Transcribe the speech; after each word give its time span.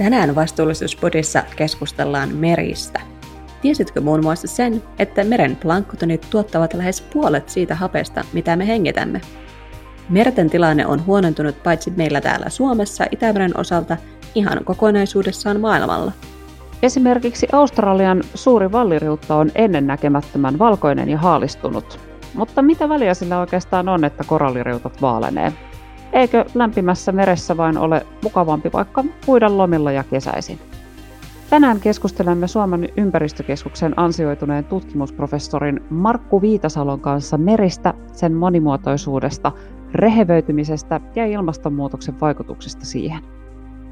Tänään 0.00 0.34
vastuullisuuspodissa 0.34 1.42
keskustellaan 1.56 2.34
meristä. 2.34 3.00
Tiesitkö 3.62 4.00
muun 4.00 4.22
muassa 4.22 4.48
sen, 4.48 4.82
että 4.98 5.24
meren 5.24 5.56
planktonit 5.56 6.26
tuottavat 6.30 6.74
lähes 6.74 7.00
puolet 7.00 7.48
siitä 7.48 7.74
hapesta, 7.74 8.24
mitä 8.32 8.56
me 8.56 8.66
hengitämme? 8.66 9.20
Merten 10.08 10.50
tilanne 10.50 10.86
on 10.86 11.06
huonontunut 11.06 11.62
paitsi 11.62 11.90
meillä 11.90 12.20
täällä 12.20 12.48
Suomessa 12.48 13.04
Itämeren 13.10 13.56
osalta, 13.56 13.96
ihan 14.34 14.64
kokonaisuudessaan 14.64 15.60
maailmalla. 15.60 16.12
Esimerkiksi 16.82 17.46
Australian 17.52 18.22
suuri 18.34 18.72
valliriutta 18.72 19.36
on 19.36 19.50
ennennäkemättömän 19.54 20.58
valkoinen 20.58 21.08
ja 21.08 21.18
haalistunut. 21.18 22.00
Mutta 22.34 22.62
mitä 22.62 22.88
väliä 22.88 23.14
sillä 23.14 23.40
oikeastaan 23.40 23.88
on, 23.88 24.04
että 24.04 24.24
koralliriutat 24.26 25.02
vaalenee? 25.02 25.52
Eikö 26.12 26.44
lämpimässä 26.54 27.12
meressä 27.12 27.56
vain 27.56 27.78
ole 27.78 28.06
mukavampi 28.22 28.70
vaikka 28.72 29.04
puida 29.26 29.56
lomilla 29.56 29.92
ja 29.92 30.04
kesäisin? 30.04 30.58
Tänään 31.50 31.80
keskustelemme 31.80 32.46
Suomen 32.46 32.88
ympäristökeskuksen 32.96 33.94
ansioituneen 33.96 34.64
tutkimusprofessorin 34.64 35.80
Markku 35.90 36.42
Viitasalon 36.42 37.00
kanssa 37.00 37.38
meristä, 37.38 37.94
sen 38.12 38.34
monimuotoisuudesta, 38.34 39.52
rehevöitymisestä 39.94 41.00
ja 41.14 41.26
ilmastonmuutoksen 41.26 42.20
vaikutuksista 42.20 42.84
siihen. 42.84 43.20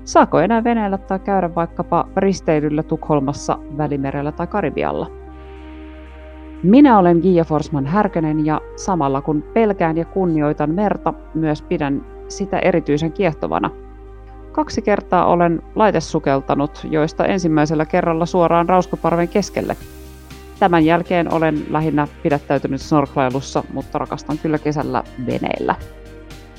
Saako 0.04 0.40
enää 0.40 0.64
veneellä 0.64 0.98
tai 0.98 1.18
käydä 1.18 1.54
vaikkapa 1.54 2.08
risteilyllä 2.16 2.82
Tukholmassa, 2.82 3.58
Välimerellä 3.78 4.32
tai 4.32 4.46
Karibialla? 4.46 5.17
Minä 6.62 6.98
olen 6.98 7.20
Gia 7.22 7.44
Forsman 7.44 7.86
Härkönen 7.86 8.46
ja 8.46 8.60
samalla 8.76 9.20
kun 9.20 9.42
pelkään 9.42 9.96
ja 9.96 10.04
kunnioitan 10.04 10.70
merta, 10.70 11.14
myös 11.34 11.62
pidän 11.62 12.06
sitä 12.28 12.58
erityisen 12.58 13.12
kiehtovana. 13.12 13.70
Kaksi 14.52 14.82
kertaa 14.82 15.26
olen 15.26 15.62
laitesukeltanut, 15.74 16.86
joista 16.90 17.26
ensimmäisellä 17.26 17.86
kerralla 17.86 18.26
suoraan 18.26 18.68
Rauskoparven 18.68 19.28
keskelle. 19.28 19.76
Tämän 20.58 20.84
jälkeen 20.84 21.34
olen 21.34 21.66
lähinnä 21.70 22.08
pidättäytynyt 22.22 22.80
snorklailussa, 22.80 23.64
mutta 23.72 23.98
rakastan 23.98 24.38
kyllä 24.38 24.58
kesällä 24.58 25.04
veneillä. 25.26 25.74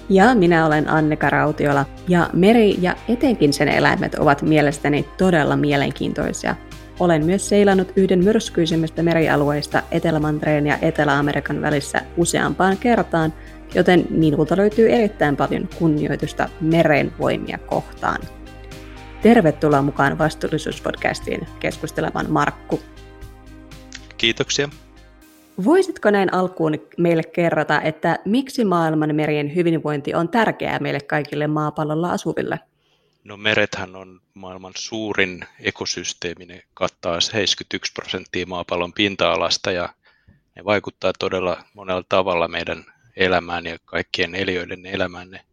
Ja 0.10 0.36
minä 0.36 0.66
olen 0.66 0.90
Annika 0.90 1.30
Rautiola, 1.30 1.86
ja 2.08 2.30
meri 2.34 2.76
ja 2.82 2.96
etenkin 3.08 3.54
sen 3.54 3.68
eläimet 3.68 4.16
ovat 4.16 4.42
mielestäni 4.42 5.06
todella 5.18 5.56
mielenkiintoisia– 5.56 6.56
olen 7.00 7.26
myös 7.26 7.50
seilannut 7.50 7.92
yhden 7.96 8.24
myrskyisimmistä 8.24 9.04
merialueista 9.04 9.84
Etelämantereen 9.92 10.68
ja 10.68 10.78
Etelä-Amerikan 10.82 11.62
välissä 11.62 12.02
useampaan 12.18 12.78
kertaan, 12.78 13.34
joten 13.76 14.08
minulta 14.10 14.58
löytyy 14.58 14.90
erittäin 14.90 15.38
paljon 15.38 15.70
kunnioitusta 15.80 16.50
meren 16.62 17.12
voimia 17.20 17.58
kohtaan. 17.58 18.22
Tervetuloa 19.22 19.82
mukaan 19.82 20.18
vastuullisuuspodcastiin 20.18 21.48
keskustelemaan 21.60 22.32
Markku. 22.32 22.80
Kiitoksia. 24.18 24.70
Voisitko 25.66 26.12
näin 26.12 26.34
alkuun 26.34 26.74
meille 26.98 27.24
kerrota, 27.24 27.82
että 27.82 28.20
miksi 28.26 28.66
maailman 28.66 29.16
merien 29.16 29.56
hyvinvointi 29.56 30.14
on 30.14 30.30
tärkeää 30.30 30.80
meille 30.80 31.00
kaikille 31.00 31.48
maapallolla 31.48 32.12
asuville? 32.12 32.60
No 33.30 33.38
merethän 33.38 33.96
on 33.96 34.22
maailman 34.34 34.74
suurin 34.76 35.46
ekosysteemi, 35.60 36.46
ne 36.46 36.64
kattaa 36.74 37.22
71 37.22 37.94
prosenttia 37.94 38.46
maapallon 38.46 38.94
pinta-alasta 38.94 39.72
ja 39.72 39.94
ne 40.56 40.66
vaikuttaa 40.66 41.14
todella 41.20 41.64
monella 41.74 42.04
tavalla 42.10 42.48
meidän 42.48 42.86
elämään 43.16 43.66
ja 43.66 43.78
kaikkien 43.86 44.36
eliöiden 44.36 44.86
elämään. 44.86 45.32
Ne 45.32 45.46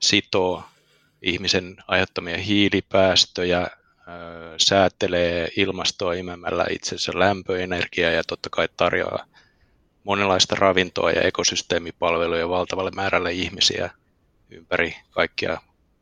sitoo 0.00 0.64
ihmisen 1.22 1.76
aiheuttamia 1.86 2.38
hiilipäästöjä, 2.38 3.68
säätelee 4.56 5.48
ilmastoa 5.56 6.12
imemällä 6.12 6.66
itsensä 6.70 7.12
lämpöenergiaa 7.14 8.10
ja 8.10 8.24
totta 8.24 8.50
kai 8.50 8.68
tarjoaa 8.76 9.26
monenlaista 10.04 10.56
ravintoa 10.58 11.10
ja 11.10 11.22
ekosysteemipalveluja 11.22 12.48
valtavalle 12.48 12.90
määrälle 12.90 13.32
ihmisiä 13.32 13.90
ympäri 14.50 14.96
kaikkia 15.10 15.60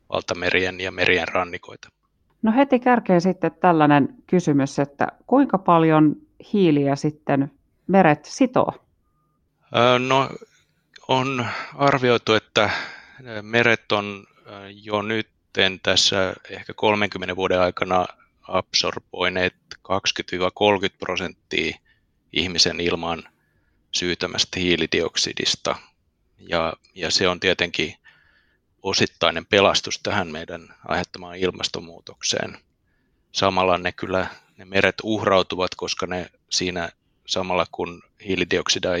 valtamerien 0.09 0.79
ja 0.79 0.91
merien 0.91 1.27
rannikoita. 1.27 1.89
No 2.41 2.51
heti 2.51 2.79
kärkeen 2.79 3.21
sitten 3.21 3.51
tällainen 3.51 4.09
kysymys, 4.27 4.79
että 4.79 5.07
kuinka 5.27 5.57
paljon 5.57 6.15
hiiliä 6.53 6.95
sitten 6.95 7.51
meret 7.87 8.25
sitoo? 8.25 8.73
No 10.07 10.29
on 11.07 11.45
arvioitu, 11.75 12.33
että 12.33 12.69
meret 13.41 13.91
on 13.91 14.23
jo 14.83 15.01
nyt 15.01 15.27
tässä 15.83 16.33
ehkä 16.49 16.73
30 16.73 17.35
vuoden 17.35 17.61
aikana 17.61 18.05
absorboineet 18.47 19.55
20-30 19.75 19.81
prosenttia 20.99 21.77
ihmisen 22.33 22.79
ilman 22.79 23.23
syytämästä 23.91 24.59
hiilidioksidista. 24.59 25.75
Ja, 26.39 26.73
ja 26.95 27.11
se 27.11 27.27
on 27.27 27.39
tietenkin 27.39 27.95
osittainen 28.87 29.45
pelastus 29.45 29.99
tähän 29.99 30.27
meidän 30.27 30.67
aiheuttamaan 30.85 31.35
ilmastonmuutokseen. 31.35 32.57
Samalla 33.31 33.77
ne 33.77 33.91
kyllä 33.91 34.27
ne 34.57 34.65
meret 34.65 34.95
uhrautuvat, 35.03 35.75
koska 35.75 36.07
ne 36.07 36.29
siinä 36.49 36.89
samalla 37.25 37.65
kun 37.71 38.03
hiilidioksidia, 38.25 38.91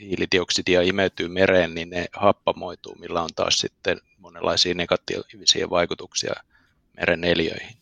hiilidioksidia 0.00 0.82
imeytyy 0.82 1.28
mereen, 1.28 1.74
niin 1.74 1.90
ne 1.90 2.06
happamoituu, 2.12 2.94
millä 2.98 3.22
on 3.22 3.30
taas 3.36 3.58
sitten 3.58 4.00
monenlaisia 4.18 4.74
negatiivisia 4.74 5.70
vaikutuksia 5.70 6.34
meren 6.96 7.24
eliöihin. 7.24 7.76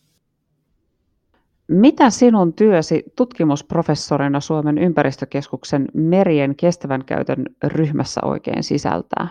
Mitä 1.68 2.10
sinun 2.10 2.52
työsi 2.52 3.02
tutkimusprofessorina 3.16 4.40
Suomen 4.40 4.78
ympäristökeskuksen 4.78 5.88
merien 5.94 6.56
kestävän 6.56 7.04
käytön 7.04 7.44
ryhmässä 7.64 8.20
oikein 8.24 8.62
sisältää? 8.62 9.28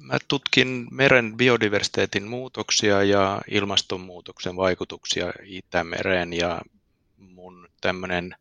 Mä 0.00 0.18
tutkin 0.28 0.86
meren 0.90 1.36
biodiversiteetin 1.36 2.28
muutoksia 2.28 3.02
ja 3.02 3.42
ilmastonmuutoksen 3.48 4.56
vaikutuksia 4.56 5.32
Itämereen 5.44 6.32
ja 6.32 6.60
mun 7.18 7.68
tämmöinen 7.80 8.36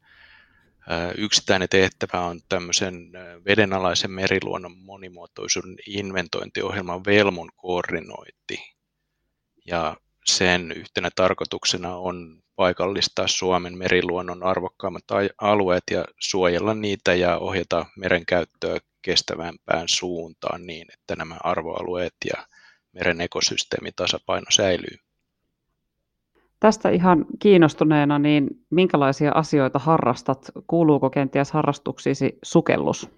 yksittäinen 1.18 1.70
tehtävä 1.70 2.22
on 2.22 2.42
tämmöisen 2.50 3.12
vedenalaisen 3.46 4.12
meriluonnon 4.12 4.78
monimuotoisuuden 4.78 5.76
inventointiohjelman 5.88 7.06
Velmun 7.06 7.52
koordinointi. 7.56 8.76
Ja 9.66 9.98
sen 10.26 10.72
yhtenä 10.72 11.10
tarkoituksena 11.16 11.96
on 11.96 12.44
paikallistaa 12.56 13.28
Suomen 13.28 13.78
meriluonnon 13.78 14.44
arvokkaammat 14.44 15.04
alueet 15.42 15.84
ja 15.92 16.06
suojella 16.20 16.74
niitä 16.74 17.14
ja 17.14 17.38
ohjata 17.38 17.86
meren 17.96 18.26
käyttöä 18.26 18.80
kestävämpään 19.06 19.88
suuntaan 19.88 20.66
niin, 20.66 20.88
että 20.94 21.16
nämä 21.16 21.38
arvoalueet 21.44 22.16
ja 22.26 22.48
meren 22.94 23.22
ekosysteemitasapaino 23.22 24.46
säilyy. 24.50 24.98
Tästä 26.60 26.90
ihan 26.90 27.26
kiinnostuneena, 27.40 28.20
niin 28.20 28.48
minkälaisia 28.70 29.32
asioita 29.32 29.80
harrastat? 29.80 30.52
Kuuluuko 30.68 31.10
kenties 31.10 31.52
harrastuksisi 31.52 32.40
sukellus? 32.44 33.10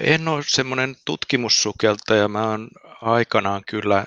En 0.00 0.28
ole 0.28 0.42
semmoinen 0.46 0.96
tutkimussukeltaja. 1.04 2.28
Mä 2.28 2.50
oon 2.50 2.68
aikanaan 3.02 3.62
kyllä 3.66 4.06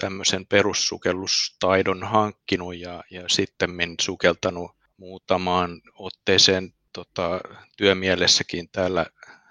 tämmöisen 0.00 0.46
perussukellustaidon 0.46 2.04
hankkinut 2.04 2.76
ja, 2.76 3.04
ja 3.10 3.22
sitten 3.28 3.70
sukeltanut 4.00 4.70
muutamaan 4.96 5.80
otteeseen 5.94 6.72
tota, 6.92 7.40
työmielessäkin 7.76 8.68
täällä 8.72 9.06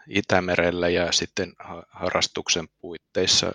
Itämerellä 0.07 0.89
ja 0.89 1.11
sitten 1.11 1.53
harrastuksen 1.89 2.67
puitteissa 2.81 3.51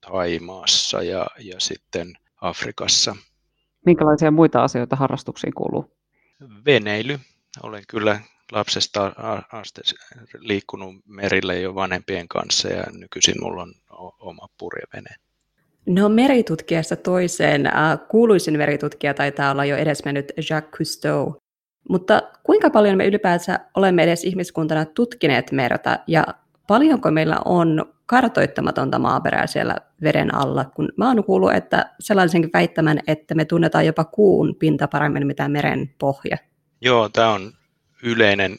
Taimaassa 0.00 1.02
ja, 1.02 1.26
ja 1.38 1.60
sitten 1.60 2.12
Afrikassa. 2.40 3.16
Minkälaisia 3.86 4.30
muita 4.30 4.62
asioita 4.62 4.96
harrastuksiin 4.96 5.54
kuuluu? 5.54 5.96
Veneily. 6.66 7.18
Olen 7.62 7.82
kyllä 7.88 8.20
lapsesta 8.52 9.12
asti 9.52 9.80
liikkunut 10.38 10.94
merille 11.06 11.60
jo 11.60 11.74
vanhempien 11.74 12.28
kanssa 12.28 12.68
ja 12.68 12.84
nykyisin 12.92 13.34
mulla 13.40 13.62
on 13.62 13.74
oma 14.20 14.48
purjevene. 14.58 15.10
No 15.86 16.08
meritutkijasta 16.08 16.96
toiseen. 16.96 17.70
Kuuluisin 18.10 18.58
meritutkija 18.58 19.14
taitaa 19.14 19.50
olla 19.50 19.64
jo 19.64 19.76
edesmennyt 19.76 20.32
Jacques 20.50 20.70
Cousteau. 20.70 21.34
Mutta 21.88 22.22
kuinka 22.42 22.70
paljon 22.70 22.96
me 22.96 23.06
ylipäänsä 23.06 23.60
olemme 23.74 24.02
edes 24.02 24.24
ihmiskuntana 24.24 24.84
tutkineet 24.84 25.52
merta 25.52 25.98
ja 26.06 26.26
paljonko 26.66 27.10
meillä 27.10 27.38
on 27.44 27.94
kartoittamatonta 28.06 28.98
maaperää 28.98 29.46
siellä 29.46 29.76
veden 30.02 30.34
alla, 30.34 30.64
kun 30.64 30.88
mä 30.96 31.08
oon 31.08 31.24
kuullut, 31.24 31.52
että 31.52 31.90
sellaisenkin 32.00 32.50
väittämän, 32.52 33.00
että 33.06 33.34
me 33.34 33.44
tunnetaan 33.44 33.86
jopa 33.86 34.04
kuun 34.04 34.56
pinta 34.58 34.88
paremmin 34.88 35.26
mitä 35.26 35.48
meren 35.48 35.94
pohja. 35.98 36.36
Joo, 36.80 37.08
tämä 37.08 37.32
on 37.32 37.52
yleinen 38.02 38.56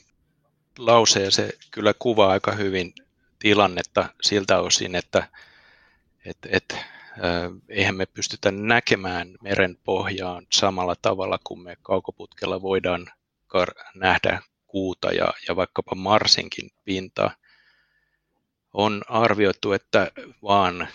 lause 0.77 1.23
ja 1.23 1.31
se 1.31 1.49
kyllä 1.71 1.93
kuvaa 1.99 2.31
aika 2.31 2.51
hyvin 2.51 2.93
tilannetta 3.39 4.09
siltä 4.21 4.59
osin, 4.59 4.95
että, 4.95 5.27
että, 6.25 6.49
että 6.51 6.77
eihän 7.69 7.95
me 7.95 8.05
pystytä 8.05 8.51
näkemään 8.51 9.27
meren 9.43 9.77
pohjaan 9.83 10.45
samalla 10.53 10.95
tavalla 11.01 11.39
kuin 11.43 11.59
me 11.59 11.77
kaukoputkella 11.81 12.61
voidaan 12.61 13.07
nähdä 13.95 14.41
kuuta 14.67 15.11
ja, 15.11 15.33
ja 15.47 15.55
vaikkapa 15.55 15.95
Marsinkin 15.95 16.69
pintaa. 16.85 17.31
On 18.73 19.01
arvioitu, 19.07 19.71
että 19.71 20.11
vain 20.43 20.81
10-15 20.81 20.87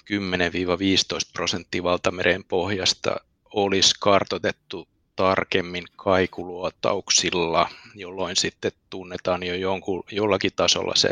prosenttia 1.32 1.82
valtameren 1.82 2.44
pohjasta 2.44 3.16
olisi 3.44 3.94
kartotettu 4.00 4.88
tarkemmin 5.16 5.84
kaikuluotauksilla, 5.96 7.68
jolloin 7.94 8.36
sitten 8.36 8.72
tunnetaan 8.90 9.42
jo 9.42 9.54
jonkun, 9.54 10.04
jollakin 10.12 10.52
tasolla 10.56 10.94
se 10.96 11.10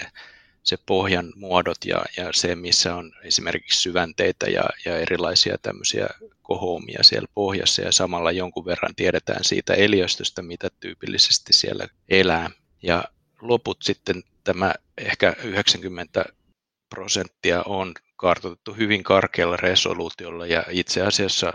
se 0.62 0.76
pohjan 0.86 1.32
muodot 1.36 1.84
ja, 1.84 2.02
ja 2.16 2.32
se, 2.32 2.56
missä 2.56 2.94
on 2.94 3.12
esimerkiksi 3.24 3.80
syvänteitä 3.80 4.46
ja, 4.46 4.64
ja 4.84 4.98
erilaisia 4.98 5.56
tämmöisiä 5.62 6.06
kohoumia 6.42 7.02
siellä 7.02 7.28
pohjassa 7.34 7.82
ja 7.82 7.92
samalla 7.92 8.32
jonkun 8.32 8.64
verran 8.64 8.94
tiedetään 8.96 9.44
siitä 9.44 9.74
eliöstöstä, 9.74 10.42
mitä 10.42 10.68
tyypillisesti 10.80 11.52
siellä 11.52 11.86
elää. 12.08 12.50
Ja 12.82 13.04
loput 13.40 13.82
sitten 13.82 14.22
tämä 14.44 14.74
ehkä 14.98 15.36
90 15.44 16.24
prosenttia 16.88 17.62
on 17.66 17.94
kartoitettu 18.16 18.72
hyvin 18.74 19.02
karkealla 19.02 19.56
resoluutiolla 19.56 20.46
ja 20.46 20.64
itse 20.70 21.02
asiassa 21.02 21.52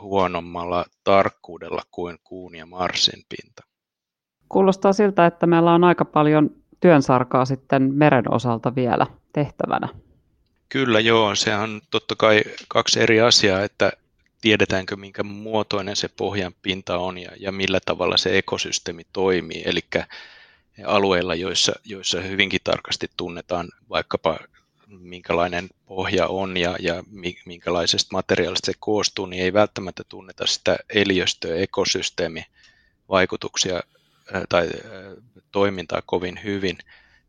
huonommalla 0.00 0.84
tarkkuudella 1.04 1.82
kuin 1.90 2.18
kuun 2.24 2.54
ja 2.54 2.66
Marsin 2.66 3.24
pinta. 3.28 3.62
Kuulostaa 4.48 4.92
siltä, 4.92 5.26
että 5.26 5.46
meillä 5.46 5.72
on 5.72 5.84
aika 5.84 6.04
paljon 6.04 6.59
työnsarkaa 6.80 7.44
sitten 7.44 7.94
meren 7.94 8.34
osalta 8.34 8.74
vielä 8.74 9.06
tehtävänä? 9.32 9.88
Kyllä 10.68 11.00
joo, 11.00 11.34
se 11.34 11.56
on 11.56 11.80
totta 11.90 12.14
kai 12.16 12.42
kaksi 12.68 13.00
eri 13.00 13.20
asiaa, 13.20 13.62
että 13.62 13.92
tiedetäänkö 14.40 14.96
minkä 14.96 15.22
muotoinen 15.22 15.96
se 15.96 16.08
pohjan 16.16 16.52
pinta 16.62 16.98
on 16.98 17.18
ja, 17.18 17.30
ja 17.36 17.52
millä 17.52 17.80
tavalla 17.86 18.16
se 18.16 18.38
ekosysteemi 18.38 19.02
toimii. 19.12 19.62
Eli 19.66 19.80
alueilla, 20.84 21.34
joissa, 21.34 21.72
joissa 21.84 22.20
hyvinkin 22.20 22.60
tarkasti 22.64 23.10
tunnetaan 23.16 23.68
vaikkapa 23.90 24.38
minkälainen 24.86 25.68
pohja 25.86 26.26
on 26.26 26.56
ja, 26.56 26.76
ja 26.80 27.04
minkälaisesta 27.44 28.08
materiaalista 28.12 28.66
se 28.66 28.72
koostuu, 28.80 29.26
niin 29.26 29.42
ei 29.42 29.52
välttämättä 29.52 30.02
tunneta 30.08 30.46
sitä 30.46 30.76
eliöstöä, 30.94 31.56
ekosysteemivaikutuksia 31.56 33.80
tai 34.48 34.68
toimintaa 35.52 36.02
kovin 36.06 36.40
hyvin. 36.44 36.78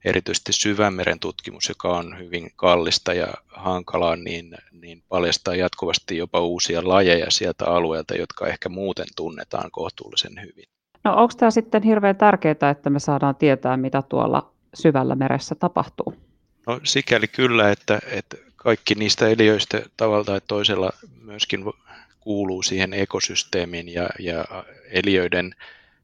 Erityisesti 0.06 0.54
syvämeren 0.54 1.20
tutkimus, 1.20 1.70
joka 1.70 1.98
on 1.98 2.20
hyvin 2.20 2.52
kallista 2.56 3.14
ja 3.14 3.28
hankalaa, 3.48 4.16
niin, 4.16 4.58
niin 4.72 5.04
paljastaa 5.10 5.56
jatkuvasti 5.56 6.18
jopa 6.18 6.40
uusia 6.40 6.82
lajeja 6.84 7.32
sieltä 7.32 7.66
alueelta, 7.66 8.16
jotka 8.16 8.48
ehkä 8.48 8.70
muuten 8.70 9.08
tunnetaan 9.16 9.72
kohtuullisen 9.72 10.42
hyvin. 10.42 10.66
No 11.04 11.16
onko 11.16 11.34
tämä 11.38 11.52
sitten 11.52 11.84
hirveän 11.84 12.16
tärkeää, 12.16 12.70
että 12.72 12.90
me 12.90 13.00
saadaan 13.00 13.36
tietää, 13.36 13.78
mitä 13.78 14.02
tuolla 14.02 14.52
syvällä 14.74 15.16
meressä 15.16 15.56
tapahtuu? 15.56 16.14
No 16.68 16.80
sikäli 16.84 17.28
kyllä, 17.28 17.72
että, 17.72 18.00
että 18.12 18.38
kaikki 18.56 18.96
niistä 18.96 19.28
eliöistä 19.28 19.82
tavalla 19.98 20.24
tai 20.24 20.42
toisella 20.48 20.90
myöskin 21.22 21.64
kuuluu 22.20 22.64
siihen 22.64 22.94
ekosysteemiin 22.94 23.94
ja, 23.94 24.10
ja 24.20 24.46
eliöiden 24.92 25.56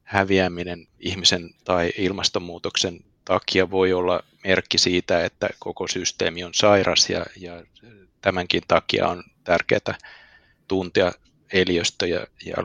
häviäminen 0.08 0.86
ihmisen 0.98 1.50
tai 1.64 1.92
ilmastonmuutoksen 1.98 3.00
takia 3.24 3.70
voi 3.70 3.92
olla 3.92 4.22
merkki 4.44 4.78
siitä, 4.78 5.24
että 5.24 5.48
koko 5.58 5.88
systeemi 5.88 6.44
on 6.44 6.54
sairas 6.54 7.10
ja, 7.10 7.26
ja 7.36 7.64
tämänkin 8.20 8.62
takia 8.68 9.08
on 9.08 9.24
tärkeää 9.44 9.98
tuntea 10.68 11.12
eliöstö 11.52 12.06
ja, 12.06 12.26
ja, 12.46 12.56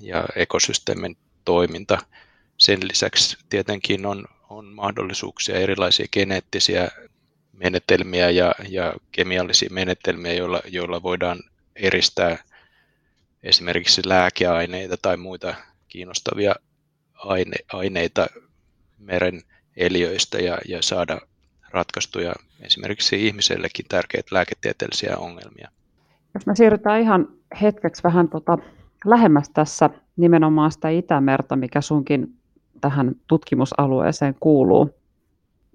ja 0.00 0.24
ekosysteemin 0.36 1.16
toiminta. 1.44 1.98
Sen 2.56 2.78
lisäksi 2.88 3.38
tietenkin 3.48 4.06
on, 4.06 4.24
on 4.48 4.64
mahdollisuuksia 4.64 5.56
erilaisia 5.56 6.06
geneettisiä 6.12 6.88
menetelmiä 7.52 8.30
ja, 8.30 8.54
ja 8.68 8.94
kemiallisia 9.12 9.68
menetelmiä, 9.72 10.32
joilla, 10.32 10.60
joilla 10.68 11.02
voidaan 11.02 11.40
eristää 11.76 12.44
esimerkiksi 13.42 14.02
lääkeaineita 14.04 14.96
tai 14.96 15.16
muita 15.16 15.54
kiinnostavia 15.88 16.54
aine, 17.24 17.56
aineita 17.72 18.26
meren 18.98 19.42
eliöistä 19.76 20.38
ja, 20.38 20.58
ja 20.68 20.82
saada 20.82 21.20
ratkaistuja 21.70 22.32
esimerkiksi 22.62 23.26
ihmisellekin 23.26 23.86
tärkeitä 23.88 24.34
lääketieteellisiä 24.34 25.16
ongelmia. 25.16 25.68
Jos 26.34 26.46
me 26.46 26.56
siirrytään 26.56 27.00
ihan 27.00 27.28
hetkeksi 27.62 28.02
vähän 28.02 28.28
tota 28.28 28.58
lähemmäs 29.04 29.48
tässä 29.48 29.90
nimenomaan 30.16 30.72
sitä 30.72 30.88
Itämerta, 30.88 31.56
mikä 31.56 31.80
sunkin 31.80 32.34
tähän 32.80 33.14
tutkimusalueeseen 33.26 34.34
kuuluu. 34.40 34.90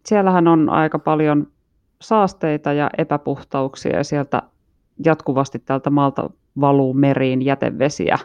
Siellähän 0.06 0.48
on 0.48 0.70
aika 0.70 1.00
paljon 1.00 1.48
saasteita 2.02 2.74
ja 2.74 2.90
epäpuhtauksia 2.98 3.98
ja 3.98 4.04
sieltä 4.04 4.42
jatkuvasti 5.06 5.60
tältä 5.60 5.90
maalta 5.90 6.30
valuu 6.60 6.94
meriin 6.94 7.42
jätevesiä 7.42 8.20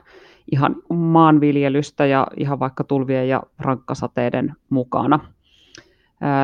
ihan 0.53 0.77
maanviljelystä 0.91 2.07
ja 2.07 2.27
ihan 2.37 2.61
vaikka 2.61 2.85
tulvien 2.85 3.29
ja 3.29 3.43
rankkasateiden 3.59 4.55
mukana. 4.71 5.21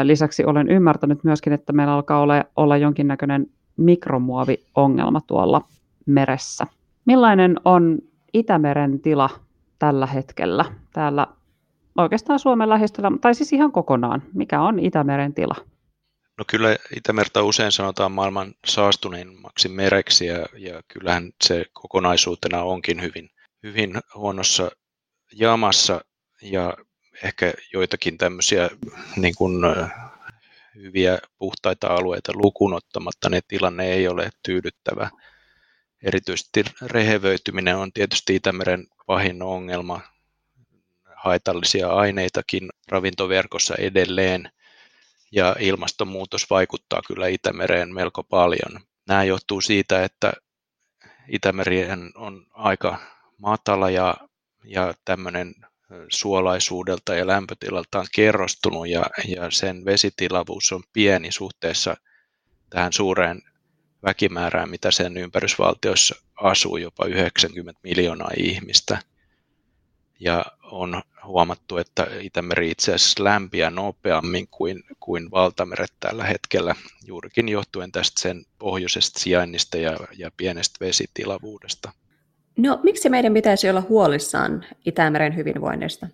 Lisäksi 0.03 0.45
olen 0.45 0.69
ymmärtänyt 0.69 1.25
myöskin, 1.25 1.53
että 1.53 1.73
meillä 1.73 1.95
alkaa 1.95 2.21
olla, 2.21 2.45
olla 2.57 2.77
jonkinnäköinen 2.77 3.47
mikromuoviongelma 3.77 5.21
tuolla 5.21 5.63
meressä. 6.07 6.67
Millainen 7.05 7.57
on 7.65 7.99
Itämeren 8.33 9.01
tila 9.01 9.31
tällä 9.79 10.07
hetkellä 10.07 10.65
täällä 10.93 11.27
oikeastaan 11.97 12.39
Suomen 12.39 12.69
lähistöllä, 12.69 13.11
tai 13.21 13.35
siis 13.35 13.53
ihan 13.53 13.73
kokonaan? 13.73 14.23
Mikä 14.35 14.61
on 14.61 14.79
Itämeren 14.79 15.35
tila? 15.35 15.55
No 16.39 16.45
kyllä 16.51 16.77
Itämerta 16.97 17.43
usein 17.43 17.73
sanotaan 17.73 18.13
maailman 18.13 18.55
saastuneimmaksi 18.67 19.69
mereksi 19.69 20.27
ja, 20.27 20.47
ja 20.59 20.83
kyllähän 20.89 21.31
se 21.45 21.65
kokonaisuutena 21.73 22.63
onkin 22.63 23.03
hyvin 23.03 23.31
hyvin 23.63 24.01
huonossa 24.15 24.71
jamassa 25.33 26.01
ja 26.43 26.75
ehkä 27.23 27.55
joitakin 27.73 28.19
tämmöisiä 28.19 28.71
niin 29.17 29.35
kuin, 29.35 29.65
hyviä 30.77 31.19
puhtaita 31.39 31.87
alueita 31.87 32.33
lukuun 32.35 32.75
ottamatta, 32.75 33.31
niin 33.31 33.43
tilanne 33.49 33.93
ei 33.93 34.09
ole 34.09 34.31
tyydyttävä. 34.43 35.11
Erityisesti 36.03 36.65
rehevöityminen 36.83 37.77
on 37.77 37.93
tietysti 37.93 38.35
Itämeren 38.35 38.87
pahin 39.07 39.43
ongelma. 39.43 40.01
Haitallisia 41.17 41.89
aineitakin 41.89 42.69
ravintoverkossa 42.89 43.75
edelleen 43.79 44.51
ja 45.33 45.57
ilmastonmuutos 45.59 46.51
vaikuttaa 46.51 47.01
kyllä 47.07 47.27
Itämereen 47.29 47.95
melko 47.95 48.23
paljon. 48.23 48.81
Nämä 49.09 49.25
johtuu 49.25 49.61
siitä, 49.61 50.05
että 50.05 50.33
Itämeri 51.29 51.87
on 52.15 52.47
aika 52.53 52.99
matala 53.39 53.91
ja, 53.91 54.17
ja 54.65 54.95
tämmöinen 55.05 55.55
suolaisuudelta 56.13 57.15
ja 57.15 57.27
lämpötilaltaan 57.27 58.07
kerrostunut 58.15 58.89
ja, 58.89 59.05
ja 59.29 59.51
sen 59.51 59.85
vesitilavuus 59.85 60.73
on 60.73 60.83
pieni 60.93 61.33
suhteessa 61.33 61.97
tähän 62.71 62.93
suureen 62.93 63.43
väkimäärään, 64.03 64.71
mitä 64.71 64.91
sen 64.91 65.17
ympärysvaltioissa 65.17 66.15
asuu, 66.37 66.77
jopa 66.77 67.07
90 67.07 67.81
miljoonaa 67.83 68.31
ihmistä. 68.37 68.99
Ja 70.21 70.45
on 70.63 71.03
huomattu, 71.25 71.79
että 71.79 72.07
Itämeri 72.21 72.71
itse 72.71 72.95
asiassa 72.95 73.25
lämpiää 73.25 73.71
nopeammin 73.71 74.49
kuin, 74.51 74.83
kuin 75.01 75.31
valtameret 75.31 75.93
tällä 76.01 76.25
hetkellä, 76.25 76.75
juurikin 77.05 77.49
johtuen 77.49 77.93
tästä 77.93 78.21
sen 78.21 78.45
pohjoisesta 78.59 79.21
sijainnista 79.21 79.77
ja, 79.77 79.97
ja 80.19 80.31
pienestä 80.37 80.85
vesitilavuudesta. 80.85 81.93
No 82.57 82.81
miksi 82.83 83.09
meidän 83.09 83.35
pitäisi 83.35 83.71
olla 83.71 83.81
huolissaan 83.81 84.65
Itämeren 84.85 85.37
hyvinvoinnista? 85.37 86.07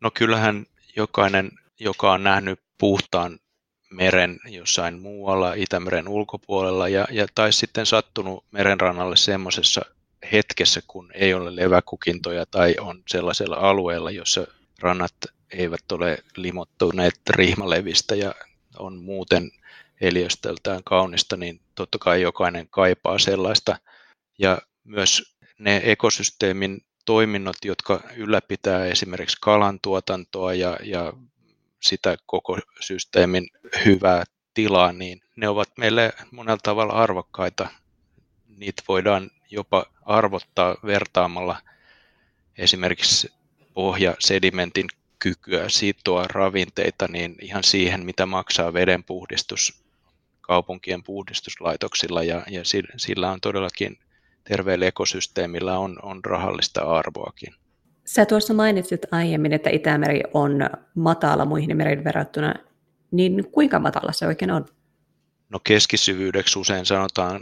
No 0.00 0.10
kyllähän 0.10 0.66
jokainen, 0.96 1.50
joka 1.80 2.12
on 2.12 2.24
nähnyt 2.24 2.60
puhtaan 2.78 3.38
meren 3.90 4.38
jossain 4.48 4.98
muualla 4.98 5.54
Itämeren 5.54 6.08
ulkopuolella 6.08 6.88
ja, 6.88 7.06
ja 7.10 7.26
tai 7.34 7.52
sitten 7.52 7.86
sattunut 7.86 8.44
merenrannalle 8.50 9.16
semmoisessa 9.16 9.82
hetkessä, 10.32 10.80
kun 10.86 11.10
ei 11.14 11.34
ole 11.34 11.56
leväkukintoja 11.56 12.46
tai 12.46 12.74
on 12.80 13.02
sellaisella 13.08 13.56
alueella, 13.56 14.10
jossa 14.10 14.46
rannat 14.80 15.14
eivät 15.52 15.92
ole 15.92 16.18
limottuneet 16.36 17.20
rihmalevistä 17.30 18.14
ja 18.14 18.34
on 18.78 18.96
muuten 18.96 19.50
eliöstöltään 20.00 20.80
kaunista, 20.84 21.36
niin 21.36 21.60
totta 21.74 21.98
kai 21.98 22.22
jokainen 22.22 22.68
kaipaa 22.70 23.18
sellaista. 23.18 23.78
Ja 24.38 24.58
myös 24.84 25.35
ne 25.58 25.80
ekosysteemin 25.84 26.80
toiminnot, 27.04 27.56
jotka 27.64 28.00
ylläpitää 28.16 28.86
esimerkiksi 28.86 29.36
kalantuotantoa 29.40 30.54
ja, 30.54 30.78
ja 30.82 31.12
sitä 31.82 32.16
koko 32.26 32.58
systeemin 32.80 33.50
hyvää 33.84 34.24
tilaa, 34.54 34.92
niin 34.92 35.20
ne 35.36 35.48
ovat 35.48 35.68
meille 35.78 36.12
monella 36.30 36.60
tavalla 36.62 36.92
arvokkaita. 36.92 37.68
Niitä 38.46 38.82
voidaan 38.88 39.30
jopa 39.50 39.86
arvottaa 40.02 40.76
vertaamalla 40.86 41.62
esimerkiksi 42.58 43.32
pohjasedimentin 43.74 44.86
kykyä 45.18 45.68
sitoa 45.68 46.24
ravinteita 46.28 47.08
niin 47.08 47.36
ihan 47.40 47.64
siihen, 47.64 48.04
mitä 48.04 48.26
maksaa 48.26 48.72
vedenpuhdistus 48.72 49.84
kaupunkien 50.40 51.02
puhdistuslaitoksilla 51.02 52.22
ja, 52.22 52.42
ja 52.50 52.60
sillä 52.96 53.30
on 53.30 53.40
todellakin 53.40 53.98
terveellä 54.48 54.86
ekosysteemillä 54.86 55.78
on, 55.78 55.98
on 56.02 56.24
rahallista 56.24 56.80
arvoakin. 56.80 57.54
Sä 58.04 58.26
tuossa 58.26 58.54
mainitsit 58.54 59.00
aiemmin, 59.10 59.52
että 59.52 59.70
Itämeri 59.70 60.20
on 60.34 60.70
matala 60.94 61.44
muihin 61.44 61.76
meriin 61.76 62.04
verrattuna, 62.04 62.54
niin 63.10 63.50
kuinka 63.52 63.78
matala 63.78 64.12
se 64.12 64.26
oikein 64.26 64.50
on? 64.50 64.66
No 65.48 65.60
keskisyvyydeksi 65.64 66.58
usein 66.58 66.86
sanotaan 66.86 67.40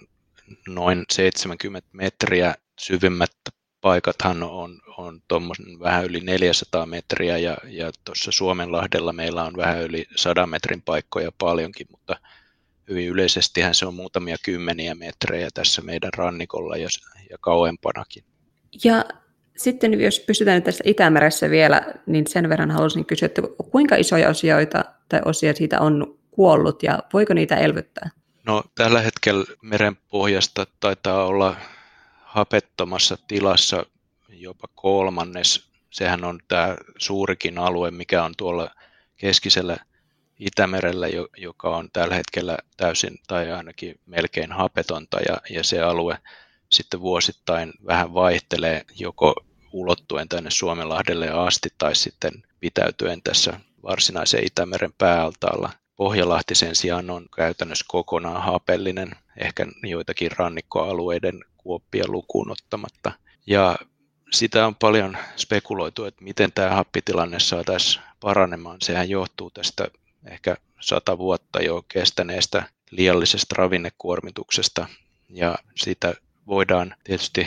noin 0.68 1.04
70 1.12 1.88
metriä. 1.92 2.54
Syvimmät 2.80 3.32
paikathan 3.80 4.42
on, 4.42 4.80
on 4.96 5.22
tuommoisen 5.28 5.80
vähän 5.80 6.04
yli 6.04 6.20
400 6.20 6.86
metriä 6.86 7.38
ja, 7.38 7.56
ja 7.64 7.90
tuossa 8.04 8.32
Suomenlahdella 8.32 9.12
meillä 9.12 9.44
on 9.44 9.56
vähän 9.56 9.82
yli 9.82 10.06
100 10.16 10.46
metrin 10.46 10.82
paikkoja 10.82 11.32
paljonkin, 11.38 11.86
mutta 11.90 12.16
hyvin 12.88 13.08
yleisestihän 13.08 13.74
se 13.74 13.86
on 13.86 13.94
muutamia 13.94 14.36
kymmeniä 14.44 14.94
metrejä 14.94 15.48
tässä 15.54 15.82
meidän 15.82 16.10
rannikolla 16.16 16.76
ja, 16.76 16.88
ja 17.30 17.38
kauempanakin. 17.40 18.24
Ja 18.84 19.04
sitten 19.56 20.00
jos 20.00 20.20
pysytään 20.20 20.62
tässä 20.62 20.84
Itämeressä 20.86 21.50
vielä, 21.50 21.94
niin 22.06 22.26
sen 22.26 22.48
verran 22.48 22.70
haluaisin 22.70 23.06
kysyä, 23.06 23.26
että 23.26 23.42
kuinka 23.70 23.96
isoja 23.96 24.28
osioita 24.28 24.84
tai 25.08 25.20
osia 25.24 25.54
siitä 25.54 25.80
on 25.80 26.18
kuollut 26.30 26.82
ja 26.82 27.02
voiko 27.12 27.34
niitä 27.34 27.56
elvyttää? 27.56 28.10
No 28.46 28.64
tällä 28.74 29.00
hetkellä 29.00 29.44
meren 29.62 29.96
pohjasta 29.96 30.66
taitaa 30.80 31.24
olla 31.24 31.56
hapettomassa 32.20 33.18
tilassa 33.28 33.86
jopa 34.28 34.68
kolmannes. 34.74 35.68
Sehän 35.90 36.24
on 36.24 36.40
tämä 36.48 36.76
suurikin 36.98 37.58
alue, 37.58 37.90
mikä 37.90 38.24
on 38.24 38.32
tuolla 38.36 38.70
keskisellä 39.16 39.76
Itämerellä, 40.38 41.06
joka 41.36 41.76
on 41.76 41.88
tällä 41.92 42.14
hetkellä 42.14 42.58
täysin 42.76 43.18
tai 43.26 43.52
ainakin 43.52 44.00
melkein 44.06 44.52
hapetonta 44.52 45.20
ja, 45.28 45.36
ja 45.50 45.64
se 45.64 45.80
alue 45.80 46.18
sitten 46.72 47.00
vuosittain 47.00 47.72
vähän 47.86 48.14
vaihtelee 48.14 48.84
joko 48.98 49.34
ulottuen 49.72 50.28
tänne 50.28 50.50
Suomenlahdelle 50.50 51.30
asti 51.30 51.68
tai 51.78 51.94
sitten 51.94 52.32
pitäytyen 52.60 53.22
tässä 53.22 53.60
varsinaisen 53.82 54.46
Itämeren 54.46 54.92
pääaltaalla. 54.92 55.70
Pohjalahti 55.96 56.54
sen 56.54 56.76
sijaan 56.76 57.10
on 57.10 57.26
käytännössä 57.36 57.84
kokonaan 57.88 58.42
hapellinen, 58.42 59.10
ehkä 59.40 59.66
joitakin 59.82 60.30
rannikkoalueiden 60.36 61.44
kuoppia 61.56 62.04
lukuun 62.08 62.50
ottamatta. 62.50 63.12
Ja 63.46 63.78
sitä 64.32 64.66
on 64.66 64.74
paljon 64.74 65.16
spekuloitu, 65.36 66.04
että 66.04 66.24
miten 66.24 66.52
tämä 66.52 66.70
happitilanne 66.70 67.40
saataisiin 67.40 68.04
paranemaan. 68.20 68.76
Sehän 68.82 69.08
johtuu 69.08 69.50
tästä 69.50 69.88
ehkä 70.26 70.56
sata 70.80 71.18
vuotta 71.18 71.62
jo 71.62 71.84
kestäneestä 71.88 72.62
liiallisesta 72.90 73.54
ravinnekuormituksesta. 73.58 74.86
Ja 75.30 75.58
sitä 75.74 76.14
voidaan 76.46 76.94
tietysti 77.04 77.46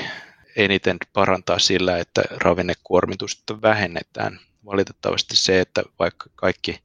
eniten 0.56 0.98
parantaa 1.14 1.60
sillä, 1.60 1.98
että 1.98 2.24
ravinnekuormitusta 2.32 3.62
vähennetään. 3.62 4.40
Valitettavasti 4.66 5.36
se, 5.36 5.60
että 5.60 5.84
vaikka 6.00 6.30
kaikki 6.36 6.80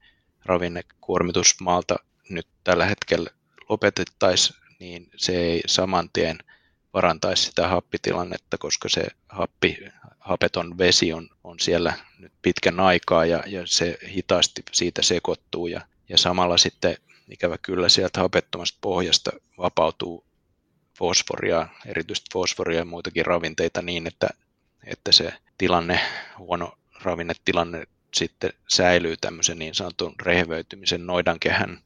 ravinnekuormitus 0.45 1.57
maalta 1.61 1.97
nyt 2.29 2.47
tällä 2.65 2.87
hetkellä 2.87 3.31
lopetettaisiin, 3.69 4.59
niin 4.81 5.11
se 5.17 5.37
ei 5.37 5.61
saman 5.67 6.11
tien 6.13 6.39
parantaisi 6.93 7.43
sitä 7.43 7.69
happitilannetta, 7.69 8.59
koska 8.59 8.89
se 8.89 9.07
happi, 9.29 9.79
hapeton 10.19 10.79
vesi 10.79 11.13
on, 11.13 11.29
on 11.45 11.61
siellä 11.61 11.93
nyt 12.19 12.33
pitkän 12.43 12.81
aikaa 12.81 13.27
ja, 13.27 13.43
ja 13.47 13.63
se 13.65 13.99
hitaasti 14.09 14.63
siitä 14.73 15.03
sekoittuu 15.03 15.67
ja, 15.67 15.81
ja 16.09 16.19
samalla 16.19 16.57
sitten 16.57 16.97
ikävä 17.31 17.59
kyllä 17.59 17.89
sieltä 17.89 18.21
hapettomasta 18.21 18.79
pohjasta 18.81 19.31
vapautuu 19.59 20.25
fosforia, 20.99 21.69
erityisesti 21.87 22.31
fosforia 22.33 22.79
ja 22.79 22.85
muitakin 22.85 23.27
ravinteita 23.27 23.83
niin, 23.83 24.07
että, 24.07 24.29
että 24.85 25.13
se 25.13 25.35
tilanne, 25.59 26.01
huono 26.39 26.79
ravinnetilanne 27.03 27.85
sitten 28.15 28.53
säilyy 28.69 29.17
tämmöisen 29.17 29.59
niin 29.59 29.75
sanotun 29.75 30.15
rehevöitymisen 30.23 31.07
noidankehän 31.07 31.79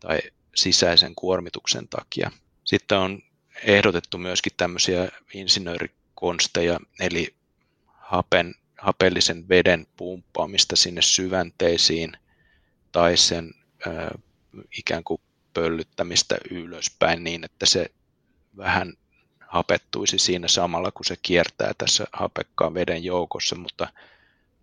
tai 0.00 0.18
sisäisen 0.54 1.14
kuormituksen 1.14 1.88
takia. 1.88 2.30
Sitten 2.64 2.98
on 2.98 3.22
ehdotettu 3.62 4.18
myöskin 4.18 4.52
tämmöisiä 4.56 5.08
insinöörikonsteja, 5.34 6.80
eli 7.00 7.34
hapen, 7.86 8.54
hapellisen 8.78 9.48
veden 9.48 9.86
pumppaamista 9.96 10.76
sinne 10.76 11.02
syvänteisiin 11.02 12.12
tai 12.92 13.16
sen 13.16 13.54
ö, 13.86 14.18
ikään 14.78 15.04
kuin 15.04 15.20
pöllyttämistä 15.54 16.38
ylöspäin 16.50 17.24
niin, 17.24 17.44
että 17.44 17.66
se 17.66 17.90
vähän 18.56 18.92
hapettuisi 19.40 20.18
siinä 20.18 20.48
samalla, 20.48 20.92
kun 20.92 21.04
se 21.04 21.16
kiertää 21.22 21.72
tässä 21.78 22.06
hapekkaan 22.12 22.74
veden 22.74 23.04
joukossa, 23.04 23.56
mutta 23.56 23.88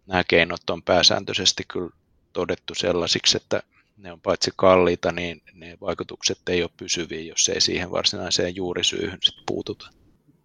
nämä 0.08 0.24
keinot 0.24 0.70
on 0.70 0.84
pääsääntöisesti 0.84 1.64
kyllä 1.68 1.90
todettu 2.34 2.76
sellaisiksi, 2.76 3.38
että 3.38 3.64
ne 4.04 4.12
on 4.12 4.22
paitsi 4.22 4.52
kalliita, 4.56 5.12
niin 5.12 5.42
ne 5.54 5.78
vaikutukset 5.82 6.38
ei 6.48 6.64
ole 6.64 6.70
pysyviä, 6.78 7.22
jos 7.22 7.50
ei 7.50 7.62
siihen 7.62 7.92
varsinaiseen 7.92 8.56
juurisyyhyn 8.56 9.18
sit 9.22 9.36
puututa. 9.48 9.90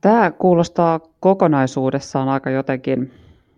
Tämä 0.01 0.31
kuulostaa 0.31 1.01
kokonaisuudessaan 1.21 2.29
aika 2.29 2.51
jotenkin, 2.51 3.13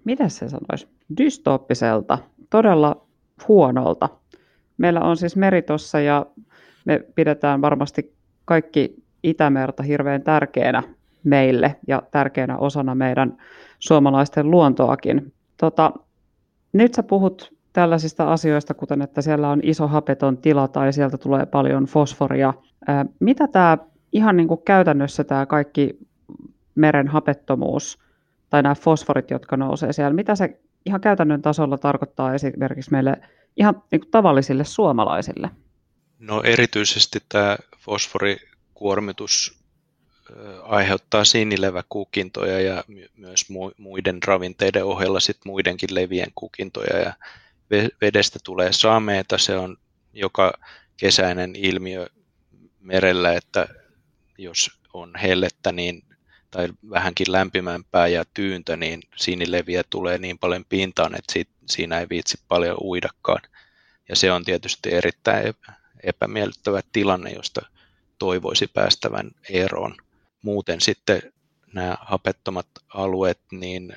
miten 0.04 0.30
se 0.30 0.48
sanoisi, 0.48 0.88
dystooppiselta, 1.18 2.18
todella 2.50 3.06
huonolta. 3.48 4.08
Meillä 4.78 5.00
on 5.00 5.16
siis 5.16 5.36
meri 5.36 5.62
tossa 5.62 6.00
ja 6.00 6.26
me 6.84 7.04
pidetään 7.14 7.60
varmasti 7.60 8.14
kaikki 8.44 8.94
Itämerta 9.22 9.82
hirveän 9.82 10.22
tärkeänä 10.22 10.82
meille 11.24 11.76
ja 11.86 12.02
tärkeänä 12.10 12.58
osana 12.58 12.94
meidän 12.94 13.38
suomalaisten 13.78 14.50
luontoakin. 14.50 15.32
Tota, 15.56 15.92
nyt 16.72 16.94
sä 16.94 17.02
puhut 17.02 17.59
tällaisista 17.72 18.32
asioista, 18.32 18.74
kuten 18.74 19.02
että 19.02 19.22
siellä 19.22 19.48
on 19.48 19.60
iso 19.62 19.88
hapeton 19.88 20.38
tila 20.38 20.68
tai 20.68 20.92
sieltä 20.92 21.18
tulee 21.18 21.46
paljon 21.46 21.84
fosforia. 21.84 22.54
Mitä 23.20 23.48
tämä 23.48 23.78
ihan 24.12 24.36
niin 24.36 24.48
kuin 24.48 24.62
käytännössä 24.64 25.24
tämä 25.24 25.46
kaikki 25.46 25.98
meren 26.74 27.08
hapettomuus 27.08 27.98
tai 28.50 28.62
nämä 28.62 28.74
fosforit, 28.74 29.30
jotka 29.30 29.56
nousee 29.56 29.92
siellä, 29.92 30.14
mitä 30.14 30.34
se 30.34 30.60
ihan 30.86 31.00
käytännön 31.00 31.42
tasolla 31.42 31.78
tarkoittaa 31.78 32.34
esimerkiksi 32.34 32.90
meille 32.90 33.16
ihan 33.56 33.82
niin 33.92 34.00
kuin 34.00 34.10
tavallisille 34.10 34.64
suomalaisille? 34.64 35.50
No 36.18 36.42
erityisesti 36.42 37.18
tämä 37.28 37.56
fosforikuormitus 37.78 39.60
aiheuttaa 40.62 41.24
sinileväkukintoja 41.24 42.60
ja 42.60 42.84
myös 43.16 43.46
muiden 43.78 44.22
ravinteiden 44.26 44.84
ohella 44.84 45.20
sit 45.20 45.38
muidenkin 45.44 45.94
levien 45.94 46.30
kukintoja 46.34 46.98
ja 46.98 47.12
vedestä 48.00 48.38
tulee 48.44 48.72
sameeta, 48.72 49.38
se 49.38 49.56
on 49.56 49.76
joka 50.12 50.52
kesäinen 50.96 51.56
ilmiö 51.56 52.06
merellä, 52.80 53.32
että 53.32 53.68
jos 54.38 54.70
on 54.92 55.12
hellettä 55.22 55.72
niin, 55.72 56.02
tai 56.50 56.68
vähänkin 56.90 57.32
lämpimämpää 57.32 58.06
ja 58.06 58.24
tyyntä, 58.34 58.76
niin 58.76 59.02
sinileviä 59.16 59.82
tulee 59.90 60.18
niin 60.18 60.38
paljon 60.38 60.64
pintaan, 60.68 61.14
että 61.14 61.32
siitä, 61.32 61.52
siinä 61.66 62.00
ei 62.00 62.06
viitsi 62.10 62.38
paljon 62.48 62.76
uidakaan. 62.80 63.42
Ja 64.08 64.16
se 64.16 64.32
on 64.32 64.44
tietysti 64.44 64.94
erittäin 64.94 65.54
epämiellyttävä 66.02 66.80
tilanne, 66.92 67.30
josta 67.30 67.60
toivoisi 68.18 68.66
päästävän 68.66 69.30
eroon. 69.50 69.94
Muuten 70.42 70.80
sitten 70.80 71.22
nämä 71.72 71.96
hapettomat 72.00 72.66
alueet, 72.88 73.40
niin 73.52 73.96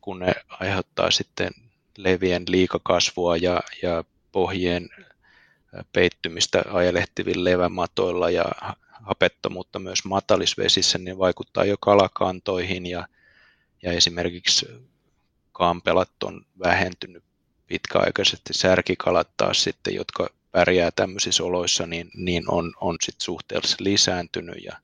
kun 0.00 0.18
ne 0.18 0.32
aiheuttaa 0.48 1.10
sitten 1.10 1.50
levien 1.96 2.44
liikakasvua 2.48 3.36
ja, 3.36 3.60
ja 3.82 4.04
pohjien 4.32 4.88
peittymistä 5.92 6.62
ajelehtivillä 6.70 7.50
levämatoilla 7.50 8.30
ja 8.30 8.44
hapettomuutta 8.92 9.78
myös 9.78 10.04
matalisvesissä, 10.04 10.98
niin 10.98 11.18
vaikuttaa 11.18 11.64
jo 11.64 11.76
kalakantoihin 11.80 12.86
ja, 12.86 13.08
ja 13.82 13.92
esimerkiksi 13.92 14.66
kampelat 15.52 16.22
on 16.24 16.46
vähentynyt 16.58 17.24
pitkäaikaisesti. 17.66 18.52
Särkikalat 18.52 19.28
taas 19.36 19.62
sitten, 19.62 19.94
jotka 19.94 20.28
pärjää 20.52 20.90
tämmöisissä 20.90 21.44
oloissa, 21.44 21.86
niin, 21.86 22.10
niin 22.14 22.50
on, 22.50 22.72
on 22.80 22.96
sitten 23.02 23.24
suhteellisesti 23.24 23.84
lisääntynyt 23.84 24.64
ja, 24.64 24.76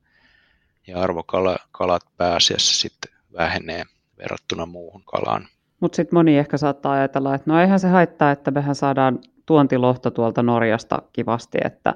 ja 0.87 1.01
arvokalat 1.01 2.03
pääasiassa 2.17 2.75
sitten 2.77 3.13
vähenee 3.33 3.85
verrattuna 4.17 4.65
muuhun 4.65 5.03
kalaan. 5.03 5.47
Mutta 5.83 5.95
sitten 5.95 6.15
moni 6.17 6.37
ehkä 6.37 6.57
saattaa 6.57 6.91
ajatella, 6.91 7.35
että 7.35 7.51
no 7.51 7.61
eihän 7.61 7.79
se 7.79 7.87
haittaa, 7.87 8.31
että 8.31 8.51
mehän 8.51 8.75
saadaan 8.75 9.19
tuontilohta 9.45 10.11
tuolta 10.11 10.43
Norjasta 10.43 11.01
kivasti, 11.13 11.57
että, 11.65 11.95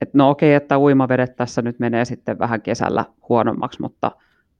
että 0.00 0.18
no 0.18 0.30
okei, 0.30 0.54
että 0.54 0.78
uimavedet 0.78 1.36
tässä 1.36 1.62
nyt 1.62 1.78
menee 1.78 2.04
sitten 2.04 2.38
vähän 2.38 2.62
kesällä 2.62 3.04
huonommaksi, 3.28 3.80
mutta 3.80 4.12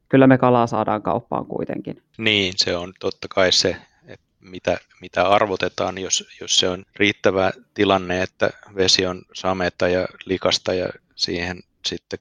kyllä 0.09 0.26
me 0.26 0.38
kalaa 0.38 0.67
saadaan 0.67 1.02
kauppaan 1.02 1.47
kuitenkin. 1.47 2.02
Niin, 2.19 2.52
se 2.57 2.76
on 2.76 2.93
totta 3.00 3.28
kai 3.31 3.52
se, 3.52 3.76
että 4.07 4.26
mitä, 4.40 4.78
mitä 5.00 5.28
arvotetaan, 5.28 5.99
jos, 5.99 6.28
jos 6.40 6.59
se 6.59 6.69
on 6.69 6.85
riittävä 6.97 7.50
tilanne, 7.75 8.23
että 8.23 8.50
vesi 8.76 9.07
on 9.07 9.23
sameta 9.35 9.88
ja 9.88 10.07
likasta 10.26 10.75
ja 10.75 10.88
siihen 11.14 11.61
sitten 11.87 12.19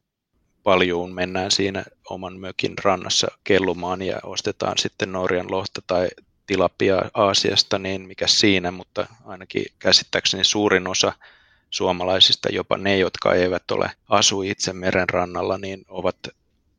paljuun 0.68 1.14
mennään 1.14 1.52
siinä 1.52 1.84
oman 2.10 2.40
mökin 2.40 2.74
rannassa 2.84 3.28
kellumaan 3.44 4.02
ja 4.02 4.20
ostetaan 4.24 4.78
sitten 4.78 5.12
Norjan 5.12 5.52
lohta 5.52 5.82
tai 5.88 6.08
tilapia 6.48 7.02
Aasiasta, 7.14 7.80
niin 7.80 8.08
mikä 8.08 8.28
siinä, 8.28 8.72
mutta 8.72 9.08
ainakin 9.26 9.66
käsittääkseni 9.80 10.44
suurin 10.44 10.88
osa 10.88 11.14
suomalaisista, 11.70 12.50
jopa 12.50 12.78
ne, 12.78 12.98
jotka 12.98 13.34
eivät 13.34 13.72
ole 13.72 13.92
asu 14.10 14.42
itse 14.42 14.74
meren 14.74 15.10
rannalla, 15.10 15.58
niin 15.58 15.86
ovat 15.88 16.16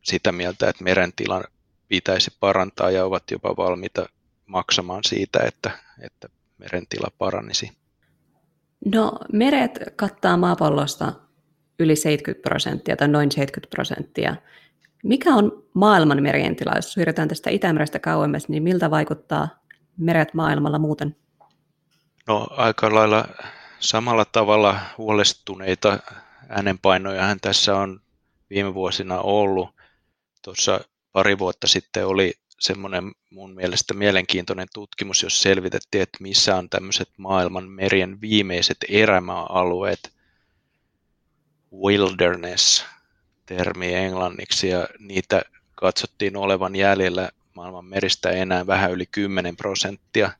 sitä 0.03 0.33
mieltä, 0.33 0.69
että 0.69 0.85
meren 0.85 1.13
tilan 1.17 1.45
pitäisi 1.89 2.31
parantaa 2.41 2.91
ja 2.91 3.05
ovat 3.05 3.31
jopa 3.31 3.57
valmiita 3.57 4.07
maksamaan 4.47 5.05
siitä, 5.05 5.39
että, 5.45 5.71
että 6.01 6.29
meren 6.59 6.87
tila 6.89 7.09
paranisi. 7.19 7.73
No 8.95 9.13
meret 9.33 9.79
kattaa 9.97 10.37
maapallosta 10.37 11.13
yli 11.79 11.97
70 11.97 12.49
prosenttia 12.49 12.97
tai 12.97 13.09
noin 13.09 13.33
70 13.33 13.71
prosenttia. 13.71 14.37
Mikä 15.05 15.35
on 15.35 15.65
maailman 15.75 16.23
merien 16.23 16.57
tila? 16.57 16.73
Jos 16.77 16.93
siirrytään 16.93 17.29
tästä 17.29 17.51
Itämerestä 17.51 17.99
kauemmas, 17.99 18.49
niin 18.49 18.63
miltä 18.63 18.91
vaikuttaa 18.91 19.49
meret 19.97 20.35
maailmalla 20.35 20.79
muuten? 20.79 21.17
No 22.27 22.47
aika 22.51 22.95
lailla 22.95 23.29
samalla 23.81 24.25
tavalla 24.25 24.81
huolestuneita 24.99 25.99
äänenpainojahan 26.49 27.41
tässä 27.41 27.77
on 27.77 28.01
viime 28.51 28.75
vuosina 28.75 29.21
ollut. 29.21 29.69
Tuossa 30.45 30.81
pari 31.13 31.39
vuotta 31.39 31.67
sitten 31.67 32.07
oli 32.07 32.33
semmoinen 32.61 33.13
mun 33.31 33.55
mielestä 33.55 33.95
mielenkiintoinen 33.95 34.69
tutkimus, 34.75 35.23
jos 35.23 35.43
selvitettiin, 35.43 36.03
että 36.03 36.19
missä 36.21 36.57
on 36.57 36.69
tämmöiset 36.69 37.09
maailman 37.17 37.69
merien 37.69 38.21
viimeiset 38.21 38.77
erämaa-alueet, 38.89 40.13
wilderness 41.73 42.87
termi 43.47 43.95
englanniksi, 43.95 44.69
ja 44.69 44.89
niitä 44.99 45.43
katsottiin 45.75 46.37
olevan 46.37 46.77
jäljellä 46.77 47.29
maailman 47.55 47.85
meristä 47.85 48.31
enää 48.31 48.67
vähän 48.67 48.93
yli 48.93 49.07
10 49.07 49.57
prosenttia 49.57 50.31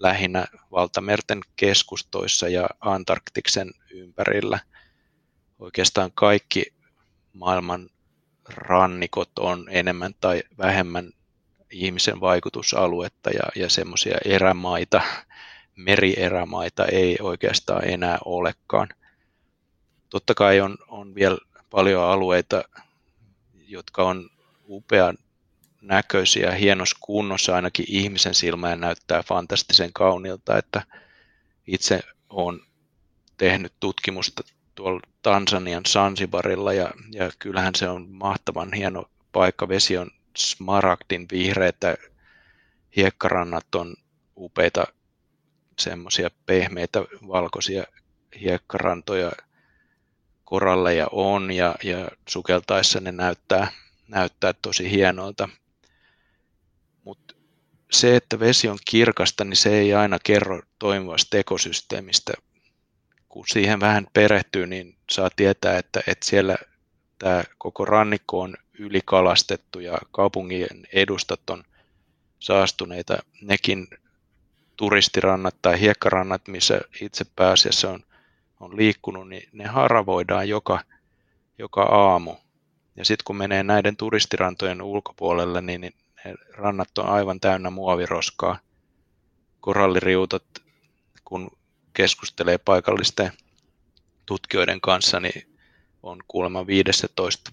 lähinnä 0.00 0.46
valtamerten 0.70 1.40
keskustoissa 1.56 2.48
ja 2.48 2.68
Antarktiksen 2.80 3.70
ympärillä. 3.90 4.58
Oikeastaan 5.58 6.10
kaikki 6.14 6.74
maailman 7.32 7.88
rannikot 8.48 9.38
on 9.38 9.66
enemmän 9.70 10.14
tai 10.20 10.42
vähemmän 10.58 11.12
ihmisen 11.70 12.20
vaikutusaluetta 12.20 13.30
ja, 13.30 13.62
ja 13.62 13.70
semmoisia 13.70 14.18
erämaita, 14.24 15.00
merierämaita 15.76 16.84
ei 16.84 17.16
oikeastaan 17.20 17.88
enää 17.88 18.18
olekaan. 18.24 18.88
Totta 20.10 20.34
kai 20.34 20.60
on, 20.60 20.76
on 20.88 21.14
vielä 21.14 21.38
paljon 21.70 22.04
alueita, 22.04 22.64
jotka 23.68 24.04
on 24.04 24.30
upean 24.68 25.18
näköisiä, 25.80 26.52
hienossa 26.52 26.98
kunnossa 27.00 27.54
ainakin 27.54 27.86
ihmisen 27.88 28.34
silmään 28.34 28.80
näyttää 28.80 29.22
fantastisen 29.22 29.92
kaunilta, 29.92 30.58
että 30.58 30.82
itse 31.66 32.00
olen 32.28 32.60
tehnyt 33.36 33.72
tutkimusta 33.80 34.42
tuolla 34.74 35.00
Tansanian 35.22 35.86
Sansibarilla 35.86 36.72
ja, 36.72 36.90
ja 37.12 37.30
kyllähän 37.38 37.74
se 37.74 37.88
on 37.88 38.08
mahtavan 38.10 38.72
hieno 38.72 39.04
paikka. 39.32 39.68
Vesi 39.68 39.98
on 39.98 40.10
smaragdin 40.36 41.26
vihreitä, 41.32 41.96
hiekkarannat 42.96 43.74
on 43.74 43.94
upeita 44.36 44.84
semmoisia 45.78 46.30
pehmeitä 46.46 47.00
valkoisia 47.28 47.84
hiekkarantoja, 48.40 49.32
koralleja 50.46 51.08
on 51.12 51.52
ja, 51.52 51.74
ja 51.84 52.08
sukeltaessa 52.28 53.00
ne 53.00 53.12
näyttää, 53.12 53.72
näyttää 54.08 54.52
tosi 54.62 54.90
hienolta. 54.90 55.48
Mutta 57.04 57.34
se, 57.92 58.16
että 58.16 58.40
vesi 58.40 58.68
on 58.68 58.78
kirkasta, 58.90 59.44
niin 59.44 59.56
se 59.56 59.78
ei 59.78 59.94
aina 59.94 60.18
kerro 60.24 60.62
toimivasta 60.78 61.36
ekosysteemistä. 61.36 62.32
Kun 63.28 63.44
siihen 63.48 63.80
vähän 63.80 64.06
perehtyy, 64.12 64.66
niin 64.66 64.96
saa 65.10 65.30
tietää, 65.36 65.78
että, 65.78 66.00
että 66.06 66.26
siellä 66.26 66.56
tämä 67.18 67.44
koko 67.58 67.84
rannikko 67.84 68.40
on 68.40 68.56
ylikalastettu 68.78 69.80
ja 69.80 69.98
kaupungin 70.12 70.66
edustat 70.92 71.50
on 71.50 71.64
saastuneita. 72.38 73.18
Nekin 73.40 73.88
turistirannat 74.76 75.56
tai 75.62 75.80
hiekkarannat, 75.80 76.48
missä 76.48 76.80
itse 77.00 77.24
pääasiassa 77.36 77.90
on, 77.90 78.00
on 78.60 78.76
liikkunut, 78.76 79.28
niin 79.28 79.48
ne 79.52 79.66
haravoidaan 79.66 80.48
joka, 80.48 80.80
joka 81.58 81.82
aamu. 81.82 82.34
Ja 82.96 83.04
sitten 83.04 83.24
kun 83.24 83.36
menee 83.36 83.62
näiden 83.62 83.96
turistirantojen 83.96 84.82
ulkopuolelle, 84.82 85.60
niin, 85.60 85.80
niin 85.80 85.94
ne 86.24 86.34
rannat 86.52 86.98
on 86.98 87.06
aivan 87.06 87.40
täynnä 87.40 87.70
muoviroskaa. 87.70 88.58
Koralliriutat, 89.60 90.44
kun 91.24 91.50
keskustelee 91.94 92.58
paikallisten 92.58 93.32
tutkijoiden 94.26 94.80
kanssa, 94.80 95.20
niin 95.20 95.56
on 96.02 96.18
kuulemma 96.28 96.66
15 96.66 97.50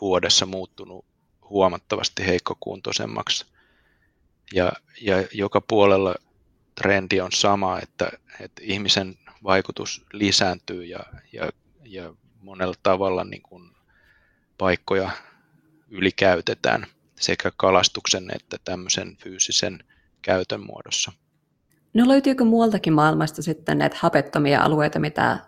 vuodessa 0.00 0.46
muuttunut 0.46 1.04
huomattavasti 1.50 2.26
heikkokuntoisemmaksi. 2.26 3.46
Ja, 4.54 4.72
ja 5.00 5.16
joka 5.32 5.60
puolella 5.60 6.14
trendi 6.74 7.20
on 7.20 7.32
sama, 7.32 7.80
että, 7.80 8.10
että 8.40 8.62
ihmisen 8.64 9.18
vaikutus 9.44 10.04
lisääntyy 10.12 10.84
ja, 10.84 11.00
ja, 11.32 11.48
ja 11.84 12.14
monella 12.40 12.74
tavalla 12.82 13.24
niin 13.24 13.42
kuin 13.42 13.70
paikkoja 14.58 15.10
ylikäytetään 15.88 16.86
sekä 17.20 17.52
kalastuksen 17.56 18.30
että 18.34 18.56
tämmöisen 18.64 19.16
fyysisen 19.16 19.84
käytön 20.22 20.60
muodossa. 20.66 21.12
No 21.94 22.08
löytyykö 22.08 22.44
muualtakin 22.44 22.92
maailmasta 22.92 23.42
sitten 23.42 23.78
näitä 23.78 23.96
hapettomia 24.00 24.62
alueita, 24.62 24.98
mitä 24.98 25.38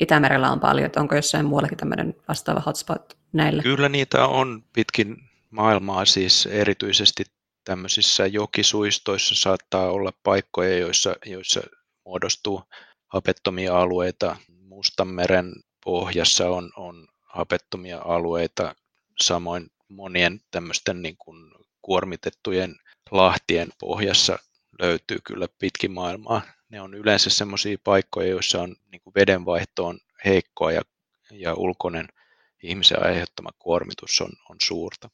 Itämerellä 0.00 0.50
on 0.50 0.60
paljon, 0.60 0.86
että 0.86 1.00
onko 1.00 1.14
jossain 1.14 1.46
muuallakin 1.46 1.78
tämmöinen 1.78 2.14
vastaava 2.28 2.60
hotspot 2.60 3.18
näille? 3.32 3.62
Kyllä 3.62 3.88
niitä 3.88 4.26
on 4.26 4.64
pitkin 4.72 5.16
maailmaa, 5.50 6.04
siis 6.04 6.46
erityisesti 6.46 7.24
tämmöisissä 7.64 8.26
jokisuistoissa 8.26 9.34
saattaa 9.34 9.90
olla 9.90 10.12
paikkoja, 10.22 10.78
joissa, 10.78 11.16
joissa 11.26 11.60
muodostuu 12.04 12.62
hapettomia 13.12 13.80
alueita. 13.80 14.36
Mustanmeren 14.68 15.52
pohjassa 15.84 16.48
on, 16.48 16.70
on 16.76 17.08
hapettomia 17.22 17.98
alueita, 18.04 18.74
samoin 19.20 19.70
monien 19.88 20.40
tämmöisten 20.50 21.02
niin 21.02 21.16
kuin 21.18 21.50
kuormitettujen 21.82 22.74
lahtien 23.10 23.68
pohjassa 23.80 24.38
löytyy 24.80 25.18
kyllä 25.24 25.48
pitkin 25.58 25.92
maailmaa 25.92 26.42
ne 26.72 26.80
on 26.80 26.94
yleensä 26.94 27.30
sellaisia 27.30 27.78
paikkoja, 27.84 28.28
joissa 28.28 28.62
on 28.62 28.76
niin 28.92 29.00
kuin 29.04 29.14
vedenvaihto 29.14 29.86
on 29.86 29.98
heikkoa 30.24 30.72
ja, 30.72 30.82
ja 31.30 31.54
ulkoinen 31.54 32.08
ihmisen 32.62 33.04
aiheuttama 33.06 33.50
kuormitus 33.58 34.20
on, 34.20 34.30
on 34.50 34.56
suurta. 34.62 35.10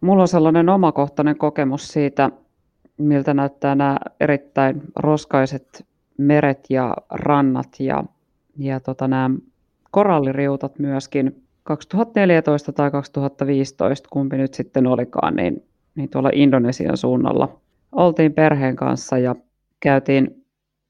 Mulla 0.00 0.22
on 0.22 0.28
sellainen 0.28 0.68
omakohtainen 0.68 1.38
kokemus 1.38 1.88
siitä, 1.88 2.30
miltä 2.96 3.34
näyttää 3.34 3.74
nämä 3.74 3.98
erittäin 4.20 4.82
roskaiset 4.96 5.86
meret 6.20 6.66
ja 6.70 6.96
rannat 7.10 7.80
ja, 7.80 8.04
ja 8.58 8.80
tota, 8.80 9.08
nämä 9.08 9.30
koralliriutat 9.90 10.78
myöskin 10.78 11.42
2014 11.62 12.72
tai 12.72 12.90
2015, 12.90 14.08
kumpi 14.12 14.36
nyt 14.36 14.54
sitten 14.54 14.86
olikaan, 14.86 15.36
niin, 15.36 15.64
niin 15.94 16.08
tuolla 16.08 16.30
Indonesian 16.32 16.96
suunnalla 16.96 17.60
oltiin 17.92 18.32
perheen 18.32 18.76
kanssa 18.76 19.18
ja 19.18 19.34
käytiin 19.80 20.44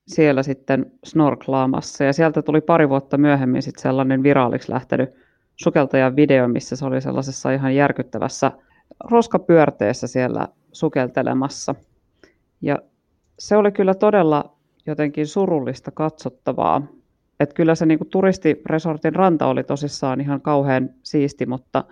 siellä 0.08 0.42
sitten 0.42 0.92
snorklaamassa. 1.04 2.04
Ja 2.04 2.12
sieltä 2.12 2.42
tuli 2.42 2.60
pari 2.60 2.88
vuotta 2.88 3.18
myöhemmin 3.18 3.62
sitten 3.62 3.82
sellainen 3.82 4.22
viraaliksi 4.22 4.72
lähtenyt 4.72 5.10
sukeltajan 5.56 6.16
video, 6.16 6.48
missä 6.48 6.76
se 6.76 6.84
oli 6.84 7.00
sellaisessa 7.00 7.52
ihan 7.52 7.74
järkyttävässä 7.74 8.52
roskapyörteessä 9.10 10.06
siellä 10.06 10.48
sukeltelemassa. 10.72 11.74
Ja 12.62 12.78
se 13.38 13.56
oli 13.56 13.72
kyllä 13.72 13.94
todella 13.94 14.56
jotenkin 14.90 15.26
surullista 15.26 15.90
katsottavaa. 15.90 16.82
Että 17.40 17.54
kyllä 17.54 17.74
se 17.74 17.86
niinku 17.86 18.04
turistiresortin 18.04 19.14
ranta 19.14 19.46
oli 19.46 19.64
tosissaan 19.64 20.20
ihan 20.20 20.40
kauhean 20.40 20.90
siisti, 21.02 21.46
mutta 21.46 21.84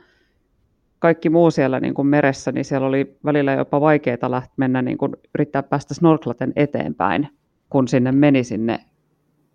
kaikki 0.99 1.31
muu 1.31 1.51
siellä 1.51 1.81
niin 1.81 1.95
kuin 1.95 2.07
meressä, 2.07 2.53
niin 2.53 2.65
siellä 2.65 2.87
oli 2.87 3.17
välillä 3.25 3.53
jopa 3.53 3.81
vaikeaa 3.81 4.31
lähteä 4.31 4.55
mennä 4.57 4.83
niin 4.83 4.99
kuin 4.99 5.13
yrittää 5.35 5.63
päästä 5.63 5.95
snorklaten 5.95 6.53
eteenpäin 6.57 7.29
kun 7.71 7.89
sinne 7.89 8.13
meni 8.13 8.45
sinne 8.45 8.79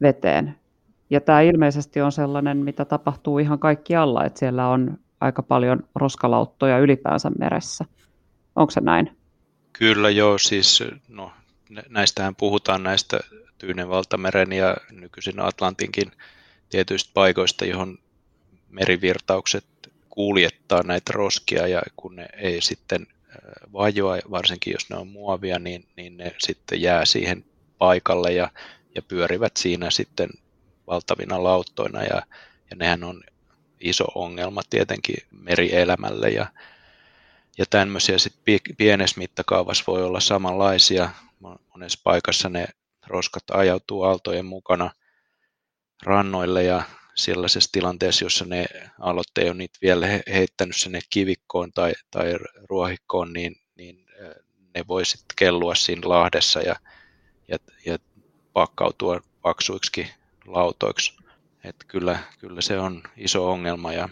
veteen. 0.01 0.55
Ja 1.09 1.21
tämä 1.21 1.41
ilmeisesti 1.41 2.01
on 2.01 2.11
sellainen, 2.11 2.57
mitä 2.57 2.85
tapahtuu 2.85 3.39
ihan 3.39 3.59
kaikkialla, 3.59 4.25
että 4.25 4.39
siellä 4.39 4.67
on 4.67 4.97
aika 5.21 5.43
paljon 5.43 5.83
roskalauttoja 5.95 6.79
ylipäänsä 6.79 7.31
meressä. 7.39 7.85
Onko 8.55 8.71
se 8.71 8.81
näin? 8.81 9.17
Kyllä 9.73 10.09
joo, 10.09 10.37
siis 10.37 10.83
no, 11.09 11.31
näistähän 11.89 12.35
puhutaan 12.35 12.83
näistä 12.83 13.19
Tyynen 13.57 13.89
valtameren 13.89 14.51
ja 14.51 14.77
nykyisin 14.91 15.39
Atlantinkin 15.39 16.11
tietyistä 16.69 17.11
paikoista, 17.13 17.65
johon 17.65 17.97
merivirtaukset 18.69 19.65
kuljettaa 20.09 20.83
näitä 20.83 21.13
roskia 21.15 21.67
ja 21.67 21.81
kun 21.95 22.15
ne 22.15 22.27
ei 22.37 22.61
sitten 22.61 23.07
vajoa, 23.73 24.17
varsinkin 24.31 24.73
jos 24.73 24.89
ne 24.89 24.95
on 24.95 25.07
muovia, 25.07 25.59
niin, 25.59 25.85
niin 25.95 26.17
ne 26.17 26.35
sitten 26.39 26.81
jää 26.81 27.05
siihen 27.05 27.45
paikalle 27.77 28.33
ja, 28.33 28.51
ja 28.95 29.01
pyörivät 29.01 29.57
siinä 29.57 29.91
sitten 29.91 30.29
valtavina 30.87 31.43
lauttoina 31.43 32.03
ja, 32.03 32.21
ja 32.69 32.75
nehän 32.75 33.03
on 33.03 33.23
iso 33.79 34.05
ongelma 34.15 34.61
tietenkin 34.69 35.17
merielämälle 35.31 36.29
ja, 36.29 36.45
ja 37.57 37.65
tämmöisiä 37.69 38.17
sitten 38.17 38.59
pienessä 38.77 39.17
mittakaavassa 39.17 39.83
voi 39.87 40.03
olla 40.03 40.19
samanlaisia. 40.19 41.09
Monessa 41.73 42.01
paikassa 42.03 42.49
ne 42.49 42.67
roskat 43.07 43.43
ajautuu 43.51 44.03
aaltojen 44.03 44.45
mukana 44.45 44.91
rannoille 46.03 46.63
ja 46.63 46.83
sellaisessa 47.15 47.69
tilanteessa, 47.71 48.25
jossa 48.25 48.45
ne 48.45 48.65
aallot 48.99 49.37
ei 49.37 49.49
ole 49.49 49.57
niitä 49.57 49.79
vielä 49.81 50.07
heittänyt 50.33 50.75
sinne 50.75 50.99
kivikkoon 51.09 51.71
tai, 51.71 51.93
tai 52.11 52.33
ruohikkoon, 52.69 53.33
niin, 53.33 53.55
niin 53.75 54.05
ne 54.75 54.87
voi 54.87 55.05
sitten 55.05 55.35
kellua 55.35 55.75
siinä 55.75 56.09
lahdessa 56.09 56.61
ja, 56.61 56.75
ja, 57.47 57.57
ja 57.85 57.97
pakkautua 58.53 59.21
paksuiksi 59.41 60.07
lautoiksi. 60.45 61.13
Et 61.63 61.75
kyllä, 61.87 62.19
kyllä 62.39 62.61
se 62.61 62.79
on 62.79 63.03
iso 63.17 63.51
ongelma 63.51 63.93
ja 63.93 64.09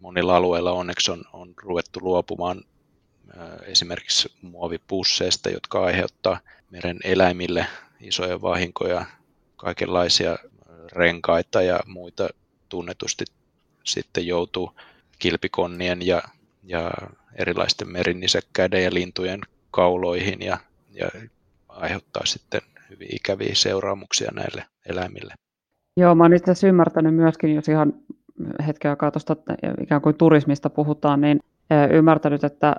monilla 0.00 0.36
alueilla 0.36 0.72
onneksi 0.72 1.10
on, 1.10 1.24
on 1.32 1.54
ruvettu 1.62 2.00
luopumaan 2.02 2.64
esimerkiksi 3.66 4.32
muovipusseista, 4.42 5.50
jotka 5.50 5.84
aiheuttaa 5.84 6.40
meren 6.70 6.98
eläimille 7.04 7.66
isoja 8.00 8.42
vahinkoja, 8.42 9.04
kaikenlaisia 9.56 10.38
renkaita 10.92 11.62
ja 11.62 11.80
muita 11.86 12.28
tunnetusti 12.68 13.24
sitten 13.84 14.26
joutuu 14.26 14.72
kilpikonnien 15.18 16.06
ja, 16.06 16.22
ja 16.64 16.90
erilaisten 17.34 17.88
merinisäkkäiden 17.88 18.84
ja 18.84 18.94
lintujen 18.94 19.40
kauloihin 19.70 20.42
ja, 20.42 20.58
ja 20.92 21.08
aiheuttaa 21.68 22.26
sitten 22.26 22.60
hyvin 22.90 23.08
ikäviä 23.16 23.54
seuraamuksia 23.54 24.30
näille 24.34 24.64
eläimille. 24.86 25.34
Joo, 25.96 26.14
mä 26.14 26.24
oon 26.24 26.34
itse 26.34 26.50
asiassa 26.50 26.66
ymmärtänyt 26.66 27.14
myöskin, 27.14 27.54
jos 27.54 27.68
ihan 27.68 27.92
hetken 28.66 28.90
aikaa 28.90 29.10
tuosta 29.10 29.36
ikään 29.82 30.00
kuin 30.00 30.16
turismista 30.16 30.70
puhutaan, 30.70 31.20
niin 31.20 31.40
ymmärtänyt, 31.92 32.44
että 32.44 32.76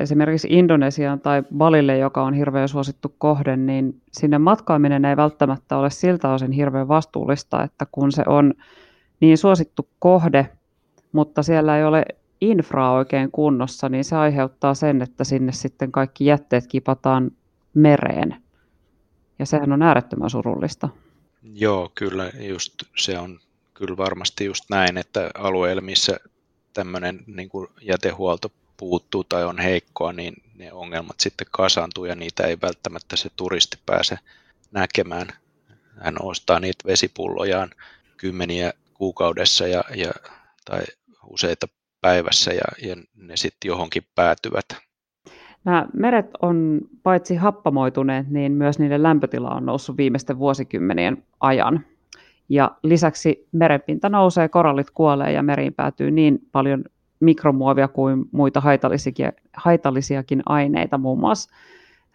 esimerkiksi 0.00 0.48
Indonesiaan 0.50 1.20
tai 1.20 1.42
Balille, 1.56 1.98
joka 1.98 2.22
on 2.22 2.34
hirveän 2.34 2.68
suosittu 2.68 3.14
kohde, 3.18 3.56
niin 3.56 4.00
sinne 4.12 4.38
matkaaminen 4.38 5.04
ei 5.04 5.16
välttämättä 5.16 5.76
ole 5.76 5.90
siltä 5.90 6.32
osin 6.32 6.52
hirveän 6.52 6.88
vastuullista, 6.88 7.62
että 7.62 7.86
kun 7.92 8.12
se 8.12 8.22
on 8.26 8.54
niin 9.20 9.38
suosittu 9.38 9.88
kohde, 9.98 10.48
mutta 11.12 11.42
siellä 11.42 11.78
ei 11.78 11.84
ole 11.84 12.04
infraa 12.40 12.92
oikein 12.92 13.30
kunnossa, 13.30 13.88
niin 13.88 14.04
se 14.04 14.16
aiheuttaa 14.16 14.74
sen, 14.74 15.02
että 15.02 15.24
sinne 15.24 15.52
sitten 15.52 15.92
kaikki 15.92 16.24
jätteet 16.24 16.66
kipataan 16.66 17.30
mereen. 17.74 18.36
Ja 19.38 19.46
sehän 19.46 19.72
on 19.72 19.82
äärettömän 19.82 20.30
surullista. 20.30 20.88
Joo, 21.54 21.90
kyllä 21.94 22.30
just 22.40 22.74
se 22.96 23.18
on 23.18 23.38
kyllä 23.74 23.96
varmasti 23.96 24.44
just 24.44 24.64
näin, 24.70 24.98
että 24.98 25.30
alueilla, 25.34 25.82
missä 25.82 26.16
tämmöinen 26.74 27.20
niin 27.26 27.50
jätehuolto 27.82 28.52
puuttuu 28.76 29.24
tai 29.24 29.44
on 29.44 29.58
heikkoa, 29.58 30.12
niin 30.12 30.34
ne 30.54 30.72
ongelmat 30.72 31.20
sitten 31.20 31.46
kasaantuu 31.50 32.04
ja 32.04 32.14
niitä 32.14 32.42
ei 32.42 32.56
välttämättä 32.62 33.16
se 33.16 33.30
turisti 33.36 33.78
pääse 33.86 34.18
näkemään. 34.72 35.28
Hän 36.00 36.16
ostaa 36.22 36.60
niitä 36.60 36.88
vesipullojaan 36.88 37.70
kymmeniä 38.16 38.72
kuukaudessa 38.94 39.66
ja, 39.66 39.84
ja, 39.94 40.10
tai 40.64 40.82
useita 41.26 41.66
päivässä 42.00 42.52
ja, 42.52 42.88
ja 42.88 42.96
ne 43.16 43.36
sitten 43.36 43.68
johonkin 43.68 44.02
päätyvät. 44.14 44.66
Nämä 45.64 45.86
meret 45.92 46.26
on 46.42 46.80
paitsi 47.02 47.36
happamoituneet, 47.36 48.28
niin 48.28 48.52
myös 48.52 48.78
niiden 48.78 49.02
lämpötila 49.02 49.50
on 49.50 49.66
noussut 49.66 49.96
viimeisten 49.96 50.38
vuosikymmenien 50.38 51.24
ajan. 51.40 51.84
Ja 52.48 52.70
lisäksi 52.82 53.48
merenpinta 53.52 54.08
nousee, 54.08 54.48
korallit 54.48 54.90
kuolee 54.90 55.32
ja 55.32 55.42
meriin 55.42 55.74
päätyy 55.74 56.10
niin 56.10 56.38
paljon 56.52 56.84
mikromuovia 57.20 57.88
kuin 57.88 58.24
muita 58.32 58.62
haitallisiakin 59.56 60.42
aineita, 60.46 60.98
muun 60.98 61.20
muassa 61.20 61.50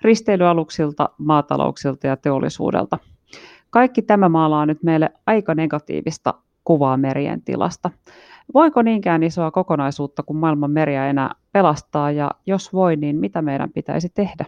risteilyaluksilta, 0.02 1.10
maatalouksilta 1.18 2.08
ja 2.08 2.18
teollisuudelta. 2.18 2.98
Kaikki 3.70 4.02
tämä 4.02 4.30
maalaa 4.30 4.66
nyt 4.66 4.84
meille 4.84 5.10
aika 5.28 5.56
negatiivista 5.56 6.34
kuvaa 6.64 6.98
merien 6.98 7.42
tilasta. 7.42 7.90
Voiko 8.54 8.82
niinkään 8.82 9.24
isoa 9.24 9.52
kokonaisuutta 9.52 10.24
kuin 10.24 10.38
maailman 10.38 10.72
meriä 10.72 11.10
enää 11.10 11.36
pelastaa 11.52 12.12
ja 12.12 12.32
jos 12.46 12.74
voi, 12.74 12.96
niin 12.96 13.16
mitä 13.16 13.42
meidän 13.42 13.72
pitäisi 13.72 14.10
tehdä? 14.10 14.46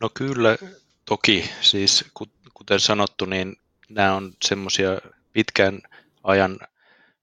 No 0.00 0.10
kyllä, 0.14 0.56
toki. 1.04 1.50
Siis 1.60 2.12
kuten 2.54 2.80
sanottu, 2.80 3.24
niin 3.24 3.56
nämä 3.88 4.14
on 4.14 4.32
semmoisia 4.44 4.90
pitkän 5.32 5.78
ajan 6.24 6.58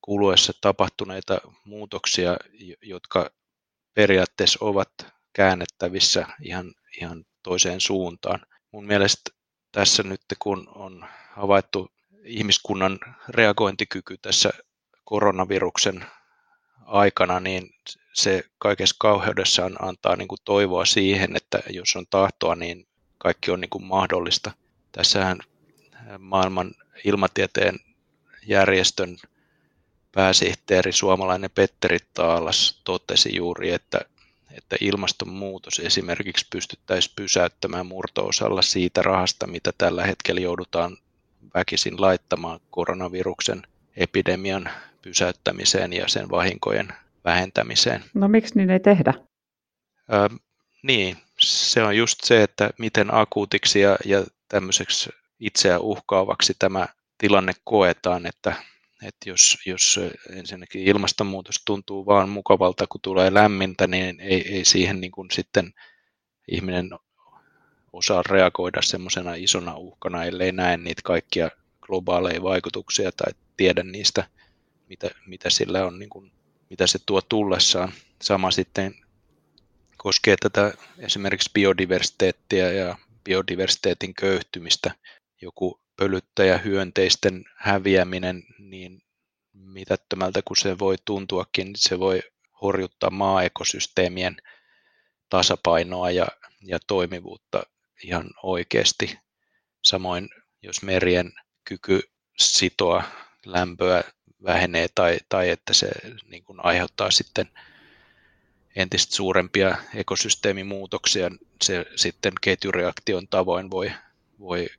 kuluessa 0.04 0.54
tapahtuneita 0.62 1.42
muutoksia, 1.66 2.38
jotka 2.82 3.32
periaatteessa 3.94 4.60
ovat 4.62 4.90
käännettävissä 5.34 6.26
ihan, 6.42 6.74
ihan 7.02 7.26
toiseen 7.44 7.82
suuntaan. 7.82 8.46
Mun 8.72 8.86
mielestä 8.86 9.32
tässä 9.72 10.04
nyt 10.04 10.22
kun 10.40 10.68
on 10.76 11.06
havaittu 11.32 11.92
ihmiskunnan 12.24 13.00
reagointikyky 13.30 14.18
tässä 14.18 14.50
koronaviruksen 15.04 16.06
aikana, 16.86 17.40
niin 17.40 17.70
se 18.14 18.44
kaikessa 18.58 18.96
kauheudessaan 19.00 19.76
antaa 19.80 20.16
niin 20.16 20.28
kuin 20.28 20.40
toivoa 20.46 20.86
siihen, 20.86 21.36
että 21.36 21.60
jos 21.70 21.96
on 21.96 22.06
tahtoa, 22.10 22.56
niin 22.56 22.88
kaikki 23.18 23.52
on 23.52 23.62
niin 23.62 23.70
kuin 23.70 23.84
mahdollista. 23.84 24.52
Tässähän 24.92 25.40
maailman 26.20 26.72
ilmatieteen 27.04 27.80
järjestön 28.48 29.18
pääsihteeri 30.16 30.92
suomalainen 30.92 31.50
Petteri 31.56 31.98
Taalas 32.14 32.82
totesi 32.84 33.36
juuri, 33.36 33.72
että, 33.72 34.00
että 34.58 34.76
ilmastonmuutos 34.82 35.80
esimerkiksi 35.80 36.48
pystyttäisiin 36.52 37.14
pysäyttämään 37.16 37.86
murto-osalla 37.86 38.62
siitä 38.62 39.02
rahasta, 39.02 39.48
mitä 39.48 39.72
tällä 39.78 40.06
hetkellä 40.06 40.42
joudutaan 40.42 40.98
väkisin 41.56 42.02
laittamaan 42.02 42.60
koronaviruksen 42.72 43.62
epidemian 43.96 44.70
pysäyttämiseen 45.02 45.94
ja 45.94 46.08
sen 46.08 46.30
vahinkojen 46.30 46.88
vähentämiseen. 47.26 48.04
No 48.14 48.28
miksi 48.28 48.56
niin 48.56 48.70
ei 48.70 48.80
tehdä? 48.80 49.14
Ö, 50.14 50.30
niin, 50.84 51.18
se 51.40 51.84
on 51.84 51.98
just 51.98 52.24
se, 52.24 52.44
että 52.44 52.70
miten 52.80 53.14
akuutiksi 53.14 53.80
ja, 53.80 53.98
ja 54.06 54.24
tämmöiseksi 54.48 55.10
itseä 55.40 55.80
uhkaavaksi 55.80 56.54
tämä 56.60 56.88
tilanne 57.18 57.54
koetaan, 57.64 58.26
että, 58.26 58.56
että 59.08 59.30
jos, 59.30 59.58
jos 59.66 60.00
ensinnäkin 60.30 60.84
ilmastonmuutos 60.84 61.62
tuntuu 61.66 62.06
vaan 62.06 62.30
mukavalta, 62.30 62.88
kun 62.88 63.02
tulee 63.02 63.34
lämmintä, 63.34 63.88
niin 63.88 64.20
ei, 64.20 64.56
ei 64.56 64.66
siihen 64.66 65.02
niin 65.02 65.12
kuin 65.12 65.32
sitten 65.32 65.74
ihminen 66.52 66.90
osaa 67.94 68.24
reagoida 68.30 68.82
semmoisena 68.82 69.36
isona 69.36 69.78
uhkana, 69.78 70.24
ellei 70.24 70.52
näe 70.52 70.78
niitä 70.78 71.02
kaikkia 71.06 71.50
globaaleja 71.82 72.44
vaikutuksia 72.44 73.12
tai 73.12 73.34
tiedä 73.58 73.84
niistä, 73.84 74.28
mitä, 74.90 75.10
mitä 75.28 75.50
sillä 75.50 75.86
on, 75.86 76.00
niin 76.00 76.10
kuin, 76.10 76.32
mitä 76.70 76.88
se 76.88 77.00
tuo 77.06 77.22
tullessaan. 77.22 77.92
Sama 78.22 78.52
sitten 78.52 78.96
koskee 79.98 80.36
tätä 80.40 80.74
esimerkiksi 80.98 81.50
biodiversiteettiä 81.54 82.72
ja 82.72 82.98
biodiversiteetin 83.24 84.14
köyhtymistä. 84.14 84.92
Joku 85.42 85.83
pölyttäjähyönteisten 86.04 87.46
häviäminen, 87.56 88.44
niin 88.60 89.02
mitättömältä 89.54 90.42
kuin 90.42 90.58
se 90.58 90.80
voi 90.80 90.96
tuntuakin, 91.06 91.66
niin 91.68 91.76
se 91.78 92.00
voi 92.00 92.22
horjuttaa 92.62 93.10
maaekosysteemien 93.10 94.38
tasapainoa 95.30 96.12
ja, 96.12 96.28
ja 96.62 96.80
toimivuutta 96.88 97.64
ihan 98.04 98.30
oikeasti. 98.44 99.20
Samoin 99.82 100.30
jos 100.62 100.82
merien 100.82 101.34
kyky 101.66 102.02
sitoa 102.38 103.04
lämpöä 103.46 104.04
vähenee 104.44 104.88
tai, 104.96 105.18
tai 105.30 105.50
että 105.50 105.74
se 105.74 105.92
niin 106.26 106.44
kuin 106.44 106.66
aiheuttaa 106.66 107.12
sitten 107.12 107.50
entistä 108.76 109.16
suurempia 109.16 109.78
ekosysteemimuutoksia, 109.96 111.32
se 111.62 111.86
sitten 111.96 112.34
ketjureaktion 112.42 113.28
tavoin 113.28 113.72
voi, 113.72 113.92
voi 114.40 114.70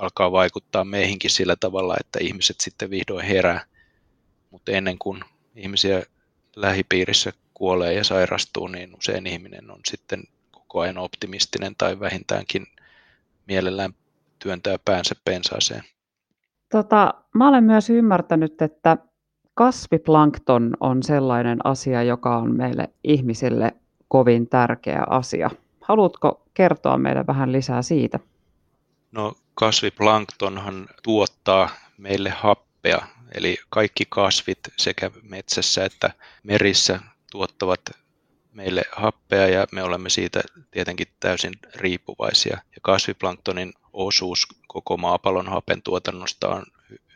alkaa 0.00 0.32
vaikuttaa 0.32 0.84
meihinkin 0.84 1.30
sillä 1.30 1.56
tavalla, 1.56 1.96
että 2.00 2.18
ihmiset 2.22 2.56
sitten 2.60 2.90
vihdoin 2.90 3.24
herää. 3.24 3.64
Mutta 4.50 4.72
ennen 4.72 4.98
kuin 4.98 5.24
ihmisiä 5.56 6.02
lähipiirissä 6.56 7.32
kuolee 7.54 7.92
ja 7.92 8.04
sairastuu, 8.04 8.68
niin 8.68 8.96
usein 8.96 9.26
ihminen 9.26 9.70
on 9.70 9.80
sitten 9.86 10.22
koko 10.50 10.80
ajan 10.80 10.98
optimistinen 10.98 11.74
tai 11.78 12.00
vähintäänkin 12.00 12.66
mielellään 13.46 13.94
työntää 14.38 14.76
päänsä 14.84 15.14
pensaaseen. 15.24 15.82
Tota, 16.70 17.14
mä 17.34 17.48
olen 17.48 17.64
myös 17.64 17.90
ymmärtänyt, 17.90 18.62
että 18.62 18.96
kasviplankton 19.54 20.76
on 20.80 21.02
sellainen 21.02 21.58
asia, 21.64 22.02
joka 22.02 22.36
on 22.36 22.56
meille 22.56 22.88
ihmisille 23.04 23.74
kovin 24.08 24.48
tärkeä 24.48 25.04
asia. 25.10 25.50
Haluatko 25.80 26.42
kertoa 26.54 26.98
meille 26.98 27.24
vähän 27.26 27.52
lisää 27.52 27.82
siitä? 27.82 28.18
No 29.12 29.32
kasviplanktonhan 29.60 30.88
tuottaa 31.02 31.70
meille 31.98 32.30
happea, 32.30 33.06
eli 33.34 33.58
kaikki 33.70 34.04
kasvit 34.08 34.58
sekä 34.76 35.10
metsässä 35.22 35.84
että 35.84 36.10
merissä 36.42 37.00
tuottavat 37.30 37.80
meille 38.52 38.82
happea 38.92 39.46
ja 39.46 39.66
me 39.72 39.82
olemme 39.82 40.10
siitä 40.10 40.42
tietenkin 40.70 41.06
täysin 41.20 41.52
riippuvaisia. 41.74 42.54
Ja 42.54 42.80
kasviplanktonin 42.82 43.72
osuus 43.92 44.46
koko 44.66 44.96
maapallon 44.96 45.48
hapen 45.48 45.82
tuotannosta 45.82 46.48
on 46.48 46.66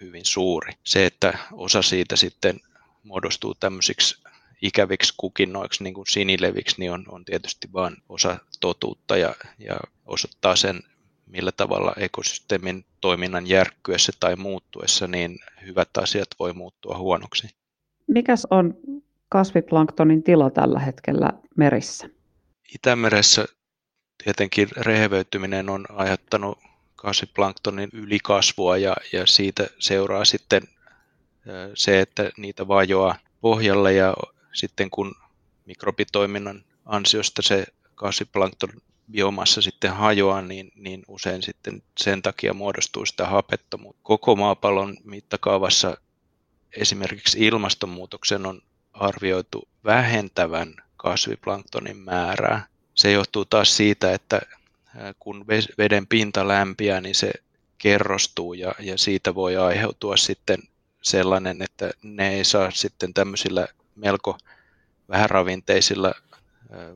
hyvin 0.01 0.25
suuri. 0.25 0.73
Se, 0.85 1.07
että 1.07 1.39
osa 1.53 1.83
siitä 1.83 2.17
sitten 2.17 2.61
muodostuu 3.03 3.55
tämmöisiksi 3.55 4.23
ikäviksi 4.63 5.15
kukinnoiksi, 5.17 5.85
niin 5.85 5.95
kuin 5.95 6.07
sinileviksi, 6.07 6.77
niin 6.79 6.93
on, 6.93 7.05
on 7.09 7.25
tietysti 7.25 7.69
vain 7.73 7.97
osa 8.09 8.39
totuutta 8.61 9.17
ja, 9.17 9.35
ja 9.59 9.77
osoittaa 10.07 10.57
sen, 10.57 10.83
millä 11.27 11.53
tavalla 11.53 11.93
ekosysteemin 11.97 12.85
toiminnan 13.01 13.47
järkkyessä 13.47 14.13
tai 14.21 14.37
muuttuessa, 14.37 15.07
niin 15.07 15.39
hyvät 15.67 15.89
asiat 15.99 16.29
voi 16.39 16.53
muuttua 16.53 16.99
huonoksi. 16.99 17.49
Mikäs 18.07 18.47
on 18.51 18.75
kasviplanktonin 19.29 20.23
tila 20.23 20.51
tällä 20.51 20.79
hetkellä 20.79 21.33
merissä? 21.57 22.09
Itämeressä 22.75 23.45
tietenkin 24.25 24.69
rehevöityminen 24.77 25.69
on 25.69 25.85
aiheuttanut 25.89 26.59
kasviplanktonin 26.97 27.89
ylikasvua 27.93 28.77
ja, 28.77 28.97
ja 29.13 29.27
siitä 29.27 29.67
seuraa 29.79 30.25
sitten 30.25 30.63
se, 31.75 32.01
että 32.01 32.31
niitä 32.37 32.69
vajoaa 32.69 33.17
pohjalle 33.41 33.93
ja 33.93 34.15
sitten 34.53 34.91
kun 34.91 35.15
mikrobitoiminnan 35.67 36.65
ansiosta 36.85 37.43
se 37.43 37.67
kasviplankton 37.95 38.71
biomassa 39.11 39.63
sitten 39.63 39.95
hajoaa, 39.95 40.43
niin, 40.43 40.73
niin 40.75 41.03
usein 41.09 41.43
sitten 41.43 41.83
sen 41.99 42.23
takia 42.23 42.55
muodostuu 42.55 43.07
sitä 43.07 43.27
hapettomuutta. 43.27 44.01
Koko 44.03 44.37
maapallon 44.37 44.97
mittakaavassa 45.05 45.97
esimerkiksi 46.77 47.47
ilmastonmuutoksen 47.47 48.47
on 48.47 48.63
arvioitu 48.93 49.69
vähentävän 49.85 50.75
kasviplanktonin 50.97 51.97
määrää. 51.97 52.67
Se 52.95 53.13
johtuu 53.13 53.45
taas 53.45 53.77
siitä, 53.77 54.13
että 54.13 54.41
kun 55.19 55.47
veden 55.79 56.07
pinta 56.07 56.49
lämpiää, 56.49 57.01
niin 57.01 57.15
se 57.15 57.33
kerrostuu 57.79 58.55
ja, 58.55 58.75
ja 58.79 58.99
siitä 58.99 59.35
voi 59.35 59.57
aiheutua 59.57 60.17
sitten 60.17 60.59
sellainen, 61.03 61.63
että 61.63 61.91
ne 62.03 62.35
ei 62.35 62.45
saa 62.45 62.71
sitten 62.71 63.15
tämmöisillä 63.15 63.69
melko 63.97 64.39
vähäravinteisilla 65.09 66.15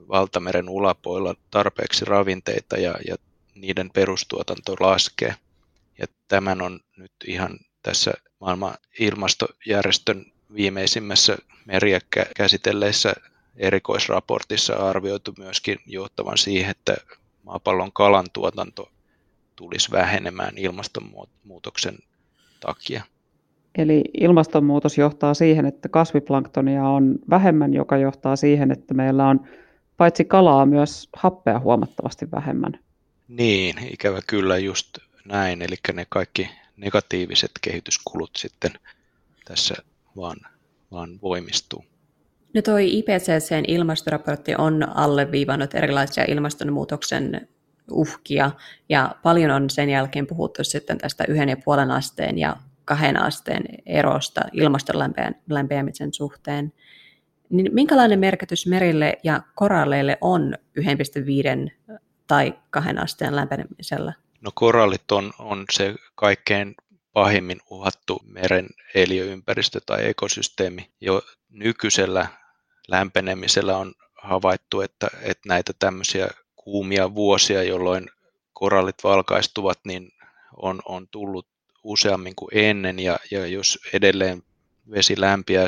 valtameren 0.09 0.69
ulapoilla 0.69 1.35
tarpeeksi 1.51 2.05
ravinteita 2.05 2.77
ja, 2.77 2.95
ja 3.07 3.17
niiden 3.55 3.91
perustuotanto 3.91 4.77
laskee. 4.81 5.35
Ja 5.99 6.07
tämän 6.29 6.63
on 6.63 6.81
nyt 6.97 7.13
ihan 7.27 7.59
tässä 7.83 8.13
maailman 8.41 8.75
ilmastojärjestön 9.01 10.25
viimeisimmässä 10.55 11.39
meriä 11.67 12.01
käsitelleessä 12.37 13.13
erikoisraportissa 13.57 14.75
arvioitu 14.75 15.35
myöskin 15.39 15.79
johtavan 15.87 16.39
siihen, 16.39 16.71
että 16.71 16.97
maapallon 17.43 17.93
kalan 17.93 18.27
tuotanto 18.33 18.89
tulisi 19.57 19.91
vähenemään 19.91 20.59
ilmastonmuutoksen 20.59 21.99
takia. 22.61 23.03
Eli 23.79 24.05
ilmastonmuutos 24.21 24.99
johtaa 24.99 25.35
siihen, 25.35 25.67
että 25.67 25.89
kasviplanktonia 25.89 26.85
on 26.85 27.15
vähemmän, 27.31 27.75
joka 27.75 27.97
johtaa 27.97 28.37
siihen, 28.37 28.71
että 28.71 28.95
meillä 28.95 29.29
on 29.29 29.41
paitsi 29.99 30.25
kalaa 30.25 30.67
myös 30.67 31.09
happea 31.17 31.59
huomattavasti 31.59 32.31
vähemmän. 32.31 32.79
Niin, 33.29 33.79
ikävä 33.93 34.21
kyllä 34.27 34.59
just 34.59 34.99
näin. 35.25 35.63
Eli 35.63 35.77
ne 35.93 36.07
kaikki 36.09 36.51
negatiiviset 36.77 37.51
kehityskulut 37.61 38.31
sitten 38.37 38.73
tässä 39.45 39.75
vaan, 40.17 40.37
vaan 40.93 41.19
voimistuu. 41.23 41.85
No 42.55 42.63
toi 42.63 42.99
IPCCn 42.99 43.65
ilmastoraportti 43.69 44.55
on 44.59 44.89
alleviivannut 44.89 45.75
erilaisia 45.75 46.25
ilmastonmuutoksen 46.29 47.49
uhkia, 47.91 48.51
ja 48.89 49.15
paljon 49.23 49.51
on 49.51 49.71
sen 49.71 49.91
jälkeen 49.91 50.27
puhuttu 50.27 50.65
sitten 50.65 50.99
tästä 50.99 51.25
yhden 51.29 51.49
ja 51.49 51.57
puolen 51.65 51.91
asteen 51.91 52.39
ja 52.39 52.57
kahden 52.85 53.17
asteen 53.17 53.65
erosta 53.87 54.41
ilmaston 54.53 54.97
lämpeämisen 55.49 56.15
suhteen. 56.15 56.73
Niin 57.51 57.75
minkälainen 57.75 58.19
merkitys 58.19 58.67
merille 58.67 59.19
ja 59.25 59.43
koralleille 59.55 60.19
on 60.21 60.55
1,5 60.81 61.99
tai 62.27 62.55
kahden 62.71 62.99
asteen 62.99 63.37
lämpenemisellä? 63.37 64.13
No 64.41 64.51
korallit 64.55 65.13
on, 65.13 65.33
on 65.39 65.65
se 65.73 65.95
kaikkein 66.15 66.75
pahimmin 67.13 67.61
uhattu 67.71 68.23
meren 68.25 68.67
eliöympäristö 68.95 69.81
tai 69.87 70.09
ekosysteemi. 70.09 70.91
Jo 71.01 71.23
nykyisellä 71.51 72.27
lämpenemisellä 72.89 73.77
on 73.77 73.95
havaittu, 74.23 74.81
että, 74.81 75.09
että 75.23 75.49
näitä 75.49 75.73
tämmöisiä 75.79 76.29
kuumia 76.57 77.15
vuosia, 77.15 77.63
jolloin 77.63 78.11
korallit 78.53 79.05
valkaistuvat, 79.05 79.79
niin 79.85 80.13
on, 80.57 80.83
on 80.85 81.09
tullut 81.09 81.47
useammin 81.85 82.35
kuin 82.37 82.49
ennen, 82.53 82.99
ja, 82.99 83.19
ja 83.31 83.47
jos 83.47 83.79
edelleen 83.93 84.43
vesi 84.91 85.21
lämpiää, 85.21 85.67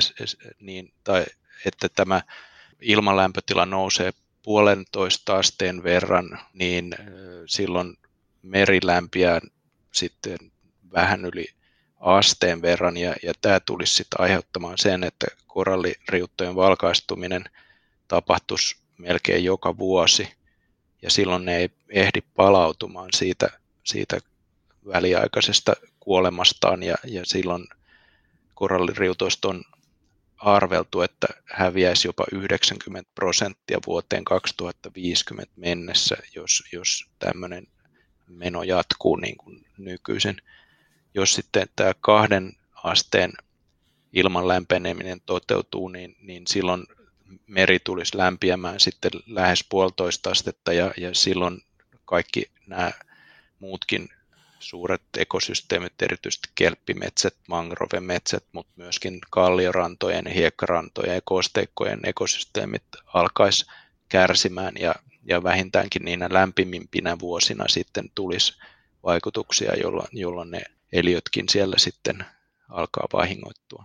niin, 0.61 0.93
tai 1.05 1.25
että 1.65 1.89
tämä 1.89 2.23
ilmanlämpötila 2.81 3.67
nousee 3.67 4.13
puolentoista 4.43 5.37
asteen 5.37 5.83
verran, 5.83 6.39
niin 6.53 6.95
silloin 7.47 7.97
meri 8.43 8.79
lämpiää 8.83 9.41
sitten 9.93 10.39
vähän 10.93 11.25
yli 11.25 11.47
asteen 12.01 12.63
verran. 12.63 12.97
Ja, 12.97 13.15
ja 13.23 13.33
tämä 13.41 13.61
tulisi 13.61 13.95
sitten 13.95 14.21
aiheuttamaan 14.21 14.79
sen, 14.79 15.05
että 15.05 15.27
koralliriuttojen 15.47 16.55
valkaistuminen 16.55 17.45
tapahtuisi 18.09 18.77
melkein 18.99 19.45
joka 19.45 19.79
vuosi. 19.79 20.29
Ja 21.03 21.11
silloin 21.11 21.45
ne 21.45 21.57
ei 21.57 21.71
ehdi 21.89 22.21
palautumaan 22.37 23.09
siitä, 23.15 23.51
siitä 23.85 24.21
väliaikaisesta 24.87 25.73
kuolemastaan. 26.01 26.83
Ja, 26.83 26.95
ja 27.05 27.21
silloin 27.25 27.67
koralliriutoista 28.55 29.49
on 29.49 29.65
arveltu, 30.41 31.03
että 31.03 31.29
häviäisi 31.45 32.09
jopa 32.09 32.25
90 32.33 33.11
prosenttia 33.15 33.79
vuoteen 33.87 34.25
2050 34.25 35.53
mennessä, 35.57 36.17
jos, 36.35 36.63
jos 36.73 37.05
tämmöinen 37.19 37.67
meno 38.29 38.63
jatkuu 38.63 39.17
niin 39.17 39.37
kuin 39.37 39.67
nykyisin 39.79 40.37
jos 41.15 41.35
sitten 41.35 41.69
tämä 41.77 41.93
kahden 42.01 42.53
asteen 42.85 43.33
ilman 44.13 44.49
lämpeneminen 44.49 45.21
toteutuu, 45.27 45.89
niin, 45.89 46.17
niin 46.21 46.47
silloin 46.47 46.87
meri 47.47 47.79
tulisi 47.79 48.17
lämpiämään 48.17 48.81
sitten 48.81 49.11
lähes 49.27 49.65
puolitoista 49.69 50.31
astetta 50.31 50.73
ja, 50.73 50.93
ja 50.97 51.15
silloin 51.15 51.61
kaikki 52.05 52.51
nämä 52.67 52.93
muutkin 53.59 54.09
suuret 54.61 55.03
ekosysteemit, 55.19 56.03
erityisesti 56.03 56.49
kelppimetsät, 56.55 57.35
mangrovemetsät, 57.49 58.45
mutta 58.53 58.73
myöskin 58.77 59.19
kalliorantojen, 59.31 60.27
hiekkarantojen 60.27 61.15
ja 61.15 61.21
kosteikkojen 61.25 62.01
ekosysteemit 62.05 62.83
alkaisi 63.07 63.67
kärsimään 64.09 64.75
ja, 64.81 64.95
ja 65.25 65.43
vähintäänkin 65.43 66.05
niinä 66.05 66.29
lämpimimpinä 66.31 67.19
vuosina 67.19 67.65
sitten 67.69 68.11
tulisi 68.15 68.55
vaikutuksia, 69.05 69.75
jolloin, 69.75 70.09
jolloin 70.13 70.51
ne 70.51 70.63
eliötkin 70.93 71.49
siellä 71.49 71.79
sitten 71.79 72.25
alkaa 72.69 73.07
vahingoittua. 73.13 73.85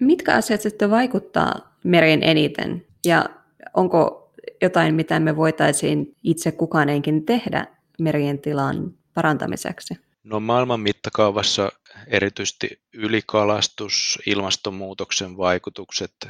Mitkä 0.00 0.34
asiat 0.34 0.60
sitten 0.60 0.90
vaikuttaa 0.90 1.76
mereen 1.84 2.22
eniten 2.22 2.86
ja 3.04 3.28
onko 3.74 4.32
jotain, 4.62 4.94
mitä 4.94 5.20
me 5.20 5.36
voitaisiin 5.36 6.16
itse 6.22 6.52
kukaanenkin 6.52 7.26
tehdä 7.26 7.66
merien 7.98 8.38
tilan 8.38 8.94
parantamiseksi? 9.14 10.05
No 10.26 10.40
maailman 10.40 10.80
mittakaavassa 10.80 11.72
erityisesti 12.06 12.82
ylikalastus, 12.92 14.18
ilmastonmuutoksen 14.26 15.36
vaikutukset, 15.36 16.28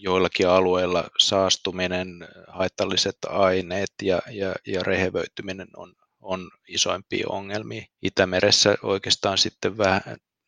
joillakin 0.00 0.48
alueilla 0.48 1.10
saastuminen, 1.18 2.08
haitalliset 2.48 3.16
aineet 3.28 3.90
ja, 4.02 4.22
ja, 4.30 4.54
ja 4.66 4.82
rehevöityminen 4.82 5.68
on, 5.76 5.94
on 6.20 6.50
isoimpia 6.68 7.26
ongelmia. 7.28 7.84
Itämeressä 8.02 8.76
oikeastaan 8.82 9.38
sitten 9.38 9.78
vähän 9.78 10.02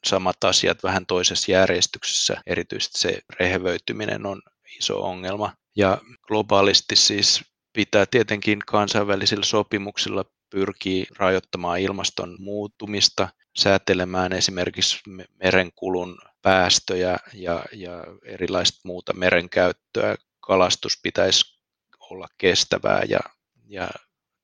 samat 0.05 0.45
asiat 0.45 0.83
vähän 0.83 1.07
toisessa 1.07 1.53
järjestyksessä. 1.53 2.43
Erityisesti 2.47 2.99
se 3.01 3.21
rehevöityminen 3.41 4.27
on 4.27 4.43
iso 4.79 5.03
ongelma. 5.03 5.53
Ja 5.77 5.99
globaalisti 6.23 6.97
siis 6.97 7.45
pitää 7.73 8.07
tietenkin 8.07 8.59
kansainvälisillä 8.59 9.45
sopimuksilla 9.45 10.25
pyrkii 10.51 11.07
rajoittamaan 11.17 11.81
ilmaston 11.81 12.37
muuttumista, 12.39 13.29
säätelemään 13.57 14.33
esimerkiksi 14.33 15.01
merenkulun 15.43 16.19
päästöjä 16.43 17.17
ja, 17.33 17.65
ja 17.73 18.05
erilaista 18.25 18.81
muuta 18.85 19.13
merenkäyttöä. 19.13 20.17
Kalastus 20.41 21.01
pitäisi 21.03 21.59
olla 22.01 22.29
kestävää 22.39 23.03
ja, 23.09 23.21
ja 23.69 23.89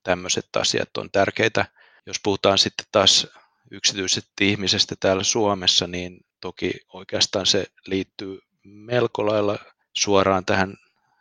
tämmöiset 0.03 0.49
asiat 0.57 0.97
on 0.97 1.11
tärkeitä. 1.11 1.65
Jos 2.07 2.17
puhutaan 2.23 2.59
sitten 2.59 2.87
taas 2.93 3.27
yksityisestä 3.71 4.31
ihmisestä 4.41 4.95
täällä 5.01 5.23
Suomessa, 5.23 5.87
niin 5.87 6.21
toki 6.41 6.73
oikeastaan 6.89 7.47
se 7.47 7.67
liittyy 7.87 8.39
melko 8.65 9.27
lailla 9.27 9.59
suoraan 9.93 10.45
tähän 10.45 10.75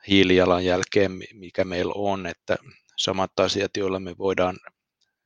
hiilijalanjälkeen, 0.07 1.11
mikä 1.33 1.63
meillä 1.63 1.93
on, 1.95 2.25
että 2.25 2.57
samat 2.97 3.39
asiat, 3.39 3.77
joilla 3.77 3.99
me 3.99 4.17
voidaan 4.17 4.57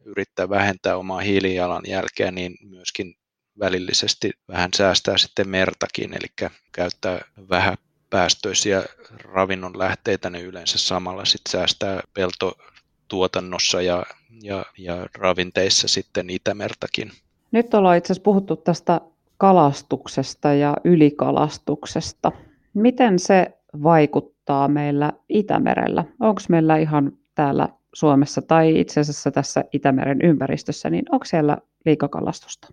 yrittää 0.06 0.50
vähentää 0.50 0.98
omaa 0.98 1.20
hiilijalanjälkeä, 1.20 2.32
niin 2.32 2.56
myöskin 2.70 3.15
välillisesti 3.60 4.32
vähän 4.48 4.70
säästää 4.76 5.18
sitten 5.18 5.50
mertakin, 5.50 6.13
eli 6.13 6.52
käyttää 6.72 7.22
vähän 7.50 7.78
päästöisiä 8.10 8.84
ravinnon 9.24 9.78
lähteitä, 9.80 10.30
ne 10.30 10.41
yleensä 10.41 10.78
samalla 10.78 11.26
sitten 11.26 11.52
säästää 11.52 12.02
peltotuotannossa 12.13 13.82
ja, 13.82 14.06
ja, 14.41 14.65
ja 14.78 15.08
ravinteissa 15.18 15.88
sitten 15.88 16.30
Itämertakin. 16.30 17.12
Nyt 17.52 17.74
ollaan 17.74 17.98
itse 17.98 18.13
asiassa 18.13 18.24
puhuttu 18.24 18.56
tästä 18.56 19.02
kalastuksesta 19.38 20.54
ja 20.54 20.78
ylikalastuksesta. 20.84 22.32
Miten 22.74 23.20
se 23.20 23.48
vaikuttaa 23.84 24.68
meillä 24.68 25.13
Itämerellä? 25.30 26.04
Onko 26.20 26.41
meillä 26.50 26.78
ihan 26.78 27.12
täällä 27.36 27.70
Suomessa 27.95 28.41
tai 28.41 28.79
itse 28.79 28.99
asiassa 28.99 29.31
tässä 29.31 29.63
Itämeren 29.73 30.21
ympäristössä, 30.21 30.89
niin 30.89 31.05
onko 31.12 31.25
siellä 31.25 31.58
liikakalastusta? 31.86 32.67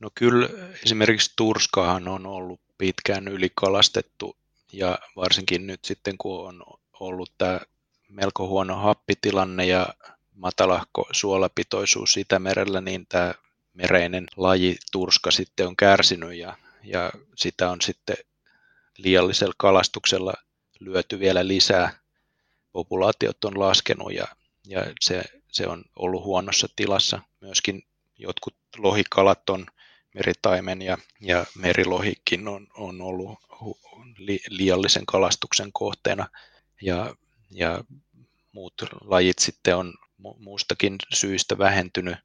No 0.00 0.10
kyllä 0.14 0.48
esimerkiksi 0.84 1.32
Turskaahan 1.36 2.08
on 2.08 2.26
ollut 2.26 2.60
pitkään 2.78 3.28
ylikalastettu 3.28 4.36
ja 4.72 4.98
varsinkin 5.16 5.66
nyt 5.66 5.84
sitten 5.84 6.18
kun 6.18 6.48
on 6.48 6.62
ollut 7.00 7.32
tämä 7.38 7.60
melko 8.08 8.48
huono 8.48 8.76
happitilanne 8.76 9.66
ja 9.66 9.86
matalahko 10.34 11.08
suolapitoisuus 11.12 12.16
Itämerellä, 12.16 12.80
niin 12.80 13.06
tämä 13.08 13.34
mereinen 13.74 14.26
laji 14.36 14.76
turska 14.92 15.30
sitten 15.30 15.66
on 15.66 15.76
kärsinyt 15.76 16.34
ja, 16.34 16.56
ja 16.82 17.10
sitä 17.36 17.70
on 17.70 17.80
sitten 17.80 18.16
liiallisella 18.98 19.54
kalastuksella 19.56 20.34
lyöty 20.80 21.18
vielä 21.18 21.46
lisää. 21.46 21.98
Populaatiot 22.72 23.44
on 23.44 23.60
laskenut 23.60 24.12
ja, 24.12 24.26
ja 24.68 24.92
se, 25.00 25.24
se 25.52 25.66
on 25.66 25.84
ollut 25.96 26.24
huonossa 26.24 26.68
tilassa. 26.76 27.20
Myöskin 27.40 27.82
jotkut 28.18 28.54
lohikalat 28.76 29.50
on 29.50 29.66
meritaimen 30.14 30.82
ja, 30.82 30.98
ja 31.20 31.46
merilohikin 31.58 32.48
on, 32.48 32.66
on 32.74 33.00
ollut 33.00 33.38
li, 34.18 34.40
liiallisen 34.48 35.06
kalastuksen 35.06 35.70
kohteena 35.72 36.28
ja, 36.82 37.14
ja 37.50 37.84
muut 38.52 38.74
lajit 39.00 39.38
sitten 39.38 39.76
on 39.76 39.94
muustakin 40.38 40.96
syistä 41.14 41.58
vähentynyt. 41.58 42.16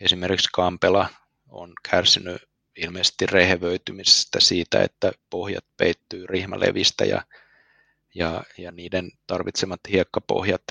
Esimerkiksi 0.00 0.48
kampela 0.52 1.08
on 1.48 1.72
kärsinyt 1.90 2.42
ilmeisesti 2.76 3.26
rehevöitymisestä 3.26 4.40
siitä, 4.40 4.82
että 4.82 5.12
pohjat 5.30 5.64
peittyy 5.76 6.26
rihmalevistä 6.26 7.04
ja, 7.04 7.22
ja, 8.14 8.44
ja 8.58 8.72
niiden 8.72 9.10
tarvitsemat 9.26 9.80
hiekkapohjat 9.88 10.62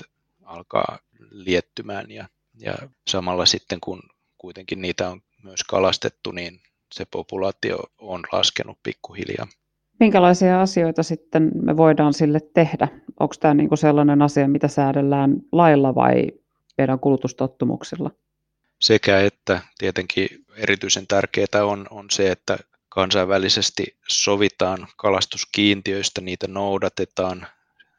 alkaa 0.52 0.98
liettymään 1.30 2.10
ja, 2.10 2.28
ja 2.58 2.74
samalla 3.08 3.46
sitten 3.46 3.80
kun 3.80 4.02
kuitenkin 4.38 4.82
niitä 4.82 5.08
on 5.10 5.20
myös 5.42 5.64
kalastettu, 5.64 6.30
niin 6.30 6.60
se 6.94 7.04
populaatio 7.04 7.78
on 7.98 8.24
laskenut 8.32 8.78
pikkuhiljaa. 8.82 9.46
Minkälaisia 10.00 10.62
asioita 10.62 11.02
sitten 11.02 11.50
me 11.62 11.76
voidaan 11.76 12.14
sille 12.14 12.40
tehdä? 12.54 12.88
Onko 13.20 13.34
tämä 13.40 13.54
niin 13.54 13.78
sellainen 13.78 14.22
asia, 14.22 14.48
mitä 14.48 14.68
säädellään 14.68 15.36
lailla 15.52 15.94
vai 15.94 16.26
meidän 16.78 16.98
kulutustottumuksilla? 16.98 18.10
Sekä 18.80 19.20
että 19.20 19.60
tietenkin 19.78 20.28
erityisen 20.56 21.06
tärkeää 21.06 21.64
on, 21.64 21.86
on 21.90 22.06
se, 22.10 22.30
että 22.30 22.58
kansainvälisesti 22.88 23.96
sovitaan 24.08 24.88
kalastuskiintiöistä, 24.96 26.20
niitä 26.20 26.48
noudatetaan 26.48 27.46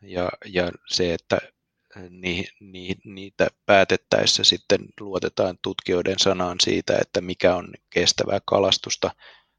ja, 0.01 0.29
ja 0.45 0.71
se, 0.87 1.13
että 1.13 1.37
ni, 2.10 2.45
ni, 2.60 2.95
niitä 3.03 3.47
päätettäessä 3.65 4.43
sitten 4.43 4.79
luotetaan 4.99 5.58
tutkijoiden 5.62 6.19
sanaan 6.19 6.58
siitä, 6.62 6.97
että 7.01 7.21
mikä 7.21 7.56
on 7.56 7.73
kestävää 7.89 8.39
kalastusta 8.45 9.12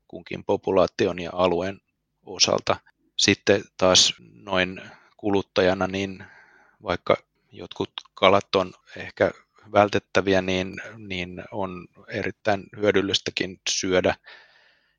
kunkin 0.08 0.44
populaation 0.44 1.18
ja 1.18 1.30
alueen 1.32 1.80
osalta. 2.22 2.76
Sitten 3.16 3.64
taas 3.76 4.14
noin 4.32 4.80
kuluttajana, 5.16 5.86
niin 5.86 6.24
vaikka 6.82 7.16
jotkut 7.52 7.90
kalat 8.14 8.54
on 8.54 8.72
ehkä 8.96 9.30
vältettäviä, 9.72 10.42
niin, 10.42 10.76
niin 10.96 11.42
on 11.52 11.86
erittäin 12.08 12.64
hyödyllistäkin 12.76 13.60
syödä 13.70 14.14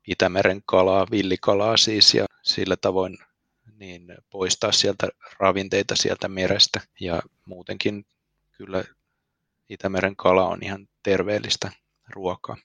Itämeren 0.06 0.62
kalaa, 0.66 1.06
villikalaa 1.10 1.76
siis, 1.76 2.14
ja 2.14 2.26
sillä 2.42 2.76
tavoin 2.76 3.18
niin 3.78 4.14
poistaa 4.30 4.72
sieltä 4.72 5.08
ravinteita 5.40 5.96
sieltä 5.96 6.28
merestä. 6.28 6.80
Ja 7.00 7.22
muutenkin 7.44 8.06
kyllä 8.56 8.84
Itämeren 9.68 10.16
kala 10.16 10.48
on 10.48 10.58
ihan 10.62 10.88
terveellistä 11.02 11.70
ruokaa. 12.14 12.56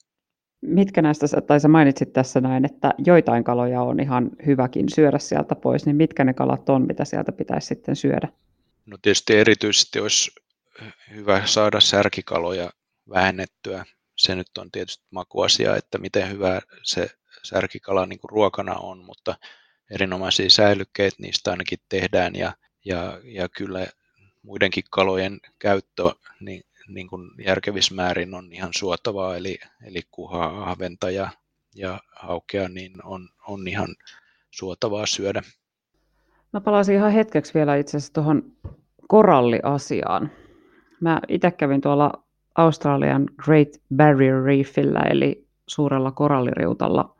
Mitkä 0.61 1.01
näistä, 1.01 1.41
tai 1.47 1.59
sä 1.59 1.67
mainitsit 1.67 2.13
tässä 2.13 2.41
näin, 2.41 2.65
että 2.65 2.93
joitain 2.97 3.43
kaloja 3.43 3.81
on 3.81 3.99
ihan 3.99 4.29
hyväkin 4.45 4.85
syödä 4.95 5.19
sieltä 5.19 5.55
pois, 5.55 5.85
niin 5.85 5.95
mitkä 5.95 6.23
ne 6.23 6.33
kalat 6.33 6.69
on, 6.69 6.87
mitä 6.87 7.05
sieltä 7.05 7.31
pitäisi 7.31 7.67
sitten 7.67 7.95
syödä? 7.95 8.27
No 8.85 8.97
tietysti 9.01 9.37
erityisesti 9.37 9.99
olisi 9.99 10.31
hyvä 11.15 11.45
saada 11.45 11.79
särkikaloja 11.79 12.69
vähennettyä. 13.09 13.85
Se 14.15 14.35
nyt 14.35 14.57
on 14.57 14.71
tietysti 14.71 15.03
makuasia, 15.11 15.75
että 15.75 15.97
miten 15.97 16.29
hyvä 16.29 16.61
se 16.83 17.09
särkikala 17.43 18.05
niin 18.05 18.19
kuin 18.19 18.29
ruokana 18.29 18.75
on, 18.75 19.05
mutta 19.05 19.35
erinomaisia 19.91 20.49
säilykkeitä 20.49 21.17
niistä 21.19 21.51
ainakin 21.51 21.79
tehdään 21.89 22.35
ja, 22.35 22.53
ja, 22.85 23.19
ja 23.23 23.49
kyllä 23.49 23.87
muidenkin 24.43 24.83
kalojen 24.89 25.39
käyttö 25.59 26.03
niin, 26.39 26.63
niin 26.87 27.07
kuin 27.07 27.31
järkevissä 27.45 27.95
määrin 27.95 28.33
on 28.33 28.53
ihan 28.53 28.69
suotavaa, 28.75 29.35
eli, 29.35 29.59
eli 29.87 30.01
kuhaa, 30.11 30.69
ahventa 30.69 31.09
ja, 31.09 31.29
ja 31.75 31.99
haukea 32.15 32.69
niin 32.69 32.93
on, 33.03 33.29
on 33.47 33.67
ihan 33.67 33.95
suotavaa 34.51 35.05
syödä. 35.05 35.41
Mä 36.53 36.61
palasin 36.61 36.95
ihan 36.95 37.11
hetkeksi 37.11 37.53
vielä 37.53 37.75
itse 37.75 37.97
asiassa 37.97 38.13
tuohon 38.13 38.51
koralliasiaan. 39.07 40.31
Mä 41.01 41.21
itse 41.27 41.51
kävin 41.51 41.81
tuolla 41.81 42.11
Australian 42.55 43.25
Great 43.37 43.69
Barrier 43.95 44.43
Reefillä, 44.43 44.99
eli 45.09 45.47
suurella 45.67 46.11
koralliriutalla 46.11 47.15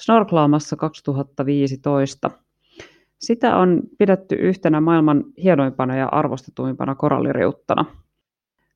snorklaamassa 0.00 0.76
2015. 0.76 2.30
Sitä 3.18 3.56
on 3.56 3.82
pidetty 3.98 4.34
yhtenä 4.34 4.80
maailman 4.80 5.24
hienoimpana 5.42 5.96
ja 5.96 6.06
arvostetuimpana 6.06 6.94
koralliriuttana. 6.94 7.84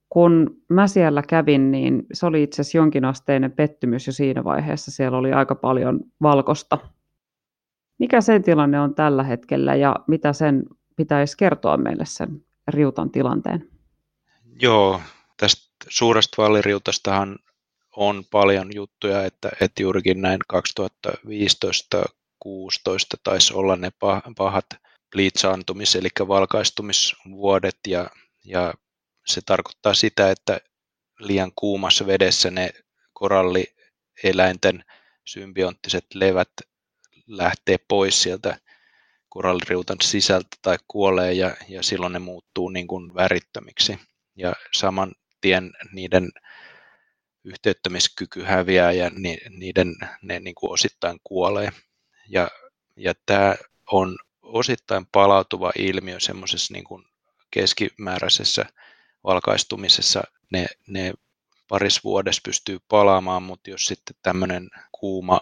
Kun 0.08 0.56
mä 0.68 0.86
siellä 0.86 1.22
kävin, 1.28 1.70
niin 1.70 2.06
se 2.12 2.26
oli 2.26 2.42
itse 2.42 2.62
asiassa 2.62 2.78
jonkinasteinen 2.78 3.52
pettymys 3.52 4.06
jo 4.06 4.12
siinä 4.12 4.44
vaiheessa. 4.44 4.90
Siellä 4.90 5.18
oli 5.18 5.32
aika 5.32 5.54
paljon 5.54 6.00
valkosta. 6.22 6.78
Mikä 7.98 8.20
sen 8.20 8.42
tilanne 8.42 8.80
on 8.80 8.94
tällä 8.94 9.22
hetkellä 9.22 9.74
ja 9.74 9.96
mitä 10.06 10.32
sen 10.32 10.62
pitäisi 10.96 11.36
kertoa 11.36 11.76
meille 11.76 12.04
sen 12.06 12.44
riutan 12.68 13.10
tilanteen? 13.10 13.68
Joo, 14.62 15.00
tästä 15.36 15.74
suuresta 15.88 16.42
valliriutastahan 16.42 17.36
on 17.96 18.24
paljon 18.30 18.74
juttuja, 18.74 19.24
että, 19.24 19.50
että 19.60 19.82
juurikin 19.82 20.22
näin 20.22 20.40
2015 20.48 22.04
16 22.44 23.16
taisi 23.22 23.54
olla 23.54 23.76
ne 23.76 23.90
pahat 24.36 24.66
bleachaantumis- 25.16 25.98
eli 25.98 26.08
valkaistumisvuodet 26.28 27.78
ja, 27.86 28.10
ja 28.44 28.74
se 29.26 29.40
tarkoittaa 29.46 29.94
sitä, 29.94 30.30
että 30.30 30.60
liian 31.18 31.52
kuumassa 31.56 32.06
vedessä 32.06 32.50
ne 32.50 32.70
korallieläinten 33.12 34.84
symbionttiset 35.24 36.06
levät 36.14 36.50
lähtee 37.26 37.76
pois 37.88 38.22
sieltä 38.22 38.58
koralliriutan 39.28 39.96
sisältä 40.02 40.56
tai 40.62 40.76
kuolee 40.88 41.32
ja, 41.32 41.56
ja 41.68 41.82
silloin 41.82 42.12
ne 42.12 42.18
muuttuu 42.18 42.68
niin 42.68 42.86
kuin 42.86 43.14
värittömiksi. 43.14 43.98
Ja 44.36 44.52
saman 44.72 45.12
tien 45.40 45.72
niiden 45.92 46.30
yhteyttämiskyky 47.44 48.42
häviää 48.42 48.92
ja 48.92 49.10
niiden 49.50 49.94
ne 50.22 50.40
niin 50.40 50.54
kuin 50.54 50.72
osittain 50.72 51.18
kuolee. 51.24 51.72
Ja, 52.28 52.50
ja 52.96 53.14
tämä 53.26 53.54
on 53.92 54.16
osittain 54.42 55.06
palautuva 55.12 55.72
ilmiö 55.78 56.20
semmoisessa 56.20 56.74
niin 56.74 56.84
kuin 56.84 57.04
keskimääräisessä 57.50 58.66
valkaistumisessa. 59.24 60.22
Ne, 60.52 60.66
ne 60.86 61.12
parissa 61.68 62.00
vuodessa 62.04 62.42
pystyy 62.44 62.78
palaamaan, 62.88 63.42
mutta 63.42 63.70
jos 63.70 63.84
sitten 63.84 64.16
tämmöinen 64.22 64.70
kuuma 64.92 65.40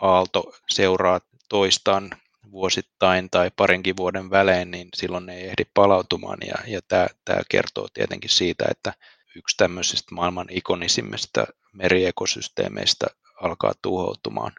aalto 0.00 0.52
seuraa 0.68 1.20
toistaan 1.48 2.10
vuosittain 2.50 3.30
tai 3.30 3.50
parinkin 3.56 3.96
vuoden 3.96 4.30
välein, 4.30 4.70
niin 4.70 4.88
silloin 4.96 5.26
ne 5.26 5.36
ei 5.36 5.44
ehdi 5.44 5.64
palautumaan. 5.74 6.38
Ja, 6.46 6.54
ja 6.66 6.80
tämä, 6.88 7.06
tämä 7.24 7.40
kertoo 7.50 7.88
tietenkin 7.94 8.30
siitä, 8.30 8.64
että 8.70 8.92
yksi 9.38 9.56
tämmöisistä 9.56 10.14
maailman 10.14 10.46
ikonisimmista 10.50 11.46
meriekosysteemeistä 11.72 13.06
alkaa 13.42 13.72
tuhoutumaan. 13.82 14.52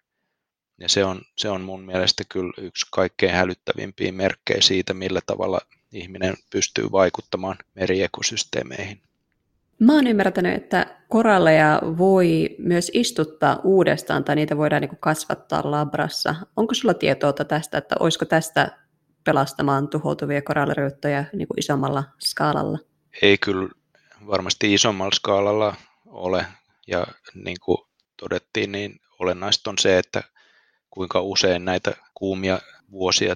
Ja 0.79 0.89
se 0.89 1.05
on, 1.05 1.21
se 1.37 1.49
on 1.49 1.61
mun 1.61 1.81
mielestä 1.81 2.23
kyllä 2.29 2.53
yksi 2.57 2.85
kaikkein 2.91 3.33
hälyttävimpiä 3.33 4.11
merkkejä 4.11 4.61
siitä, 4.61 4.93
millä 4.93 5.19
tavalla 5.25 5.59
ihminen 5.93 6.33
pystyy 6.51 6.91
vaikuttamaan 6.91 7.57
meriekosysteemeihin. 7.75 9.01
Mä 9.79 9.95
oon 9.95 10.07
ymmärtänyt, 10.07 10.55
että 10.55 10.97
koralleja 11.07 11.81
voi 11.97 12.55
myös 12.57 12.91
istuttaa 12.93 13.59
uudestaan 13.63 14.23
tai 14.23 14.35
niitä 14.35 14.57
voidaan 14.57 14.81
niin 14.81 14.97
kasvattaa 14.99 15.71
labrassa. 15.71 16.35
Onko 16.55 16.73
sulla 16.73 16.93
tietoa 16.93 17.33
tästä, 17.33 17.77
että 17.77 17.95
olisiko 17.99 18.25
tästä 18.25 18.77
pelastamaan 19.23 19.87
tuhoutuvia 19.87 20.41
koralliryyttöjä 20.41 21.25
niin 21.33 21.47
isommalla 21.57 22.03
skaalalla? 22.19 22.79
Ei 23.21 23.37
kyllä 23.37 23.69
varmasti 24.27 24.73
isommalla 24.73 25.15
skaalalla 25.15 25.75
ole. 26.05 26.45
Ja 26.87 27.07
niin 27.33 27.57
kuin 27.61 27.77
todettiin, 28.17 28.71
niin 28.71 29.01
olennaista 29.19 29.69
on 29.69 29.77
se, 29.77 29.97
että 29.97 30.23
kuinka 30.89 31.21
usein 31.21 31.65
näitä 31.65 31.95
kuumia 32.13 32.59
vuosia 32.91 33.35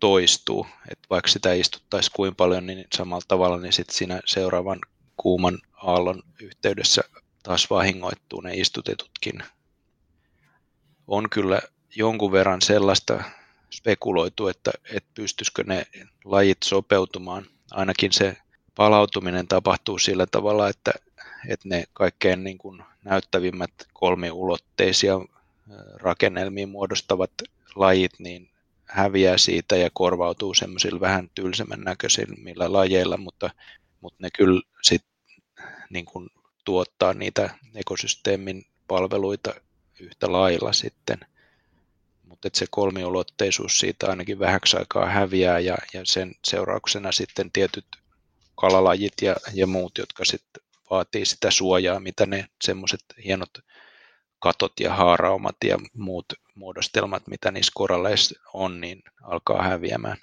toistuu. 0.00 0.66
Että 0.90 1.06
vaikka 1.10 1.30
sitä 1.30 1.52
istuttaisi 1.52 2.10
kuinka 2.10 2.34
paljon, 2.34 2.66
niin 2.66 2.84
samalla 2.96 3.24
tavalla 3.28 3.56
niin 3.56 3.72
sit 3.72 3.90
siinä 3.90 4.20
seuraavan 4.24 4.78
kuuman 5.16 5.58
aallon 5.74 6.22
yhteydessä 6.40 7.02
taas 7.42 7.70
vahingoittuu 7.70 8.40
ne 8.40 8.54
istutetutkin. 8.54 9.42
On 11.06 11.30
kyllä 11.30 11.60
jonkun 11.96 12.32
verran 12.32 12.62
sellaista 12.62 13.24
spekuloitu, 13.72 14.48
että, 14.48 14.70
että 14.84 15.10
pystyisikö 15.14 15.64
ne 15.66 15.86
lajit 16.24 16.62
sopeutumaan. 16.64 17.46
Ainakin 17.70 18.12
se 18.12 18.36
palautuminen 18.74 19.48
tapahtuu 19.48 19.98
sillä 19.98 20.26
tavalla, 20.26 20.68
että, 20.68 20.92
että 21.48 21.68
ne 21.68 21.84
kaikkein 21.92 22.44
niin 22.44 22.58
kuin 22.58 22.82
näyttävimmät 23.04 23.70
kolmiulotteisia 23.92 25.14
rakennelmiin 25.94 26.68
muodostavat 26.68 27.30
lajit 27.74 28.12
niin 28.18 28.50
häviää 28.84 29.38
siitä 29.38 29.76
ja 29.76 29.90
korvautuu 29.92 30.54
semmoisilla 30.54 31.00
vähän 31.00 31.30
tylsemmän 31.34 31.80
näköisillä 31.80 32.72
lajeilla, 32.72 33.16
mutta, 33.16 33.50
mutta 34.00 34.18
ne 34.22 34.28
kyllä 34.36 34.60
sit 34.82 35.04
niin 35.90 36.04
kuin 36.04 36.30
tuottaa 36.64 37.14
niitä 37.14 37.50
ekosysteemin 37.74 38.66
palveluita 38.88 39.54
yhtä 40.00 40.32
lailla 40.32 40.72
sitten. 40.72 41.18
Mutta 42.24 42.48
se 42.52 42.66
kolmiulotteisuus 42.70 43.78
siitä 43.78 44.06
ainakin 44.06 44.38
vähäksi 44.38 44.76
aikaa 44.76 45.06
häviää 45.06 45.58
ja, 45.58 45.76
ja 45.94 46.00
sen 46.04 46.34
seurauksena 46.44 47.12
sitten 47.12 47.50
tietyt 47.52 47.86
kalalajit 48.54 49.12
ja, 49.22 49.36
ja 49.54 49.66
muut, 49.66 49.98
jotka 49.98 50.24
sitten 50.24 50.62
vaatii 50.90 51.24
sitä 51.24 51.50
suojaa, 51.50 52.00
mitä 52.00 52.26
ne 52.26 52.46
semmoiset 52.64 53.04
hienot 53.24 53.50
katot 54.38 54.72
ja 54.80 54.94
haaraumat 54.94 55.56
ja 55.64 55.78
muut 55.94 56.26
muodostelmat, 56.54 57.22
mitä 57.26 57.50
niissä 57.50 57.72
koralleissa 57.74 58.40
on, 58.54 58.80
niin 58.80 59.02
alkaa 59.22 59.62
häviämään. 59.62 60.16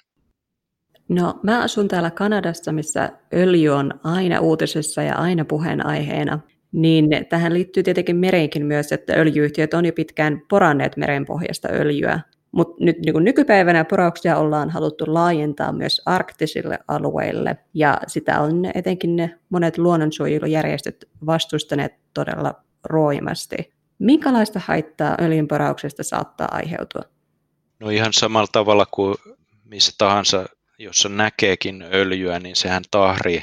No, 1.08 1.40
mä 1.42 1.62
asun 1.62 1.88
täällä 1.88 2.10
Kanadassa, 2.10 2.72
missä 2.72 3.12
öljy 3.34 3.68
on 3.68 4.00
aina 4.04 4.40
uutisissa 4.40 5.02
ja 5.02 5.14
aina 5.16 5.44
puheenaiheena. 5.44 6.38
Niin 6.72 7.08
tähän 7.28 7.54
liittyy 7.54 7.82
tietenkin 7.82 8.16
mereinkin 8.16 8.66
myös, 8.66 8.92
että 8.92 9.12
öljyyhtiöt 9.12 9.74
on 9.74 9.86
jo 9.86 9.92
pitkään 9.92 10.42
poranneet 10.48 10.96
merenpohjasta 10.96 11.68
öljyä. 11.68 12.20
Mutta 12.52 12.84
nyt 12.84 12.96
niin 12.98 13.24
nykypäivänä 13.24 13.84
porauksia 13.84 14.36
ollaan 14.36 14.70
haluttu 14.70 15.04
laajentaa 15.08 15.72
myös 15.72 16.02
arktisille 16.06 16.78
alueille, 16.88 17.56
ja 17.74 18.00
sitä 18.06 18.40
on 18.40 18.62
etenkin 18.74 19.16
ne 19.16 19.38
monet 19.48 19.78
luonnonsuojelujärjestöt 19.78 21.08
vastustaneet 21.26 21.94
todella 22.14 22.54
roimasti. 22.84 23.56
Minkälaista 23.98 24.60
haittaa 24.64 25.16
öljynporauksesta 25.22 26.02
saattaa 26.02 26.48
aiheutua? 26.50 27.02
No 27.80 27.90
ihan 27.90 28.12
samalla 28.12 28.48
tavalla 28.52 28.86
kuin 28.86 29.14
missä 29.64 29.92
tahansa 29.98 30.46
jossa 30.80 31.08
näkeekin 31.08 31.84
öljyä, 31.92 32.40
niin 32.40 32.56
sehän 32.56 32.82
tahrii, 32.90 33.42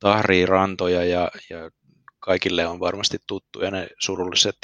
tahrii 0.00 0.46
rantoja 0.46 1.04
ja, 1.04 1.30
ja 1.50 1.70
kaikille 2.18 2.66
on 2.66 2.80
varmasti 2.80 3.18
tuttuja 3.26 3.70
ne 3.70 3.88
surulliset 3.98 4.56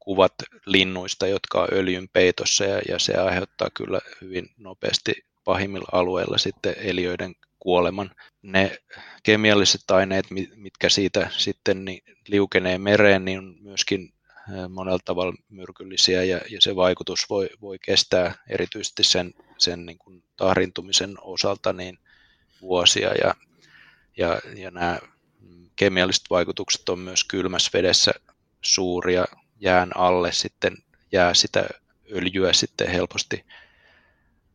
kuvat 0.00 0.34
linnuista, 0.66 1.26
jotka 1.26 1.62
on 1.62 1.68
öljyn 1.72 2.08
peitossa 2.08 2.64
ja, 2.64 2.80
ja 2.88 2.98
se 2.98 3.14
aiheuttaa 3.14 3.68
kyllä 3.74 4.00
hyvin 4.20 4.46
nopeasti 4.56 5.12
pahimmilla 5.44 5.88
alueilla 5.92 6.38
sitten 6.38 6.74
eliöiden 6.78 7.34
kuoleman. 7.58 8.10
Ne 8.42 8.78
kemialliset 9.22 9.90
aineet, 9.90 10.26
mitkä 10.56 10.88
siitä 10.88 11.30
sitten 11.36 11.84
niin 11.84 12.02
liukenee 12.28 12.78
mereen, 12.78 13.24
niin 13.24 13.38
on 13.38 13.56
myöskin 13.60 14.12
monella 14.68 14.98
tavalla 15.04 15.34
myrkyllisiä 15.48 16.24
ja, 16.24 16.40
ja 16.50 16.60
se 16.60 16.76
vaikutus 16.76 17.30
voi, 17.30 17.48
voi 17.60 17.78
kestää 17.78 18.34
erityisesti 18.48 19.04
sen, 19.04 19.34
sen 19.58 19.86
niin 19.86 19.98
kuin 19.98 20.24
tahrintumisen 20.36 21.14
osalta 21.20 21.72
niin 21.72 21.98
vuosia 22.60 23.14
ja, 23.14 23.34
ja, 24.16 24.40
ja 24.56 24.70
nämä 24.70 24.98
kemialliset 25.76 26.24
vaikutukset 26.30 26.88
on 26.88 26.98
myös 26.98 27.24
kylmässä 27.24 27.70
vedessä 27.72 28.12
suuria 28.62 29.24
jään 29.60 29.96
alle 29.96 30.32
sitten 30.32 30.76
jää 31.12 31.34
sitä 31.34 31.68
öljyä 32.12 32.52
sitten 32.52 32.88
helposti 32.88 33.44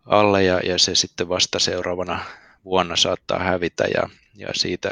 alle 0.06 0.44
ja, 0.44 0.60
ja 0.60 0.80
se 0.80 0.96
sitten 0.96 1.30
vasta 1.30 1.60
seuraavana 1.60 2.26
vuonna 2.66 2.96
saattaa 2.96 3.40
hävitä 3.40 3.84
ja, 3.94 4.10
ja 4.36 4.48
siitä 4.54 4.92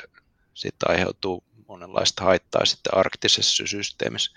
sitten 0.54 0.92
aiheutuu 0.92 1.44
monenlaista 1.68 2.24
haittaa 2.24 2.66
sitten 2.66 2.98
arktisessa 2.98 3.68
systeemissä. 3.68 4.32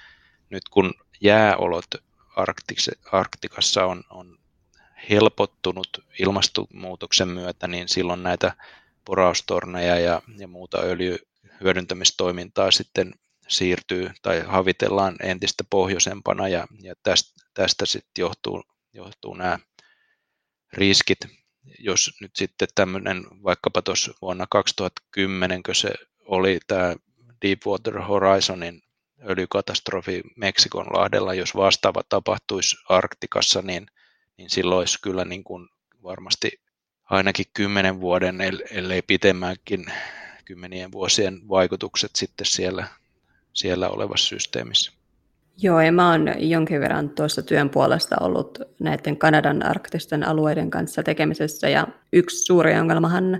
Nyt 0.51 0.68
kun 0.68 0.95
jääolot 1.20 1.87
Arktikassa 3.12 3.85
on, 3.85 4.05
on 4.11 4.39
helpottunut 5.11 6.05
ilmastonmuutoksen 6.18 7.29
myötä, 7.29 7.68
niin 7.68 7.89
silloin 7.89 8.22
näitä 8.22 8.53
poraustorneja 9.05 9.99
ja, 9.99 10.22
ja 10.39 10.49
muuta 10.49 10.79
öljyhyödyntämistoimintaa 10.79 12.70
sitten 12.70 13.14
siirtyy 13.49 14.11
tai 14.22 14.40
havitellaan 14.47 15.16
entistä 15.22 15.64
pohjoisempana 15.70 16.49
ja, 16.49 16.66
ja 16.80 16.94
tästä, 17.03 17.44
tästä 17.55 17.86
sitten 17.86 18.22
johtuu, 18.22 18.62
johtuu 18.92 19.34
nämä 19.34 19.59
riskit. 20.72 21.18
Jos 21.78 22.11
nyt 22.20 22.36
sitten 22.36 22.68
tämmöinen 22.74 23.24
vaikkapa 23.42 23.82
tuossa 23.82 24.12
vuonna 24.22 24.47
2010, 24.51 25.62
kun 25.62 25.74
se 25.74 25.94
oli 26.24 26.59
tämä 26.66 26.94
Deepwater 27.42 28.01
Horizonin 28.01 28.82
öljykatastrofi 29.28 30.22
Meksikon 30.36 30.86
lahdella, 30.92 31.34
jos 31.34 31.57
vastaava 31.57 32.03
tapahtuisi 32.09 32.76
Arktikassa, 32.88 33.62
niin, 33.62 33.86
niin 34.36 34.51
silloin 34.51 34.78
olisi 34.78 34.99
kyllä 35.03 35.24
niin 35.24 35.44
kuin 35.44 35.68
varmasti 36.03 36.61
ainakin 37.11 37.47
kymmenen 37.55 38.01
vuoden, 38.01 38.38
ellei 38.70 39.03
pitemmänkin 39.03 39.86
kymmenien 40.44 40.92
vuosien 40.92 41.49
vaikutukset 41.49 42.16
sitten 42.16 42.47
siellä, 42.47 42.88
siellä 43.57 43.89
olevassa 43.89 44.29
systeemissä. 44.29 44.93
Joo, 45.63 45.81
ja 45.81 45.93
mä 45.93 46.11
oon 46.11 46.35
jonkin 46.39 46.81
verran 46.81 47.11
tuossa 47.11 47.43
työn 47.43 47.71
puolesta 47.71 48.17
ollut 48.21 48.59
näiden 48.81 49.17
Kanadan 49.17 49.67
arktisten 49.67 50.29
alueiden 50.29 50.71
kanssa 50.71 51.03
tekemisessä, 51.03 51.69
ja 51.69 51.87
yksi 52.13 52.45
suuri 52.45 52.79
ongelmahan 52.79 53.39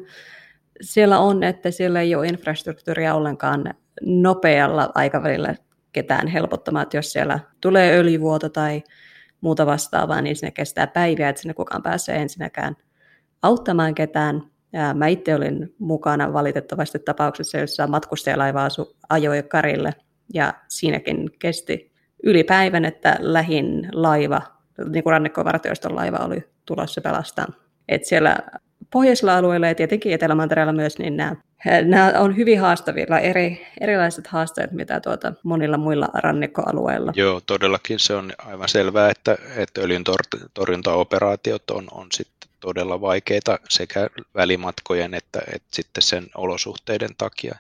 siellä 0.81 1.19
on, 1.19 1.43
että 1.43 1.71
siellä 1.71 2.01
ei 2.01 2.15
ole 2.15 2.27
infrastruktuuria 2.27 3.15
ollenkaan 3.15 3.75
nopealla 4.03 4.91
aikavälillä 4.95 5.55
ketään 5.93 6.27
helpottamaan, 6.27 6.83
että 6.83 6.97
jos 6.97 7.13
siellä 7.13 7.41
tulee 7.61 7.99
öljyvuoto 7.99 8.49
tai 8.49 8.83
muuta 9.41 9.67
vastaavaa, 9.67 10.21
niin 10.23 10.37
sinne 10.37 10.51
kestää 10.51 10.87
päiviä, 10.87 11.29
että 11.29 11.43
sinne 11.43 11.55
kukaan 11.55 11.83
pääsee 11.83 12.17
ensinnäkään 12.17 12.77
auttamaan 13.43 13.95
ketään. 13.95 14.43
Ja 14.73 14.95
mä 14.95 15.07
itse 15.07 15.35
olin 15.35 15.75
mukana 15.79 16.33
valitettavasti 16.33 16.99
tapauksessa, 16.99 17.59
jossa 17.59 17.87
matkustajalaiva 17.87 18.69
ajoi 19.09 19.43
karille, 19.43 19.95
ja 20.35 20.55
siinäkin 20.69 21.31
kesti 21.39 21.93
yli 22.23 22.45
päivän, 22.45 22.85
että 22.85 23.17
lähin 23.21 23.89
laiva, 23.93 24.43
niin 24.89 25.05
kuin 25.05 25.11
rannikkovartioiston 25.11 25.97
laiva 25.97 26.17
oli 26.17 26.45
tulossa 26.67 27.01
pelastaa. 27.01 27.47
Et 27.89 28.05
siellä 28.05 28.37
pohjoisilla 28.93 29.37
alueilla 29.37 29.67
ja 29.67 29.75
tietenkin 29.75 30.13
Etelä-Mantereella 30.13 30.73
myös, 30.73 30.99
niin 30.99 31.17
nämä, 31.17 31.37
nämä 31.85 32.13
on 32.19 32.37
hyvin 32.37 32.61
haastavilla, 32.61 33.19
eri, 33.19 33.67
erilaiset 33.81 34.27
haasteet, 34.27 34.73
mitä 34.73 35.01
tuota 35.01 35.33
monilla 35.43 35.77
muilla 35.77 36.09
rannikkoalueilla. 36.15 37.13
Joo, 37.17 37.41
todellakin 37.47 37.99
se 37.99 38.15
on 38.15 38.33
aivan 38.39 38.69
selvää, 38.69 39.11
että, 39.11 39.39
että 39.57 39.81
öljyn 39.81 40.05
torjuntaoperaatiot 40.55 41.71
on, 41.71 41.89
on 41.93 42.07
sitten 42.13 42.51
todella 42.61 43.01
vaikeita 43.01 43.59
sekä 43.69 44.09
välimatkojen 44.35 45.15
että, 45.15 45.41
että 45.55 45.69
sitten 45.71 46.03
sen 46.03 46.27
olosuhteiden 46.35 47.11
takia. 47.19 47.55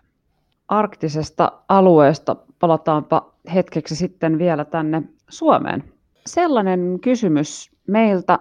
Arktisesta 0.68 1.52
alueesta 1.68 2.36
palataanpa 2.58 3.32
hetkeksi 3.54 3.96
sitten 3.96 4.38
vielä 4.38 4.64
tänne 4.64 5.02
Suomeen. 5.28 5.84
Sellainen 6.26 6.98
kysymys 7.00 7.70
meiltä, 7.86 8.38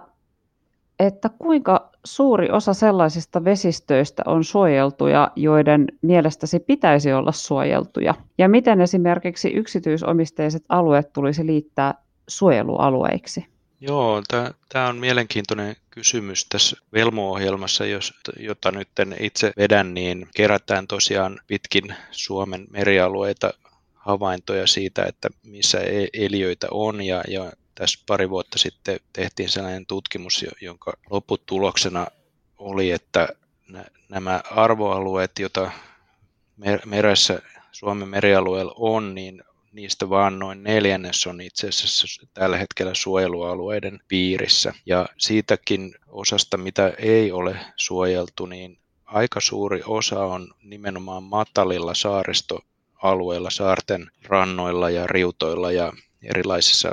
että 0.98 1.30
kuinka 1.38 1.90
suuri 2.04 2.50
osa 2.50 2.74
sellaisista 2.74 3.44
vesistöistä 3.44 4.22
on 4.26 4.44
suojeltuja, 4.44 5.30
joiden 5.36 5.86
mielestäsi 6.02 6.60
pitäisi 6.60 7.12
olla 7.12 7.32
suojeltuja? 7.32 8.14
Ja 8.38 8.48
miten 8.48 8.80
esimerkiksi 8.80 9.48
yksityisomisteiset 9.48 10.64
alueet 10.68 11.12
tulisi 11.12 11.46
liittää 11.46 11.94
suojelualueiksi? 12.28 13.46
Joo, 13.80 14.22
tämä 14.68 14.88
on 14.88 14.96
mielenkiintoinen 14.96 15.76
kysymys 15.96 16.46
tässä 16.48 16.76
Velmo-ohjelmassa, 16.92 17.84
jota 18.38 18.70
nyt 18.70 18.88
itse 19.20 19.52
vedän, 19.56 19.94
niin 19.94 20.28
kerätään 20.36 20.86
tosiaan 20.86 21.40
pitkin 21.46 21.94
Suomen 22.10 22.66
merialueita 22.70 23.54
havaintoja 23.94 24.66
siitä, 24.66 25.04
että 25.04 25.28
missä 25.42 25.80
e-, 25.80 26.08
eliöitä 26.12 26.66
on. 26.70 27.02
Ja, 27.02 27.22
ja 27.28 27.52
tässä 27.74 27.98
pari 28.06 28.30
vuotta 28.30 28.58
sitten 28.58 29.00
tehtiin 29.12 29.48
sellainen 29.48 29.86
tutkimus, 29.86 30.44
jonka 30.60 30.92
lopputuloksena 31.10 32.06
oli, 32.58 32.90
että 32.90 33.28
nämä 34.08 34.40
arvoalueet, 34.50 35.38
joita 35.38 35.70
meressä 36.84 37.42
Suomen 37.72 38.08
merialueella 38.08 38.74
on, 38.76 39.14
niin 39.14 39.42
niistä 39.76 40.10
vaan 40.10 40.38
noin 40.38 40.62
neljännes 40.62 41.26
on 41.26 41.40
itse 41.40 41.68
asiassa 41.68 42.26
tällä 42.34 42.56
hetkellä 42.56 42.94
suojelualueiden 42.94 44.00
piirissä. 44.08 44.72
Ja 44.86 45.08
siitäkin 45.18 45.94
osasta, 46.08 46.56
mitä 46.56 46.92
ei 46.98 47.32
ole 47.32 47.56
suojeltu, 47.76 48.46
niin 48.46 48.78
aika 49.04 49.40
suuri 49.40 49.82
osa 49.86 50.24
on 50.24 50.54
nimenomaan 50.62 51.22
matalilla 51.22 51.94
saaristoalueilla, 51.94 53.50
saarten 53.50 54.10
rannoilla 54.22 54.90
ja 54.90 55.06
riutoilla 55.06 55.72
ja 55.72 55.92
erilaisissa 56.22 56.92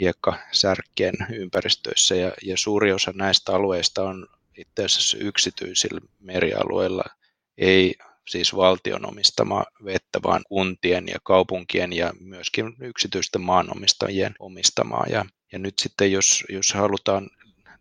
hiekkasärkkien 0.00 1.14
ympäristöissä. 1.32 2.14
Ja, 2.14 2.32
ja 2.42 2.56
suuri 2.56 2.92
osa 2.92 3.12
näistä 3.14 3.52
alueista 3.54 4.02
on 4.02 4.26
itse 4.58 4.84
asiassa 4.84 5.18
yksityisillä 5.20 6.00
merialueilla, 6.20 7.04
ei 7.58 7.94
siis 8.28 8.56
valtion 8.56 9.08
omistama 9.08 9.64
vettä, 9.84 10.20
vaan 10.22 10.42
kuntien 10.48 11.08
ja 11.08 11.18
kaupunkien 11.24 11.92
ja 11.92 12.12
myöskin 12.20 12.76
yksityisten 12.80 13.40
maanomistajien 13.40 14.34
omistamaa. 14.38 15.06
Ja, 15.10 15.24
ja 15.52 15.58
nyt 15.58 15.78
sitten 15.78 16.12
jos, 16.12 16.44
jos 16.48 16.74
halutaan 16.74 17.30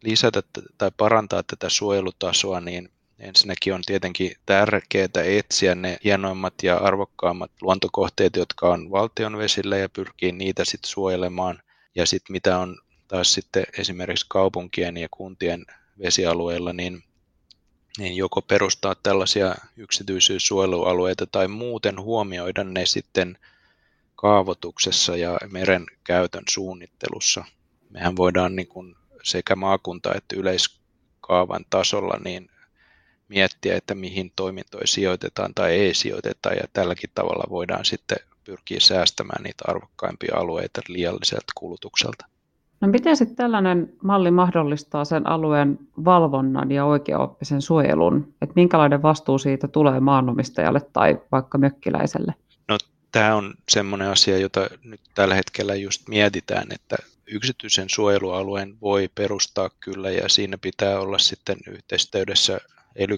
lisätä 0.04 0.42
tai 0.78 0.92
parantaa 0.98 1.44
tätä 1.44 1.70
suojelutasoa, 1.70 2.62
niin 2.62 2.90
ensinnäkin 3.20 3.74
on 3.74 3.82
tietenkin 3.86 4.32
tärkeää 4.46 5.24
etsiä 5.26 5.76
ne 5.76 5.98
hienoimmat 6.04 6.54
ja 6.64 6.78
arvokkaammat 6.78 7.52
luontokohteet, 7.62 8.36
jotka 8.36 8.70
on 8.70 8.92
valtion 8.92 9.38
vesillä 9.38 9.78
ja 9.78 9.90
pyrkii 9.90 10.32
niitä 10.32 10.66
sitten 10.66 10.90
suojelemaan. 10.90 11.60
Ja 11.96 12.06
sitten 12.06 12.34
mitä 12.34 12.58
on 12.58 12.78
taas 13.08 13.34
sitten 13.34 13.64
esimerkiksi 13.78 14.26
kaupunkien 14.30 14.98
ja 14.98 15.08
kuntien 15.12 15.66
vesialueilla, 16.00 16.74
niin 16.74 17.04
niin 17.98 18.16
joko 18.16 18.42
perustaa 18.42 18.96
tällaisia 18.96 19.56
yksityisyyssuojelualueita 19.78 21.26
tai 21.26 21.48
muuten 21.48 22.02
huomioida 22.02 22.64
ne 22.64 22.86
sitten 22.86 23.38
kaavoituksessa 24.16 25.18
ja 25.18 25.38
meren 25.52 25.86
käytön 26.04 26.44
suunnittelussa. 26.50 27.46
Mehän 27.90 28.16
voidaan 28.16 28.56
niin 28.56 28.68
kuin 28.68 28.96
sekä 29.24 29.56
maakunta- 29.56 30.16
että 30.16 30.36
yleiskaavan 30.36 31.66
tasolla 31.70 32.20
niin 32.24 32.50
miettiä, 33.28 33.76
että 33.76 33.96
mihin 33.96 34.32
toimintoja 34.36 34.88
sijoitetaan 34.88 35.54
tai 35.54 35.72
ei 35.72 35.94
sijoiteta 35.94 36.50
ja 36.50 36.64
tälläkin 36.74 37.10
tavalla 37.16 37.50
voidaan 37.50 37.86
sitten 37.86 38.18
pyrkiä 38.44 38.80
säästämään 38.80 39.44
niitä 39.44 39.64
arvokkaimpia 39.68 40.36
alueita 40.36 40.82
liialliselta 40.88 41.54
kulutukselta. 41.56 42.26
No 42.82 42.88
miten 42.88 43.18
sitten 43.18 43.36
tällainen 43.36 43.94
malli 44.04 44.32
mahdollistaa 44.32 45.06
sen 45.06 45.28
alueen 45.28 45.80
valvonnan 46.06 46.72
ja 46.72 46.86
oikeaoppisen 46.86 47.62
suojelun? 47.62 48.34
Että 48.42 48.54
minkälainen 48.56 49.02
vastuu 49.02 49.38
siitä 49.38 49.68
tulee 49.68 50.00
maanomistajalle 50.00 50.82
tai 50.94 51.20
vaikka 51.32 51.58
mökkiläiselle? 51.58 52.34
No 52.68 52.78
tämä 53.12 53.36
on 53.36 53.54
semmoinen 53.70 54.10
asia, 54.10 54.38
jota 54.38 54.70
nyt 54.84 55.02
tällä 55.16 55.36
hetkellä 55.36 55.76
just 55.76 56.08
mietitään, 56.10 56.68
että 56.72 56.96
yksityisen 57.28 57.90
suojelualueen 57.90 58.78
voi 58.82 59.10
perustaa 59.16 59.70
kyllä 59.80 60.12
ja 60.12 60.30
siinä 60.30 60.58
pitää 60.58 61.00
olla 61.00 61.18
sitten 61.18 61.58
yhteistyössä 61.68 62.60
ely 62.96 63.16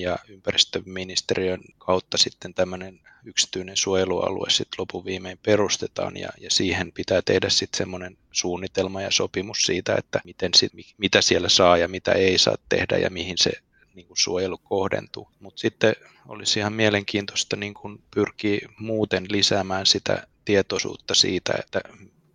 ja 0.00 0.18
ympäristöministeriön 0.28 1.60
kautta 1.78 2.18
sitten 2.18 2.54
tämmöinen 2.54 3.00
yksityinen 3.24 3.76
suojelualue 3.76 4.50
sitten 4.50 4.76
lopun 4.78 5.04
viimein 5.04 5.38
perustetaan 5.42 6.16
ja, 6.16 6.28
ja 6.40 6.50
siihen 6.50 6.92
pitää 6.92 7.22
tehdä 7.22 7.48
sitten 7.48 7.78
semmoinen 7.78 8.18
suunnitelma 8.32 9.02
ja 9.02 9.10
sopimus 9.10 9.62
siitä, 9.62 9.94
että 9.94 10.20
miten 10.24 10.50
sit, 10.56 10.72
mitä 10.98 11.20
siellä 11.20 11.48
saa 11.48 11.76
ja 11.76 11.88
mitä 11.88 12.12
ei 12.12 12.38
saa 12.38 12.56
tehdä 12.68 12.96
ja 12.98 13.10
mihin 13.10 13.38
se 13.38 13.52
niin 13.94 14.06
kuin 14.06 14.18
suojelu 14.18 14.58
kohdentuu. 14.58 15.28
Mutta 15.40 15.60
sitten 15.60 15.96
olisi 16.28 16.60
ihan 16.60 16.72
mielenkiintoista 16.72 17.56
niin 17.56 17.74
kuin 17.74 18.02
pyrkiä 18.14 18.68
muuten 18.78 19.26
lisäämään 19.30 19.86
sitä 19.86 20.26
tietoisuutta 20.44 21.14
siitä, 21.14 21.52
että 21.58 21.80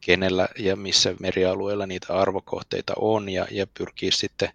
kenellä 0.01 0.47
ja 0.59 0.75
missä 0.75 1.15
merialueella 1.19 1.87
niitä 1.87 2.13
arvokohteita 2.13 2.93
on 2.97 3.29
ja, 3.29 3.47
ja 3.51 3.67
pyrkii 3.67 4.11
sitten 4.11 4.49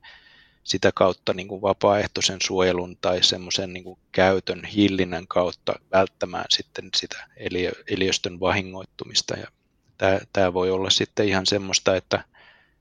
sitä 0.68 0.90
kautta 0.94 1.34
niin 1.34 1.48
kuin 1.48 1.62
vapaaehtoisen 1.62 2.38
suojelun 2.42 2.96
tai 3.00 3.22
semmoisen 3.22 3.72
niin 3.72 3.84
kuin 3.84 3.98
käytön 4.12 4.64
hillinnän 4.64 5.26
kautta 5.28 5.74
välttämään 5.92 6.44
sitten 6.48 6.88
sitä 6.96 7.28
eliö, 7.36 7.72
eliöstön 7.90 8.40
vahingoittumista. 8.40 9.36
Ja 9.36 9.46
tämä, 9.98 10.18
tämä 10.32 10.54
voi 10.54 10.70
olla 10.70 10.90
sitten 10.90 11.28
ihan 11.28 11.46
semmoista, 11.46 11.96
että 11.96 12.24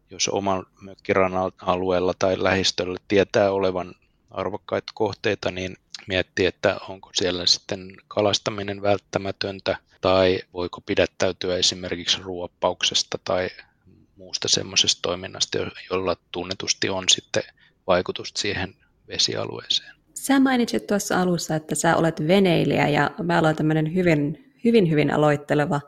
jos 0.10 0.28
oman 0.28 0.66
mökkirannan 0.82 1.52
alueella 1.62 2.14
tai 2.20 2.44
lähistöllä 2.44 2.98
tietää 3.08 3.52
olevan 3.52 3.96
arvokkaita 4.32 4.92
kohteita, 4.96 5.52
niin 5.52 5.78
miettii, 6.08 6.46
että 6.46 6.78
onko 6.90 7.10
siellä 7.14 7.46
sitten 7.46 7.94
kalastaminen 8.08 8.82
välttämätöntä 8.82 9.78
tai 10.02 10.40
voiko 10.54 10.82
pidättäytyä 10.82 11.58
esimerkiksi 11.58 12.22
ruoppauksesta 12.22 13.20
tai 13.24 13.50
muusta 14.16 14.48
semmoisesta 14.48 15.02
toiminnasta, 15.02 15.58
jolla 15.92 16.16
tunnetusti 16.32 16.90
on 16.90 17.04
sitten 17.10 17.44
vaikutusta 17.88 18.42
siihen 18.42 18.74
vesialueeseen. 19.08 19.98
Sä 20.14 20.40
mainitsit 20.40 20.88
tuossa 20.88 21.22
alussa, 21.22 21.56
että 21.56 21.76
sä 21.76 21.96
olet 21.96 22.28
veneilijä 22.28 22.88
ja 22.88 23.12
mä 23.24 23.40
olen 23.40 23.56
tämmöinen 23.56 23.96
hyvin, 23.96 24.54
hyvin, 24.64 24.90
hyvin 24.90 25.12
aloitteleva 25.12 25.82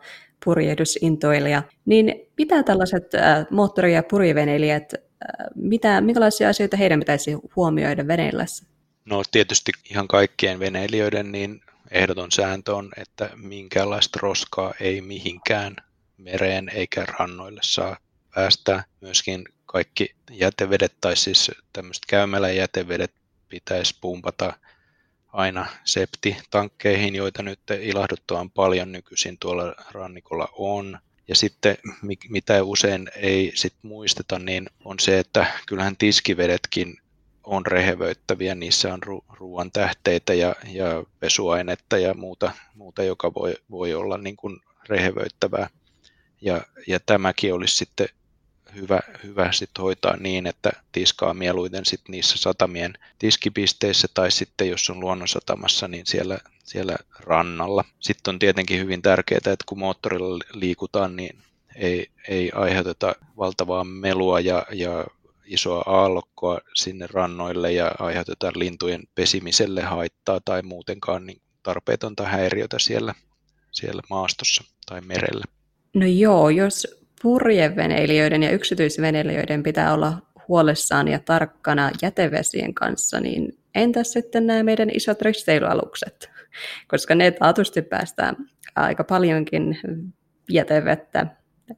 purjehdusintoilija. 0.46 1.64
Niin 1.86 2.16
mitä 2.38 2.64
tällaiset 2.64 3.16
äh, 3.16 3.46
moottori- 3.52 3.94
ja 3.94 4.04
purjeveneilijät, 4.04 4.94
äh, 4.94 5.48
mitä, 5.56 6.02
minkälaisia 6.02 6.50
asioita 6.50 6.78
heidän 6.78 7.00
pitäisi 7.00 7.38
huomioida 7.56 8.08
veneillässä? 8.08 8.66
No 9.06 9.24
tietysti 9.32 9.72
ihan 9.92 10.08
kaikkien 10.08 10.60
veneilijöiden 10.60 11.32
niin 11.32 11.62
ehdoton 11.92 12.32
sääntö 12.32 12.76
on, 12.76 12.90
että 12.98 13.30
minkäänlaista 13.36 14.20
roskaa 14.22 14.74
ei 14.80 15.02
mihinkään 15.02 15.76
mereen 16.18 16.70
eikä 16.70 17.06
rannoille 17.20 17.62
saa 17.64 17.98
päästää. 18.36 18.84
Myöskin 19.02 19.44
kaikki 19.72 20.16
jätevedet 20.32 20.94
tai 21.02 21.16
siis 21.16 21.52
tämmöiset 21.74 22.06
käymäläjätevedet 22.08 23.12
pitäisi 23.50 23.96
pumpata 24.02 24.54
aina 25.28 25.66
septitankkeihin, 25.84 27.16
joita 27.16 27.44
nyt 27.44 27.60
ilahduttuaan 27.82 28.52
paljon 28.52 28.92
nykyisin 28.92 29.38
tuolla 29.40 29.76
rannikolla 29.92 30.48
on. 30.52 31.00
Ja 31.28 31.36
sitten 31.36 31.78
mitä 32.30 32.64
usein 32.64 33.12
ei 33.16 33.52
sit 33.56 33.74
muisteta, 33.82 34.40
niin 34.40 34.70
on 34.86 35.00
se, 35.00 35.20
että 35.20 35.46
kyllähän 35.68 35.98
tiskivedetkin 35.98 36.98
on 37.44 37.66
rehevöittäviä, 37.66 38.56
niissä 38.56 38.94
on 38.94 39.04
ru- 39.04 39.36
ruoan 39.36 39.72
tähteitä 39.72 40.34
ja, 40.34 40.56
ja 40.68 41.04
pesuainetta 41.20 41.98
ja 41.98 42.14
muuta, 42.14 42.52
muuta 42.76 43.04
joka 43.04 43.34
voi, 43.34 43.56
voi 43.72 43.94
olla 43.94 44.18
niin 44.18 44.38
kuin 44.38 44.60
rehevöittävää. 44.90 45.70
Ja, 46.42 46.62
ja 46.88 47.00
tämäkin 47.00 47.54
olisi 47.54 47.76
sitten 47.76 48.10
hyvä, 48.76 49.00
hyvä 49.24 49.52
sit 49.52 49.70
hoitaa 49.80 50.18
niin, 50.18 50.48
että 50.48 50.72
tiskaa 50.92 51.34
mieluiten 51.34 51.86
sit 51.86 52.02
niissä 52.08 52.38
satamien 52.38 52.94
tiskipisteissä 53.20 54.08
tai 54.14 54.32
sitten 54.32 54.70
jos 54.70 54.90
on 54.90 55.00
luonnonsatamassa, 55.00 55.88
niin 55.88 56.06
siellä, 56.06 56.38
siellä 56.64 56.96
rannalla. 57.20 57.86
Sitten 58.00 58.34
on 58.34 58.40
tietenkin 58.40 58.80
hyvin 58.80 59.02
tärkeää, 59.02 59.38
että 59.38 59.66
kun 59.66 59.80
moottorilla 59.80 60.44
liikutaan, 60.54 61.16
niin 61.16 61.38
ei, 61.76 62.08
ei 62.28 62.52
aiheuteta 62.56 63.16
valtavaa 63.38 63.84
melua 63.84 64.40
ja, 64.40 64.66
ja 64.72 65.06
isoa 65.46 65.84
aallokkoa 65.86 66.60
sinne 66.74 67.08
rannoille 67.14 67.72
ja 67.72 67.92
aiheuteta 68.00 68.52
lintujen 68.56 69.04
pesimiselle 69.16 69.82
haittaa 69.82 70.40
tai 70.46 70.62
muutenkaan 70.62 71.26
niin 71.26 71.42
tarpeetonta 71.64 72.24
häiriötä 72.24 72.80
siellä, 72.80 73.16
siellä 73.72 74.02
maastossa 74.10 74.64
tai 74.86 75.02
merellä. 75.02 75.44
No 75.94 76.06
joo, 76.06 76.50
jos 76.50 76.99
purjeveneilijöiden 77.22 78.44
ja 78.44 78.52
yksityisveneilijöiden 78.52 79.64
pitää 79.64 79.94
olla 79.94 80.18
huolissaan 80.48 81.08
ja 81.08 81.20
tarkkana 81.20 81.92
jätevesien 82.02 82.74
kanssa, 82.74 83.20
niin 83.20 83.58
entäs 83.76 84.14
sitten 84.14 84.48
nämä 84.48 84.64
meidän 84.64 84.90
isot 84.94 85.22
risteilyalukset? 85.22 86.30
Koska 86.88 87.16
ne 87.16 87.32
taatusti 87.32 87.82
päästään 87.82 88.36
aika 88.76 89.04
paljonkin 89.04 89.80
jätevettä 90.50 91.28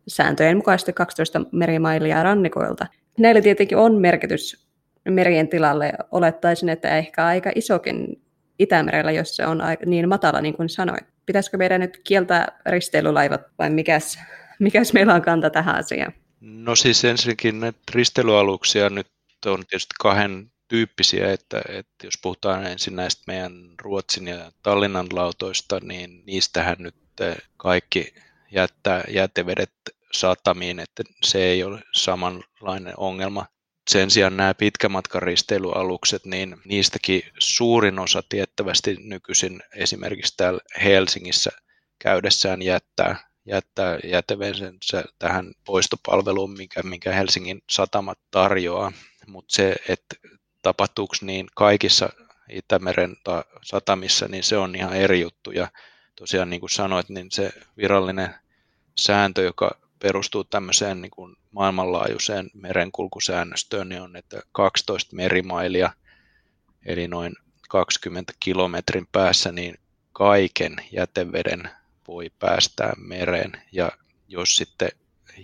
sääntöjen 0.08 0.58
mukaisesti 0.58 0.94
12 0.94 1.42
merimailia 1.52 2.24
rannikoilta. 2.24 2.88
Näillä 3.20 3.42
tietenkin 3.42 3.78
on 3.78 3.96
merkitys 4.02 4.68
merien 5.10 5.48
tilalle. 5.48 5.94
Olettaisin, 6.12 6.70
että 6.70 6.98
ehkä 6.98 7.26
aika 7.26 7.52
isokin 7.56 8.22
Itämerellä, 8.60 9.12
jos 9.12 9.36
se 9.36 9.46
on 9.46 9.62
niin 9.86 10.10
matala, 10.10 10.42
niin 10.42 10.54
kuin 10.54 10.70
sanoit. 10.70 11.06
Pitäisikö 11.26 11.58
meidän 11.58 11.82
nyt 11.82 12.02
kieltää 12.04 12.60
risteilylaivat 12.66 13.42
vai 13.60 13.70
mikäs, 13.70 14.20
mikäs 14.62 14.94
meillä 14.94 15.14
on 15.14 15.22
kanta 15.22 15.50
tähän 15.50 15.76
asiaan? 15.76 16.14
No 16.42 16.76
siis 16.76 17.06
ensinnäkin 17.06 17.60
näitä 17.60 17.80
risteilyaluksia 17.92 18.90
nyt 18.90 19.08
on 19.46 19.66
tietysti 19.70 19.96
kahden 20.00 20.52
tyyppisiä, 20.68 21.32
että, 21.32 21.62
että 21.70 22.08
jos 22.08 22.14
puhutaan 22.22 22.66
ensin 22.66 22.96
näistä 22.96 23.24
meidän 23.28 23.54
Ruotsin 23.82 24.28
ja 24.28 24.52
Tallinnan 24.64 25.08
lautoista, 25.12 25.80
niin 25.84 26.24
niistähän 26.26 26.76
nyt 26.80 26.96
kaikki 27.58 28.14
jättää 28.52 29.04
jätevedet 29.08 29.74
satamiin, 30.14 30.80
että 30.80 31.04
se 31.24 31.44
ei 31.44 31.64
ole 31.64 31.82
samanlainen 31.94 32.94
ongelma. 32.98 33.46
Sen 33.90 34.12
sijaan 34.12 34.38
nämä 34.38 34.54
pitkämatkan 34.54 35.22
risteilyalukset, 35.22 36.26
niin 36.26 36.58
niistäkin 36.66 37.22
suurin 37.40 38.00
osa 38.00 38.24
tiettävästi 38.30 38.96
nykyisin 39.00 39.64
esimerkiksi 39.76 40.34
täällä 40.38 40.60
Helsingissä 40.84 41.52
käydessään 42.00 42.62
jättää, 42.62 43.31
jättää 43.46 44.00
jätevensensä 44.04 45.04
tähän 45.20 45.54
poistopalveluun, 45.66 46.58
mikä, 46.58 46.84
mikä 46.84 47.14
Helsingin 47.14 47.62
satamat 47.70 48.20
tarjoaa. 48.32 48.92
Mutta 49.28 49.54
se, 49.54 49.76
että 49.90 50.16
tapahtuuko 50.62 51.16
niin 51.22 51.48
kaikissa 51.56 52.10
Itämeren 52.50 53.16
satamissa, 53.64 54.28
niin 54.28 54.44
se 54.44 54.58
on 54.58 54.76
ihan 54.76 54.94
eri 54.94 55.22
juttu. 55.22 55.52
Ja 55.52 55.68
tosiaan 56.16 56.50
niin 56.50 56.60
kuin 56.60 56.70
sanoit, 56.70 57.10
niin 57.10 57.32
se 57.32 57.52
virallinen 57.78 58.36
sääntö, 59.00 59.42
joka 59.42 59.80
perustuu 60.00 60.44
tämmöiseen 60.44 61.02
niin 61.02 61.12
kuin 61.12 61.36
maailmanlaajuiseen 61.52 62.50
merenkulkusäännöstöön, 62.54 63.90
niin 63.90 64.02
on, 64.02 64.16
että 64.16 64.42
12 64.52 65.16
merimailia, 65.16 65.94
eli 66.86 67.08
noin 67.08 67.34
20 67.70 68.34
kilometrin 68.40 69.08
päässä, 69.12 69.52
niin 69.52 69.76
kaiken 70.14 70.76
jäteveden 70.92 71.70
voi 72.12 72.32
päästää 72.40 72.94
mereen. 72.98 73.52
Ja 73.72 73.92
jos 74.28 74.56
sitten 74.56 74.90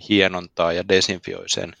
hienontaa 0.08 0.72
ja 0.72 0.88
desinfioi 0.88 1.48
sen, 1.48 1.72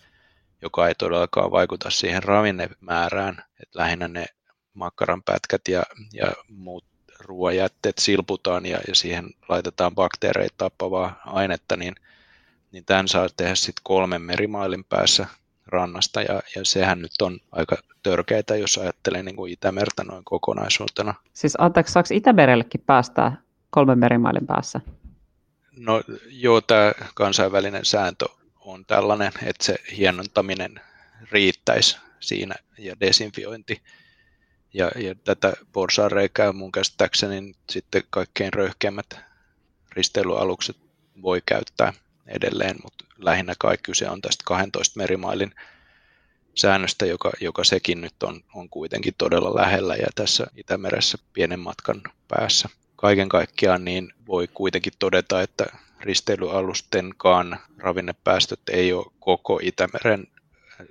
joka 0.62 0.88
ei 0.88 0.94
todellakaan 0.94 1.50
vaikuta 1.50 1.90
siihen 1.90 2.22
ravinnemäärään, 2.22 3.44
että 3.62 3.78
lähinnä 3.78 4.08
ne 4.08 4.26
makkaranpätkät 4.74 5.68
ja, 5.68 5.82
ja 6.12 6.32
muut 6.48 6.84
ruoajätteet 7.18 7.98
silputaan 7.98 8.66
ja, 8.66 8.78
ja 8.88 8.94
siihen 8.94 9.30
laitetaan 9.48 9.94
bakteereita 9.94 10.54
tappavaa 10.58 11.20
ainetta, 11.26 11.76
niin, 11.76 11.94
niin 12.72 12.84
tämän 12.84 13.08
saa 13.08 13.28
tehdä 13.36 13.54
sitten 13.54 13.82
kolmen 13.82 14.22
merimailin 14.22 14.84
päässä 14.84 15.26
rannasta 15.66 16.22
ja, 16.22 16.42
ja 16.56 16.64
sehän 16.64 17.02
nyt 17.02 17.22
on 17.22 17.38
aika 17.52 17.76
törkeitä, 18.02 18.56
jos 18.56 18.78
ajattelee 18.78 19.22
niin 19.22 19.36
kuin 19.36 19.52
Itämerta 19.52 20.04
noin 20.04 20.24
kokonaisuutena. 20.24 21.14
Siis 21.32 21.54
anteeksi, 21.58 21.92
saako 21.92 22.08
Itämerellekin 22.12 22.80
päästää 22.86 23.47
kolmen 23.70 23.98
merimailin 23.98 24.46
päässä? 24.46 24.80
No 25.76 26.02
joo, 26.26 26.60
tämä 26.60 26.92
kansainvälinen 27.14 27.84
sääntö 27.84 28.26
on 28.60 28.84
tällainen, 28.86 29.32
että 29.42 29.64
se 29.64 29.76
hienontaminen 29.96 30.80
riittäisi 31.32 31.98
siinä 32.20 32.54
ja 32.78 33.00
desinfiointi 33.00 33.82
ja, 34.74 34.90
ja 34.96 35.14
tätä 35.14 35.52
porsaanreikää 35.72 36.52
mun 36.52 36.72
käsittääkseni 36.72 37.54
sitten 37.70 38.02
kaikkein 38.10 38.52
röyhkeimmät 38.52 39.16
risteilyalukset 39.92 40.76
voi 41.22 41.42
käyttää 41.46 41.92
edelleen, 42.26 42.76
mutta 42.82 43.04
lähinnä 43.18 43.54
kai 43.58 43.78
kyse 43.82 44.10
on 44.10 44.20
tästä 44.20 44.42
12 44.46 44.98
merimailin 44.98 45.54
säännöstä, 46.54 47.06
joka, 47.06 47.30
joka 47.40 47.64
sekin 47.64 48.00
nyt 48.00 48.22
on, 48.22 48.40
on 48.54 48.68
kuitenkin 48.68 49.14
todella 49.18 49.54
lähellä 49.54 49.96
ja 49.96 50.06
tässä 50.14 50.46
Itämeressä 50.56 51.18
pienen 51.32 51.60
matkan 51.60 52.02
päässä. 52.28 52.68
Kaiken 53.00 53.28
kaikkiaan 53.28 53.84
niin 53.84 54.12
voi 54.26 54.48
kuitenkin 54.54 54.92
todeta, 54.98 55.42
että 55.42 55.66
risteilyalustenkaan 56.00 57.58
ravinnepäästöt 57.78 58.60
ei 58.72 58.92
ole 58.92 59.06
koko 59.20 59.60
Itämeren 59.62 60.26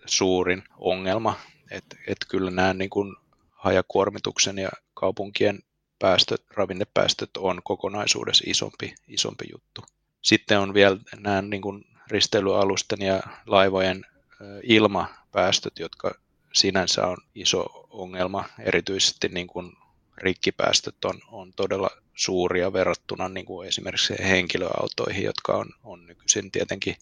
suurin 0.06 0.64
ongelma. 0.78 1.40
Että 1.72 1.96
et 2.08 2.18
kyllä 2.28 2.52
nämä 2.52 2.74
niin 2.74 2.90
kuin 2.90 3.16
hajakuormituksen 3.52 4.58
ja 4.58 4.70
kaupunkien 4.94 5.60
päästöt, 6.00 6.44
ravinnepäästöt 6.54 7.30
on 7.38 7.62
kokonaisuudessa 7.64 8.44
isompi, 8.48 8.96
isompi 9.08 9.46
juttu. 9.52 9.82
Sitten 10.22 10.60
on 10.60 10.74
vielä 10.74 10.98
nämä 11.20 11.42
niin 11.42 11.62
kuin 11.62 11.86
risteilyalusten 12.08 13.02
ja 13.02 13.20
laivojen 13.46 14.06
ilmapäästöt, 14.64 15.80
jotka 15.80 16.16
sinänsä 16.54 17.08
on 17.08 17.18
iso 17.36 17.88
ongelma. 17.90 18.46
Erityisesti 18.60 19.28
niin 19.28 19.48
kuin 19.48 19.74
rikkipäästöt 20.18 21.06
on, 21.06 21.20
on 21.32 21.54
todella 21.54 21.90
suuria 22.16 22.74
verrattuna 22.74 23.30
niin 23.30 23.46
kuin 23.46 23.68
esimerkiksi 23.68 24.14
henkilöautoihin, 24.20 25.24
jotka 25.24 25.58
on, 25.58 25.66
on 25.84 26.08
nykyisin 26.08 26.52
tietenkin 26.52 26.96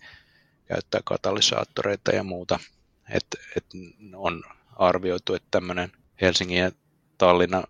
käyttää 0.66 1.02
katalysaattoreita 1.06 2.12
ja 2.12 2.24
muuta. 2.24 2.60
Et, 3.10 3.26
et 3.56 3.66
on 4.16 4.44
arvioitu, 4.76 5.34
että 5.34 5.48
tämmöinen 5.52 5.92
Helsingin 6.22 6.58
ja 6.58 6.72
Tallinnan 7.18 7.64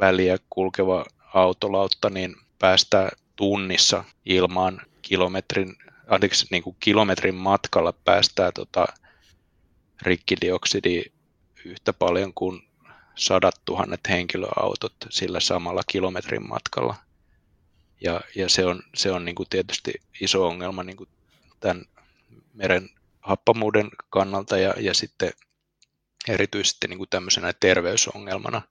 väliä 0.00 0.38
kulkeva 0.50 1.04
autolautta, 1.34 2.10
niin 2.10 2.36
päästää 2.58 3.10
tunnissa 3.36 4.04
ilmaan 4.24 4.80
kilometrin, 5.02 5.76
anteeksi, 6.08 6.46
niin 6.50 6.62
kuin 6.62 6.76
kilometrin 6.80 7.34
matkalla 7.34 7.92
päästää 7.92 8.52
tota 8.52 8.86
rikkidioksidi 10.02 11.04
yhtä 11.64 11.92
paljon 11.92 12.34
kuin 12.34 12.62
sadat 13.14 13.54
tuhannet 13.64 14.00
henkilöautot 14.08 14.94
sillä 15.10 15.40
samalla 15.40 15.82
kilometrin 15.86 16.48
matkalla. 16.48 16.94
Ja, 18.00 18.20
ja 18.36 18.48
se 18.48 18.66
on, 18.66 18.82
se 18.94 19.10
on 19.10 19.24
niin 19.24 19.34
kuin 19.34 19.48
tietysti 19.50 19.92
iso 20.20 20.46
ongelma 20.46 20.82
niin 20.82 20.96
kuin 20.96 21.08
tämän 21.60 21.84
meren 22.54 22.90
happamuuden 23.20 23.90
kannalta 24.10 24.58
ja, 24.58 24.74
ja 24.80 24.94
sitten 24.94 25.32
erityisesti 26.28 26.88
niin 26.88 26.98
kuin 26.98 27.10
tämmöisenä 27.10 27.52
terveysongelmana. 27.60 28.62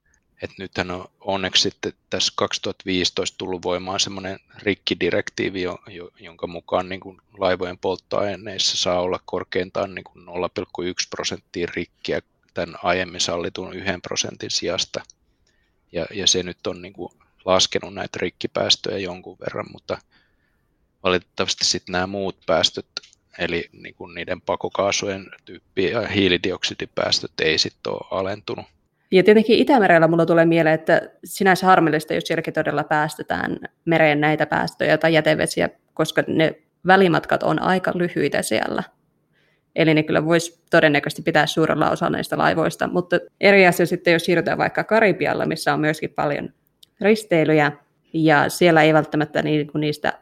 Et 0.42 0.50
nythän 0.58 0.90
on 0.90 1.08
onneksi 1.20 1.62
sitten 1.62 1.92
tässä 2.10 2.32
2015 2.36 3.38
tullut 3.38 3.62
voimaan 3.62 4.00
semmoinen 4.00 4.38
rikkidirektiivi, 4.58 5.62
jonka 6.20 6.46
mukaan 6.46 6.88
niin 6.88 7.00
kuin 7.00 7.20
laivojen 7.38 7.78
polttoaineissa 7.78 8.76
saa 8.76 9.00
olla 9.00 9.20
korkeintaan 9.24 9.94
niin 9.94 10.04
kuin 10.04 10.26
0,1 10.26 10.32
prosenttia 11.10 11.68
rikkiä 11.74 12.22
tämän 12.54 12.76
aiemmin 12.82 13.20
sallitun 13.20 13.74
yhden 13.74 14.02
prosentin 14.02 14.50
sijasta. 14.50 15.00
Ja, 15.92 16.06
ja 16.14 16.26
se 16.26 16.42
nyt 16.42 16.66
on 16.66 16.82
niin 16.82 16.92
kuin 16.92 17.12
laskenut 17.44 17.94
näitä 17.94 18.18
rikkipäästöjä 18.22 18.98
jonkun 18.98 19.38
verran, 19.40 19.66
mutta 19.72 19.98
valitettavasti 21.02 21.64
sitten 21.64 21.92
nämä 21.92 22.06
muut 22.06 22.36
päästöt 22.46 22.86
eli 23.38 23.68
niin 23.72 23.94
kuin 23.94 24.14
niiden 24.14 24.40
pakokaasujen 24.40 25.26
tyyppi 25.44 25.90
ja 25.90 26.08
hiilidioksidipäästöt 26.08 27.32
ei 27.42 27.58
sitten 27.58 27.92
ole 27.92 28.08
alentunut. 28.10 28.66
Ja 29.10 29.22
tietenkin 29.22 29.58
Itämerellä 29.58 30.08
mulla 30.08 30.26
tulee 30.26 30.44
mieleen, 30.44 30.74
että 30.74 31.10
sinänsä 31.24 31.66
harmillista, 31.66 32.14
jos 32.14 32.24
sielläkin 32.24 32.54
todella 32.54 32.84
päästetään 32.84 33.58
mereen 33.84 34.20
näitä 34.20 34.46
päästöjä 34.46 34.98
tai 34.98 35.14
jätevesiä, 35.14 35.68
koska 35.94 36.22
ne 36.26 36.54
välimatkat 36.86 37.42
on 37.42 37.62
aika 37.62 37.92
lyhyitä 37.94 38.42
siellä. 38.42 38.82
Eli 39.76 39.94
ne 39.94 40.02
kyllä 40.02 40.24
voisi 40.24 40.62
todennäköisesti 40.70 41.22
pitää 41.22 41.46
suurella 41.46 41.90
osalla 41.90 42.10
näistä 42.16 42.38
laivoista, 42.38 42.88
mutta 42.88 43.18
eri 43.40 43.66
asia 43.66 43.86
sitten, 43.86 44.12
jos 44.12 44.24
siirrytään 44.24 44.58
vaikka 44.58 44.84
Karibialla, 44.84 45.46
missä 45.46 45.74
on 45.74 45.80
myöskin 45.80 46.10
paljon 46.10 46.50
risteilyjä, 47.00 47.72
ja 48.12 48.48
siellä 48.48 48.82
ei 48.82 48.94
välttämättä 48.94 49.42
niin 49.42 49.70
niistä 49.74 50.12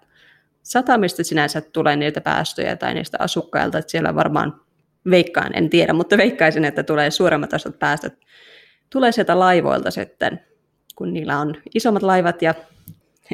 satamista 0.63 1.25
sinänsä 1.25 1.61
tulee 1.61 1.97
niitä 1.97 2.21
päästöjä 2.21 2.77
tai 2.77 2.95
niistä 2.95 3.17
asukkailta, 3.21 3.79
että 3.79 3.91
siellä 3.91 4.15
varmaan 4.15 4.61
veikkaan, 5.11 5.51
en 5.55 5.71
tiedä, 5.71 5.93
mutta 5.93 6.17
veikkaisin, 6.17 6.65
että 6.65 6.83
tulee 6.83 7.11
suuremmat 7.11 7.51
tasot 7.51 7.79
päästöt. 7.79 8.15
Tulee 8.91 9.13
sieltä 9.13 9.39
laivoilta 9.39 9.91
sitten, 9.91 10.41
kun 10.97 11.13
niillä 11.13 11.39
on 11.39 11.55
isommat 11.75 12.03
laivat 12.03 12.43
ja 12.43 12.55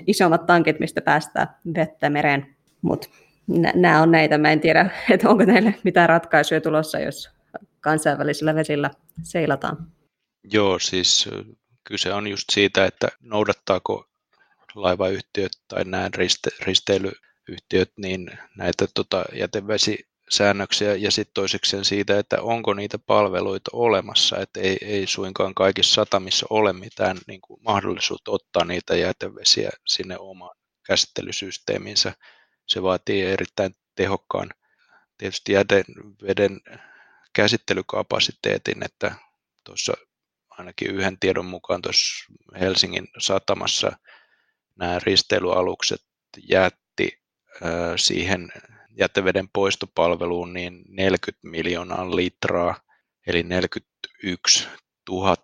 isommat 0.06 0.46
tankit, 0.46 0.80
mistä 0.80 1.00
päästää 1.00 1.58
vettä 1.74 2.10
mereen. 2.10 2.56
Mutta 2.82 3.08
nämä 3.74 4.02
on 4.02 4.10
näitä, 4.10 4.38
mä 4.38 4.52
en 4.52 4.60
tiedä, 4.60 4.90
että 5.10 5.28
onko 5.28 5.44
näille 5.44 5.74
mitään 5.84 6.08
ratkaisuja 6.08 6.60
tulossa, 6.60 6.98
jos 6.98 7.30
kansainvälisillä 7.80 8.54
vesillä 8.54 8.90
seilataan. 9.22 9.76
Joo, 10.44 10.78
siis 10.78 11.28
kyse 11.84 12.12
on 12.12 12.26
just 12.26 12.44
siitä, 12.52 12.84
että 12.84 13.08
noudattaako 13.20 14.04
laivayhtiöt 14.74 15.52
tai 15.68 15.84
nämä 15.84 16.08
riste, 16.14 16.50
risteilyyhtiöt, 16.62 17.92
niin 17.96 18.30
näitä 18.56 18.86
tota, 18.94 19.24
jätevesi 19.32 20.06
säännöksiä 20.30 20.94
ja 20.94 21.10
sitten 21.10 21.34
toiseksi 21.34 21.84
siitä, 21.84 22.18
että 22.18 22.42
onko 22.42 22.74
niitä 22.74 22.98
palveluita 22.98 23.70
olemassa, 23.72 24.38
että 24.38 24.60
ei, 24.60 24.78
ei 24.82 25.06
suinkaan 25.06 25.54
kaikissa 25.54 25.94
satamissa 25.94 26.46
ole 26.50 26.72
mitään 26.72 27.18
niin 27.26 27.40
kuin 27.40 27.60
mahdollisuutta 27.62 28.30
ottaa 28.30 28.64
niitä 28.64 28.96
jätevesiä 28.96 29.70
sinne 29.86 30.18
omaan 30.18 30.56
käsittelysysteeminsä. 30.86 32.12
Se 32.66 32.82
vaatii 32.82 33.22
erittäin 33.22 33.76
tehokkaan 33.94 34.50
tietysti 35.18 35.52
jäteveden 35.52 36.60
käsittelykapasiteetin, 37.32 38.84
että 38.84 39.14
tuossa 39.64 39.92
ainakin 40.50 40.90
yhden 40.90 41.18
tiedon 41.18 41.46
mukaan 41.46 41.82
tuossa 41.82 42.32
Helsingin 42.60 43.08
satamassa 43.18 43.92
nämä 44.76 44.98
risteilyalukset 44.98 46.02
jätti 46.48 47.22
siihen 47.96 48.52
jäteveden 48.98 49.48
poistopalveluun 49.48 50.52
niin 50.52 50.84
40 50.88 51.48
miljoonaa 51.48 52.16
litraa, 52.16 52.80
eli 53.26 53.42
41 53.42 54.68
000 55.10 55.36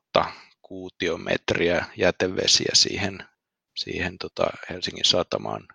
kuutiometriä 0.63 1.87
jätevesiä 1.97 2.71
siihen, 2.73 3.19
siihen 3.75 4.19
tota 4.19 4.47
Helsingin 4.71 5.05
satamaan. 5.05 5.67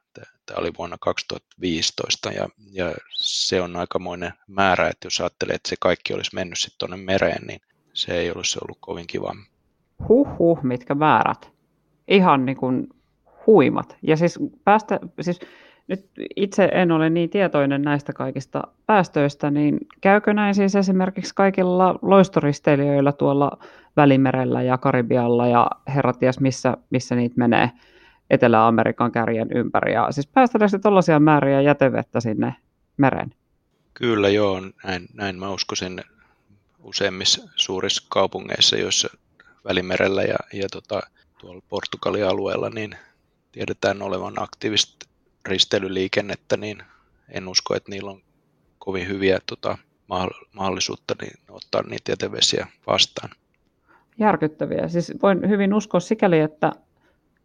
Tämä 0.46 0.60
oli 0.60 0.72
vuonna 0.78 0.98
2015 1.02 2.32
ja, 2.32 2.50
ja 2.72 2.96
se 3.12 3.62
on 3.62 3.76
aikamoinen 3.76 4.34
määrä, 4.48 4.88
että 4.88 5.06
jos 5.06 5.20
ajattelee, 5.20 5.56
että 5.56 5.70
se 5.70 5.76
kaikki 5.80 6.14
olisi 6.14 6.36
mennyt 6.36 6.60
sitten 6.60 6.78
tuonne 6.78 6.98
mereen, 6.98 7.48
niin 7.48 7.62
se 7.94 8.18
ei 8.18 8.32
olisi 8.32 8.60
ollut 8.62 8.78
kovin 8.82 9.08
kiva. 9.08 9.36
Huhhuh, 10.10 10.64
mitkä 10.64 10.96
määrät. 10.96 11.52
Ihan 12.08 12.46
niin 12.46 12.58
kuin 12.58 12.88
huimat. 13.48 13.98
Ja 14.02 14.18
siis 14.18 14.40
päästä, 14.64 15.00
siis 15.22 15.40
nyt 15.88 16.06
itse 16.36 16.70
en 16.74 16.92
ole 16.92 17.10
niin 17.10 17.30
tietoinen 17.30 17.82
näistä 17.82 18.14
kaikista 18.14 18.64
päästöistä, 18.86 19.52
niin 19.52 19.78
käykö 20.02 20.34
näin 20.34 20.56
siis 20.56 20.76
esimerkiksi 20.76 21.36
kaikilla 21.36 22.00
loistoristeilijöillä 22.02 23.12
tuolla 23.12 23.52
Välimerellä 23.98 24.62
ja 24.62 24.78
Karibialla 24.78 25.48
ja 25.48 25.70
herraties 25.96 26.40
missä, 26.40 26.78
missä 26.90 27.16
niitä 27.16 27.36
menee 27.38 27.72
Etelä-Amerikan 28.30 29.12
kärjen 29.12 29.52
ympäri. 29.52 29.94
Ja 29.94 30.12
siis 30.12 30.28
päästäänkö 30.28 30.80
tällaisia 30.80 31.20
määriä 31.20 31.62
jätevettä 31.62 32.20
sinne 32.20 32.56
mereen? 32.98 33.34
Kyllä 33.94 34.30
joo, 34.30 34.62
näin, 34.84 35.08
näin 35.14 35.40
mä 35.40 35.50
uskoisin 35.50 36.02
useimmissa 36.80 37.50
suurissa 37.56 38.06
kaupungeissa, 38.10 38.78
joissa 38.78 39.10
Välimerellä 39.66 40.24
ja, 40.24 40.38
ja 40.54 40.68
tota, 40.72 41.02
tuolla 41.38 41.62
Portugalin 41.70 42.26
alueella, 42.26 42.70
niin 42.70 42.96
tiedetään 43.52 44.02
olevan 44.02 44.34
aktiivista 44.44 45.07
risteilyliikennettä, 45.48 46.58
niin 46.58 46.84
en 47.30 47.48
usko, 47.48 47.76
että 47.76 47.92
niillä 47.92 48.12
on 48.12 48.22
kovin 48.80 49.08
hyviä 49.08 49.40
tota, 49.46 49.78
mahdollisuutta 50.54 51.16
niin 51.22 51.34
ottaa 51.50 51.82
niitä 51.82 52.12
jätevesiä 52.12 52.68
vastaan. 52.88 53.30
Järkyttäviä. 54.20 54.88
Siis 54.88 55.14
voin 55.22 55.50
hyvin 55.50 55.74
uskoa 55.74 56.00
sikäli, 56.00 56.40
että 56.40 56.72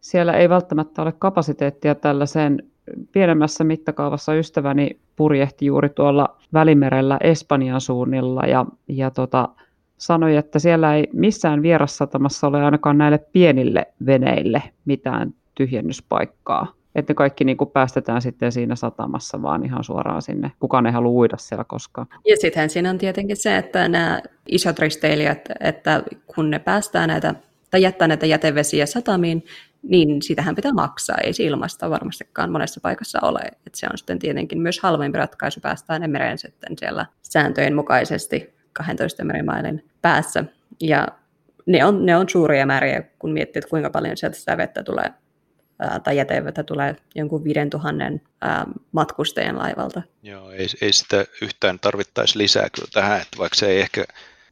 siellä 0.01 0.33
ei 0.33 0.49
välttämättä 0.49 1.01
ole 1.01 1.11
kapasiteettia 1.11 1.95
tällaiseen 1.95 2.63
pienemmässä 3.11 3.63
mittakaavassa 3.63 4.33
ystäväni 4.33 4.99
purjehti 5.15 5.65
juuri 5.65 5.89
tuolla 5.89 6.37
Välimerellä 6.53 7.17
Espanjan 7.21 7.81
suunnilla 7.81 8.41
ja, 8.41 8.65
ja 8.87 9.11
tota, 9.11 9.49
sanoi, 9.97 10.35
että 10.35 10.59
siellä 10.59 10.95
ei 10.95 11.07
missään 11.13 11.61
vierassatamassa 11.61 12.47
ole 12.47 12.63
ainakaan 12.63 12.97
näille 12.97 13.17
pienille 13.17 13.85
veneille 14.05 14.63
mitään 14.85 15.33
tyhjennyspaikkaa. 15.55 16.73
Että 16.95 17.11
ne 17.11 17.15
kaikki 17.15 17.43
niin 17.43 17.57
kuin 17.57 17.69
päästetään 17.69 18.21
sitten 18.21 18.51
siinä 18.51 18.75
satamassa 18.75 19.41
vaan 19.41 19.65
ihan 19.65 19.83
suoraan 19.83 20.21
sinne. 20.21 20.51
Kukaan 20.59 20.85
ei 20.85 20.91
halua 20.91 21.11
uida 21.11 21.37
siellä 21.37 21.63
koskaan. 21.63 22.07
Ja 22.27 22.37
sittenhän 22.37 22.69
siinä 22.69 22.89
on 22.89 22.97
tietenkin 22.97 23.37
se, 23.37 23.57
että 23.57 23.87
nämä 23.87 24.21
isot 24.47 24.79
risteilijät, 24.79 25.49
että 25.59 26.03
kun 26.35 26.49
ne 26.49 26.59
päästää 26.59 27.07
näitä 27.07 27.35
tai 27.71 27.81
jättää 27.81 28.07
näitä 28.07 28.25
jätevesiä 28.25 28.85
satamiin, 28.85 29.45
niin 29.83 30.21
sitähän 30.21 30.55
pitää 30.55 30.73
maksaa. 30.73 31.17
Ei 31.23 31.33
se 31.33 31.43
ilmasta 31.43 31.89
varmastikaan 31.89 32.51
monessa 32.51 32.79
paikassa 32.83 33.19
ole. 33.21 33.39
Et 33.67 33.75
se 33.75 33.87
on 33.91 33.97
sitten 33.97 34.19
tietenkin 34.19 34.61
myös 34.61 34.79
halvempi 34.79 35.17
ratkaisu 35.17 35.59
päästää 35.59 35.99
ne 35.99 36.07
mereen 36.07 36.37
sitten 36.37 36.77
siellä 36.77 37.05
sääntöjen 37.21 37.75
mukaisesti 37.75 38.53
12 38.73 39.23
merimailin 39.23 39.85
päässä. 40.01 40.45
Ja 40.79 41.07
ne 41.65 41.85
on, 41.85 42.05
ne 42.05 42.17
on 42.17 42.29
suuria 42.29 42.65
määriä, 42.65 43.03
kun 43.19 43.31
miettii, 43.33 43.59
että 43.59 43.69
kuinka 43.69 43.89
paljon 43.89 44.17
sieltä 44.17 44.37
sitä 44.37 44.57
vettä 44.57 44.83
tulee 44.83 45.13
tai 46.03 46.17
jätevettä 46.17 46.63
tulee 46.63 46.95
jonkun 47.15 47.43
5000 47.43 48.03
ää, 48.41 48.65
matkustajan 48.91 49.57
laivalta. 49.57 50.01
Joo, 50.23 50.51
ei, 50.51 50.67
ei 50.81 50.93
sitä 50.93 51.25
yhtään 51.41 51.79
tarvittaisi 51.79 52.37
lisää 52.37 52.69
kyllä 52.69 52.89
tähän, 52.93 53.21
että 53.21 53.37
vaikka 53.37 53.55
se 53.55 53.67
ei 53.67 53.79
ehkä 53.81 54.05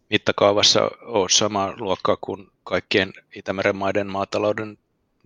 mittakaavassa 0.09 0.91
ole 1.01 1.29
sama 1.29 1.73
luokkaa 1.77 2.17
kuin 2.21 2.47
kaikkien 2.63 3.13
Itämeren 3.35 3.75
maiden 3.75 4.07
maatalouden 4.07 4.77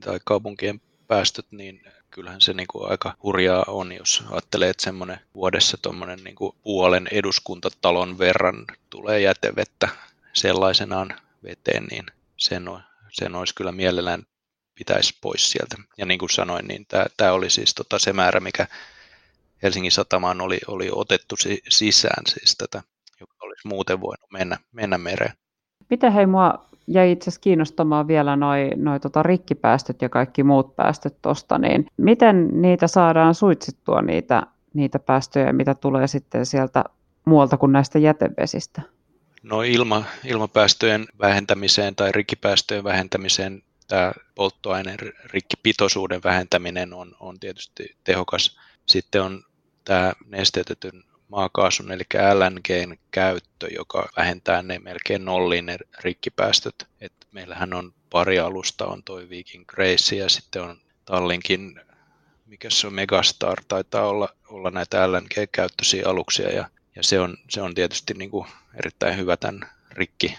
tai 0.01 0.19
kaupunkien 0.23 0.81
päästöt, 1.07 1.45
niin 1.51 1.81
kyllähän 2.11 2.41
se 2.41 2.53
niin 2.53 2.67
kuin 2.67 2.91
aika 2.91 3.13
hurjaa 3.23 3.63
on, 3.67 3.91
jos 3.91 4.23
ajattelee, 4.31 4.69
että 4.69 4.83
semmoinen 4.83 5.19
vuodessa 5.35 5.77
tuommoinen 5.81 6.23
niin 6.23 6.35
kuin 6.35 6.55
puolen 6.63 7.07
eduskuntatalon 7.11 8.17
verran 8.19 8.65
tulee 8.89 9.19
jätevettä 9.19 9.89
sellaisenaan 10.33 11.09
veteen, 11.43 11.83
niin 11.91 12.05
sen, 12.37 12.65
sen 13.11 13.35
olisi 13.35 13.55
kyllä 13.55 13.71
mielellään 13.71 14.23
pitäisi 14.75 15.17
pois 15.21 15.51
sieltä. 15.51 15.75
Ja 15.97 16.05
niin 16.05 16.19
kuin 16.19 16.29
sanoin, 16.29 16.67
niin 16.67 16.85
tämä, 16.87 17.05
tämä 17.17 17.31
oli 17.31 17.49
siis 17.49 17.73
tota 17.75 17.99
se 17.99 18.13
määrä, 18.13 18.39
mikä 18.39 18.67
Helsingin 19.63 19.91
satamaan 19.91 20.41
oli, 20.41 20.57
oli 20.67 20.89
otettu 20.91 21.35
sisään 21.69 22.23
siis 22.27 22.55
tätä, 22.57 22.83
joka 23.19 23.33
olisi 23.41 23.67
muuten 23.67 24.01
voinut 24.01 24.31
mennä, 24.31 24.57
mennä 24.71 24.97
mereen. 24.97 25.33
Miten 25.89 26.13
hei 26.13 26.25
mua 26.25 26.65
jäi 26.87 27.11
itse 27.11 27.23
asiassa 27.23 27.41
kiinnostamaan 27.41 28.07
vielä 28.07 28.35
noi, 28.35 28.69
noi 28.75 28.99
tota 28.99 29.23
rikkipäästöt 29.23 30.01
ja 30.01 30.09
kaikki 30.09 30.43
muut 30.43 30.75
päästöt 30.75 31.21
tuosta, 31.21 31.57
niin 31.57 31.85
miten 31.97 32.61
niitä 32.61 32.87
saadaan 32.87 33.35
suitsittua 33.35 34.01
niitä, 34.01 34.43
niitä 34.73 34.99
päästöjä, 34.99 35.53
mitä 35.53 35.75
tulee 35.75 36.07
sitten 36.07 36.45
sieltä 36.45 36.83
muualta 37.25 37.57
kuin 37.57 37.71
näistä 37.71 37.99
jätevesistä? 37.99 38.81
No 39.43 39.61
ilma, 39.61 40.03
ilmapäästöjen 40.25 41.05
vähentämiseen 41.19 41.95
tai 41.95 42.11
rikkipäästöjen 42.11 42.83
vähentämiseen 42.83 43.61
tämä 43.87 44.13
polttoaineen 44.35 44.99
rikkipitoisuuden 45.25 46.23
vähentäminen 46.23 46.93
on, 46.93 47.15
on 47.19 47.39
tietysti 47.39 47.97
tehokas. 48.03 48.57
Sitten 48.85 49.21
on 49.21 49.43
tämä 49.85 50.13
nesteytetyn 50.27 51.03
maakaasun 51.27 51.91
eli 51.91 52.03
LNGn 52.33 52.97
käyttö, 53.11 53.67
joka 53.73 54.09
vähentää 54.17 54.61
ne 54.61 54.79
melkein 54.79 55.25
nolliin 55.25 55.65
ne 55.65 55.77
rikkipäästöt. 55.99 56.87
Et 57.01 57.13
meillähän 57.31 57.73
on 57.73 57.93
pari 58.09 58.39
alusta, 58.39 58.85
on 58.85 59.03
toi 59.03 59.29
Viking 59.29 59.65
Grace 59.67 60.15
ja 60.15 60.29
sitten 60.29 60.61
on 60.61 60.81
Tallinkin, 61.05 61.81
mikä 62.45 62.69
se 62.69 62.87
on 62.87 62.93
Megastar, 62.93 63.57
taitaa 63.67 64.07
olla, 64.07 64.29
olla 64.49 64.71
näitä 64.71 65.11
LNG-käyttöisiä 65.11 66.03
aluksia 66.07 66.51
ja, 66.51 66.69
ja 66.95 67.03
se, 67.03 67.19
on, 67.19 67.37
se 67.49 67.61
on 67.61 67.75
tietysti 67.75 68.13
niin 68.13 68.31
kuin 68.31 68.47
erittäin 68.75 69.17
hyvä 69.17 69.37
tämän 69.37 69.69
rikki 69.91 70.37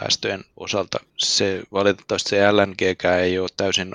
päästöjen 0.00 0.44
osalta. 0.56 0.98
Se, 1.16 1.62
valitettavasti 1.72 2.30
se 2.30 2.52
LNG 2.52 2.82
ei 3.22 3.38
ole 3.38 3.48
täysin 3.56 3.92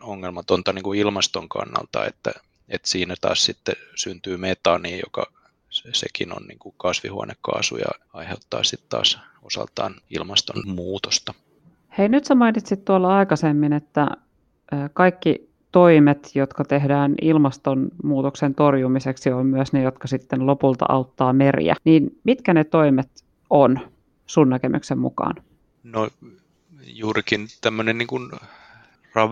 ongelmatonta 0.00 0.72
niin 0.72 0.82
kuin 0.82 0.98
ilmaston 0.98 1.48
kannalta, 1.48 2.06
että, 2.06 2.32
että 2.68 2.88
siinä 2.88 3.14
taas 3.20 3.44
sitten 3.44 3.74
syntyy 3.94 4.36
metaani, 4.36 5.00
joka 5.04 5.26
se, 5.70 5.88
sekin 5.92 6.36
on 6.36 6.42
niin 6.48 6.58
kuin 6.58 6.74
kasvihuonekaasu 6.78 7.76
ja 7.76 7.90
aiheuttaa 8.12 8.64
sitten 8.64 8.88
taas 8.88 9.18
osaltaan 9.42 9.94
ilmastonmuutosta. 10.10 11.34
Hei, 11.98 12.08
nyt 12.08 12.24
sä 12.24 12.34
mainitsit 12.34 12.84
tuolla 12.84 13.16
aikaisemmin, 13.16 13.72
että 13.72 14.06
kaikki 14.92 15.48
toimet, 15.72 16.30
jotka 16.34 16.64
tehdään 16.64 17.14
ilmastonmuutoksen 17.22 18.54
torjumiseksi, 18.54 19.32
on 19.32 19.46
myös 19.46 19.72
ne, 19.72 19.82
jotka 19.82 20.08
sitten 20.08 20.46
lopulta 20.46 20.86
auttaa 20.88 21.32
meriä. 21.32 21.74
Niin 21.84 22.18
mitkä 22.24 22.54
ne 22.54 22.64
toimet 22.64 23.08
on 23.50 23.91
sun 24.32 24.48
näkemyksen 24.48 24.98
mukaan? 24.98 25.34
No 25.82 26.10
juurikin 26.84 27.48
tämmöinen 27.60 27.98
niin 27.98 28.06
kuin 28.06 28.30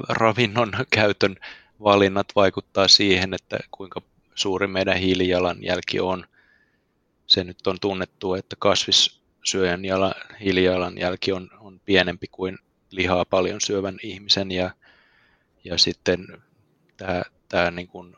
ravinnon 0.09 0.72
käytön 0.96 1.36
valinnat 1.82 2.26
vaikuttaa 2.36 2.88
siihen, 2.88 3.34
että 3.34 3.59
kuinka 3.70 4.03
suuri 4.34 4.66
meidän 4.66 4.96
hiilijalanjälki 4.96 6.01
on. 6.01 6.24
Se 7.26 7.44
nyt 7.44 7.66
on 7.66 7.76
tunnettu, 7.80 8.34
että 8.34 8.57
kasvissyöjän 8.59 9.84
jala, 9.84 10.14
hiilijalanjälki 10.40 11.32
on, 11.32 11.51
on 11.61 11.80
pienempi 11.84 12.26
kuin 12.30 12.59
lihaa 12.90 13.24
paljon 13.24 13.61
syövän 13.61 13.96
ihmisen 14.03 14.51
ja, 14.51 14.70
ja 15.64 15.78
sitten 15.78 16.26
tämä, 16.96 17.22
tämä 17.48 17.70
niin 17.70 17.88
kuin 17.88 18.16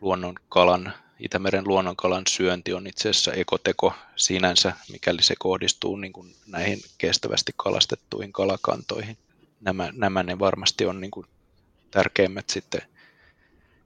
luonnonkalan, 0.00 0.92
Itämeren 1.24 1.68
luonnonkalan 1.68 2.22
syönti 2.28 2.72
on 2.72 2.86
itse 2.86 3.08
asiassa 3.08 3.32
ekoteko 3.32 3.94
sinänsä, 4.16 4.72
mikäli 4.92 5.22
se 5.22 5.34
kohdistuu 5.38 5.96
niin 5.96 6.12
kuin 6.12 6.34
näihin 6.46 6.80
kestävästi 6.98 7.52
kalastettuihin 7.56 8.32
kalakantoihin. 8.32 9.18
Nämä, 9.60 9.90
nämä 9.92 10.22
ne 10.22 10.38
varmasti 10.38 10.86
on 10.86 11.00
niin 11.00 11.10
kuin 11.10 11.26
tärkeimmät 11.90 12.50
sitten. 12.50 12.82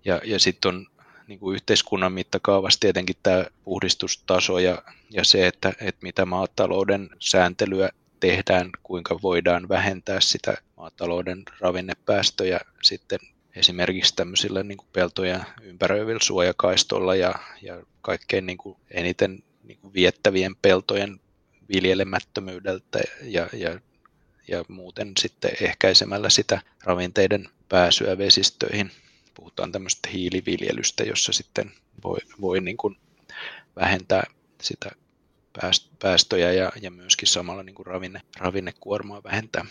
Ja, 0.05 0.20
ja 0.24 0.39
sitten 0.41 0.68
on 0.68 0.86
niin 1.26 1.39
kuin 1.39 1.55
yhteiskunnan 1.55 2.12
mittakaavassa 2.12 2.80
tietenkin 2.80 3.16
tämä 3.22 3.45
puhdistustaso 3.64 4.59
ja, 4.59 4.82
ja 5.11 5.24
se, 5.24 5.47
että, 5.47 5.68
että 5.80 6.03
mitä 6.03 6.26
maatalouden 6.26 7.11
sääntelyä 7.18 7.91
tehdään, 8.20 8.70
kuinka 8.82 9.18
voidaan 9.22 9.68
vähentää 9.68 10.20
sitä 10.20 10.57
maatalouden 10.76 11.43
ravinnepäästöjä 11.61 12.61
sitten 12.82 13.18
esimerkiksi 13.59 14.16
tämmöisillä 14.16 14.62
niin 14.62 14.78
kuin 14.78 14.88
peltoja 14.92 15.44
ympäröivillä 15.62 16.20
suojakaistolla 16.22 17.14
ja, 17.14 17.34
ja 17.62 17.82
kaikkein 18.02 18.46
niin 18.46 18.59
kuin 18.59 18.76
eniten 18.90 19.42
niin 19.62 19.78
kuin 19.78 19.94
viettävien 19.94 20.56
peltojen 20.56 21.20
viljelemättömyydeltä 21.74 23.00
ja, 23.22 23.48
ja, 23.52 23.80
ja 24.48 24.64
muuten 24.68 25.12
sitten 25.18 25.50
ehkäisemällä 25.61 26.30
sitä 26.30 26.62
ravinteiden 26.84 27.48
pääsyä 27.68 28.18
vesistöihin. 28.18 28.90
Puhutaan 29.34 29.72
tämmöistä 29.72 30.09
hiiliviljelystä, 30.12 31.04
jossa 31.04 31.32
sitten 31.32 31.72
voi, 32.04 32.18
voi 32.40 32.61
niin 32.61 32.76
kuin 32.76 32.96
vähentää 33.76 34.24
sitä 34.62 34.90
päästöjä 35.98 36.52
ja, 36.52 36.72
ja 36.82 36.90
myöskin 36.90 37.28
samalla 37.28 37.62
niin 37.62 37.74
kuin 37.74 37.86
ravinne, 37.86 38.20
ravinnekuormaa 38.38 39.22
vähentää. 39.22 39.66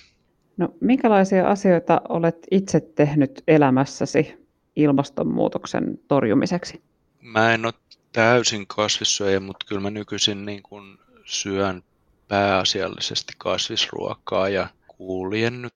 No, 0.57 0.69
minkälaisia 0.81 1.47
asioita 1.47 2.01
olet 2.09 2.37
itse 2.51 2.79
tehnyt 2.79 3.43
elämässäsi 3.47 4.47
ilmastonmuutoksen 4.75 5.99
torjumiseksi? 6.07 6.81
Mä 7.21 7.53
en 7.53 7.65
ole 7.65 7.73
täysin 8.11 8.67
kasvissyöjä, 8.67 9.39
mutta 9.39 9.65
kyllä 9.69 9.81
mä 9.81 9.89
nykyisin 9.89 10.45
niin 10.45 10.63
kuin 10.63 10.97
syön 11.25 11.83
pääasiallisesti 12.27 13.33
kasvisruokaa 13.37 14.49
ja 14.49 14.67
kuulien 14.87 15.61
nyt 15.61 15.73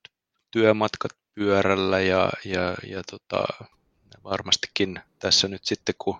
työmatkat 0.51 1.11
pyörällä 1.35 1.99
ja, 1.99 2.29
ja, 2.45 2.75
ja 2.87 3.01
tota, 3.11 3.45
varmastikin 4.23 4.99
tässä 5.19 5.47
nyt 5.47 5.65
sitten 5.65 5.95
kun 5.97 6.15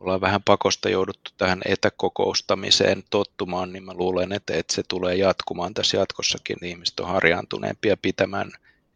ollaan 0.00 0.20
vähän 0.20 0.42
pakosta 0.42 0.88
jouduttu 0.88 1.30
tähän 1.38 1.60
etäkokoustamiseen 1.64 3.02
tottumaan, 3.10 3.72
niin 3.72 3.84
mä 3.84 3.94
luulen, 3.94 4.32
että, 4.32 4.54
että 4.54 4.74
se 4.74 4.82
tulee 4.88 5.14
jatkumaan 5.14 5.74
tässä 5.74 5.96
jatkossakin. 5.96 6.64
Ihmiset 6.64 7.00
on 7.00 7.08
harjaantuneempia 7.08 7.96
pitämään 8.02 8.50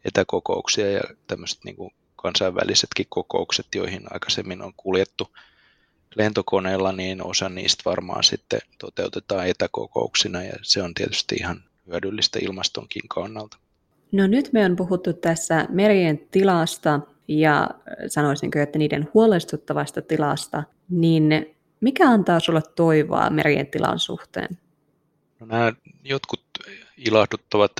etäkokouksia 0.05 0.91
ja 0.91 1.01
tämmöiset 1.27 1.59
niin 1.63 1.75
kuin 1.75 1.91
kansainvälisetkin 2.15 3.05
kokoukset, 3.09 3.65
joihin 3.75 4.01
aikaisemmin 4.13 4.61
on 4.61 4.73
kuljettu 4.77 5.27
lentokoneella, 6.15 6.91
niin 6.91 7.23
osa 7.23 7.49
niistä 7.49 7.81
varmaan 7.85 8.23
sitten 8.23 8.59
toteutetaan 8.77 9.47
etäkokouksina 9.47 10.43
ja 10.43 10.53
se 10.61 10.81
on 10.81 10.93
tietysti 10.93 11.35
ihan 11.35 11.63
hyödyllistä 11.87 12.39
ilmastonkin 12.41 13.07
kannalta. 13.07 13.57
No 14.11 14.27
nyt 14.27 14.53
me 14.53 14.65
on 14.65 14.75
puhuttu 14.75 15.13
tässä 15.13 15.67
merien 15.69 16.19
tilasta 16.31 16.99
ja 17.27 17.69
sanoisinko, 18.07 18.59
että 18.59 18.79
niiden 18.79 19.07
huolestuttavasta 19.13 20.01
tilasta, 20.01 20.63
niin 20.89 21.55
mikä 21.81 22.09
antaa 22.09 22.39
sulle 22.39 22.61
toivoa 22.75 23.29
merien 23.29 23.67
tilan 23.67 23.99
suhteen? 23.99 24.57
No 25.39 25.45
nämä 25.45 25.73
jotkut 26.03 26.43
ilahduttavat 26.97 27.71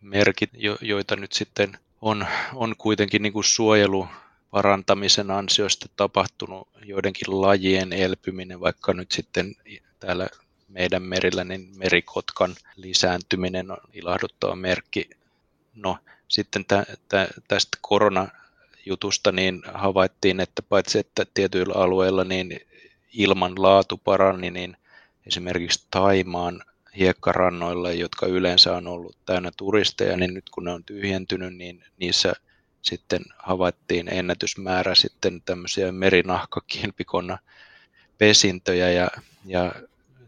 merkit, 0.00 0.50
joita 0.80 1.16
nyt 1.16 1.32
sitten 1.32 1.78
on, 2.00 2.26
on 2.54 2.74
kuitenkin 2.78 3.22
niin 3.22 3.32
kuin 3.32 3.44
suojelu 3.44 4.08
parantamisen 4.50 5.30
ansiosta 5.30 5.86
tapahtunut 5.96 6.68
joidenkin 6.84 7.40
lajien 7.40 7.92
elpyminen, 7.92 8.60
vaikka 8.60 8.92
nyt 8.92 9.12
sitten 9.12 9.54
täällä 10.00 10.28
meidän 10.68 11.02
merillä, 11.02 11.44
niin 11.44 11.68
merikotkan 11.76 12.54
lisääntyminen 12.76 13.70
on 13.70 13.78
ilahduttava 13.92 14.56
merkki. 14.56 15.10
No 15.74 15.98
sitten 16.28 16.64
tä, 16.64 16.86
tä, 17.08 17.28
tästä 17.48 17.78
koronajutusta 18.82 19.32
niin 19.32 19.62
havaittiin, 19.74 20.40
että 20.40 20.62
paitsi 20.62 20.98
että 20.98 21.26
tietyillä 21.34 21.74
alueilla 21.74 22.24
niin 22.24 22.60
ilman 23.12 23.62
laatu 23.62 23.98
parani, 23.98 24.50
niin 24.50 24.76
esimerkiksi 25.26 25.86
Taimaan 25.90 26.64
hiekkarannoilla, 26.98 27.92
jotka 27.92 28.26
yleensä 28.26 28.76
on 28.76 28.88
ollut 28.88 29.16
täynnä 29.26 29.50
turisteja, 29.56 30.16
niin 30.16 30.34
nyt 30.34 30.50
kun 30.50 30.64
ne 30.64 30.72
on 30.72 30.84
tyhjentynyt, 30.84 31.56
niin 31.56 31.84
niissä 31.98 32.32
sitten 32.82 33.22
havaittiin 33.38 34.08
ennätysmäärä 34.08 34.94
sitten 34.94 35.42
tämmöisiä 35.42 35.92
merinahkakilpikonna 35.92 37.38
pesintöjä 38.18 38.90
ja, 38.90 39.08
ja 39.44 39.72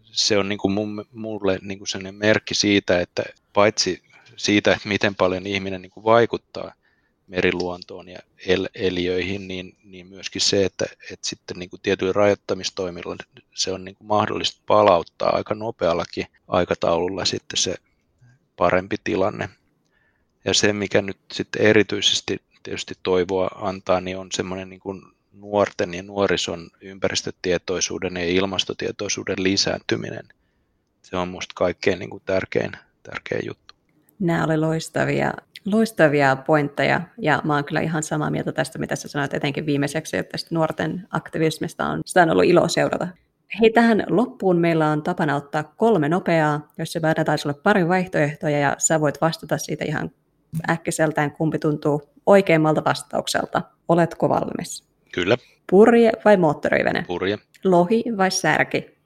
se 0.02 0.38
on 0.38 0.48
niin 0.48 0.58
kuin 0.58 1.04
mulle 1.12 1.58
niin 1.62 1.78
kuin 1.78 1.88
sellainen 1.88 2.14
merkki 2.14 2.54
siitä, 2.54 3.00
että 3.00 3.22
paitsi 3.52 4.02
siitä, 4.36 4.72
että 4.72 4.88
miten 4.88 5.14
paljon 5.14 5.46
ihminen 5.46 5.82
niin 5.82 5.90
kuin 5.90 6.04
vaikuttaa 6.04 6.72
meriluontoon 7.26 8.08
ja 8.08 8.18
el- 8.46 8.68
eliöihin, 8.74 9.48
niin, 9.48 9.76
niin 9.84 10.06
myöskin 10.06 10.40
se, 10.40 10.64
että, 10.64 10.84
että 11.12 11.28
sitten 11.28 11.58
niin 11.58 11.70
kuin 11.70 11.80
tietyillä 11.82 12.12
rajoittamistoimilla 12.12 13.16
se 13.54 13.72
on 13.72 13.84
niin 13.84 13.96
mahdollista 14.02 14.62
palauttaa 14.66 15.36
aika 15.36 15.54
nopeallakin 15.54 16.26
aikataululla 16.48 17.24
sitten 17.24 17.58
se 17.58 17.74
parempi 18.56 18.96
tilanne. 19.04 19.48
Ja 20.44 20.54
se, 20.54 20.72
mikä 20.72 21.02
nyt 21.02 21.18
sitten 21.32 21.62
erityisesti 21.62 22.42
tietysti 22.62 22.94
toivoa 23.02 23.46
antaa, 23.46 24.00
niin 24.00 24.18
on 24.18 24.28
semmoinen 24.32 24.68
niin 24.68 24.80
kuin 24.80 25.02
nuorten 25.32 25.94
ja 25.94 26.02
nuorison 26.02 26.70
ympäristötietoisuuden 26.80 28.16
ja 28.16 28.24
ilmastotietoisuuden 28.24 29.42
lisääntyminen. 29.42 30.28
Se 31.02 31.16
on 31.16 31.28
minusta 31.28 31.52
kaikkein 31.56 31.98
niin 31.98 32.10
kuin 32.10 32.22
tärkein, 32.26 32.72
tärkein 33.02 33.46
juttu. 33.46 33.74
Nämä 34.18 34.44
oli 34.44 34.56
loistavia, 34.56 35.32
loistavia 35.66 36.36
pointteja 36.36 37.00
ja 37.18 37.40
mä 37.44 37.54
oon 37.54 37.64
kyllä 37.64 37.80
ihan 37.80 38.02
samaa 38.02 38.30
mieltä 38.30 38.52
tästä, 38.52 38.78
mitä 38.78 38.96
sä 38.96 39.08
sanoit 39.08 39.34
etenkin 39.34 39.66
viimeiseksi, 39.66 40.16
että 40.16 40.30
tästä 40.32 40.54
nuorten 40.54 41.06
aktivismista 41.10 41.86
on, 41.86 42.00
sitä 42.06 42.22
on 42.22 42.30
ollut 42.30 42.44
ilo 42.44 42.68
seurata. 42.68 43.08
Hei, 43.60 43.70
tähän 43.70 44.04
loppuun 44.08 44.58
meillä 44.58 44.90
on 44.90 45.02
tapana 45.02 45.36
ottaa 45.36 45.62
kolme 45.62 46.08
nopeaa, 46.08 46.68
jos 46.78 46.92
se 46.92 47.00
päätetään 47.00 47.38
sulle 47.38 47.54
pari 47.62 47.88
vaihtoehtoja 47.88 48.58
ja 48.58 48.74
sä 48.78 49.00
voit 49.00 49.20
vastata 49.20 49.58
siitä 49.58 49.84
ihan 49.84 50.10
äkkiseltään, 50.70 51.30
kumpi 51.32 51.58
tuntuu 51.58 52.02
oikeimmalta 52.26 52.84
vastaukselta. 52.84 53.62
Oletko 53.88 54.28
valmis? 54.28 54.84
Kyllä. 55.12 55.36
Purje 55.70 56.12
vai 56.24 56.36
moottorivene? 56.36 57.04
Purje. 57.06 57.38
Lohi 57.64 58.04
vai 58.16 58.30
särki? 58.30 58.96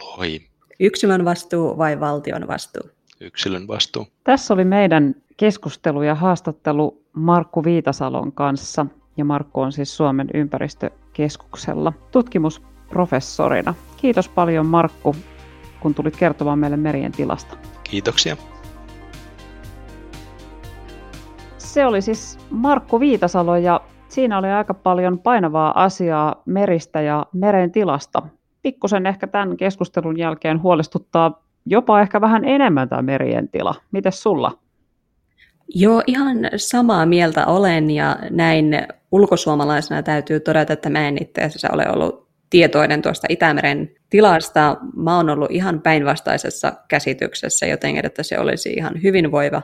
Lohi. 0.00 0.46
Yksilön 0.80 1.24
vastuu 1.24 1.78
vai 1.78 2.00
valtion 2.00 2.48
vastuu? 2.48 2.90
Yksilön 3.20 3.68
vastuu. 3.68 4.06
Tässä 4.24 4.54
oli 4.54 4.64
meidän 4.64 5.14
keskustelu 5.40 6.02
ja 6.02 6.14
haastattelu 6.14 7.02
Markku 7.12 7.64
Viitasalon 7.64 8.32
kanssa. 8.32 8.86
Ja 9.16 9.24
Markku 9.24 9.60
on 9.60 9.72
siis 9.72 9.96
Suomen 9.96 10.28
ympäristökeskuksella 10.34 11.92
tutkimusprofessorina. 12.10 13.74
Kiitos 13.96 14.28
paljon 14.28 14.66
Markku, 14.66 15.16
kun 15.80 15.94
tulit 15.94 16.16
kertomaan 16.16 16.58
meille 16.58 16.76
merien 16.76 17.12
tilasta. 17.12 17.56
Kiitoksia. 17.84 18.36
Se 21.58 21.86
oli 21.86 22.02
siis 22.02 22.38
Markku 22.50 23.00
Viitasalo 23.00 23.56
ja 23.56 23.80
siinä 24.08 24.38
oli 24.38 24.48
aika 24.48 24.74
paljon 24.74 25.18
painavaa 25.18 25.84
asiaa 25.84 26.42
meristä 26.46 27.00
ja 27.00 27.26
meren 27.32 27.72
tilasta. 27.72 28.22
Pikkusen 28.62 29.06
ehkä 29.06 29.26
tämän 29.26 29.56
keskustelun 29.56 30.18
jälkeen 30.18 30.62
huolestuttaa 30.62 31.42
jopa 31.66 32.00
ehkä 32.00 32.20
vähän 32.20 32.44
enemmän 32.44 32.88
tämä 32.88 33.02
merien 33.02 33.48
tila. 33.48 33.74
Mites 33.92 34.22
sulla? 34.22 34.52
Joo, 35.74 36.02
ihan 36.06 36.36
samaa 36.56 37.06
mieltä 37.06 37.46
olen 37.46 37.90
ja 37.90 38.18
näin 38.30 38.86
ulkosuomalaisena 39.12 40.02
täytyy 40.02 40.40
todeta, 40.40 40.72
että 40.72 40.90
mä 40.90 41.08
en 41.08 41.22
itse 41.22 41.42
asiassa 41.42 41.68
ole 41.72 41.86
ollut 41.92 42.28
tietoinen 42.50 43.02
tuosta 43.02 43.26
Itämeren 43.30 43.90
tilasta. 44.10 44.76
Mä 44.96 45.16
oon 45.16 45.30
ollut 45.30 45.50
ihan 45.50 45.82
päinvastaisessa 45.82 46.72
käsityksessä, 46.88 47.66
joten 47.66 48.04
että 48.04 48.22
se 48.22 48.38
olisi 48.38 48.72
ihan 48.72 49.02
hyvinvoiva 49.02 49.62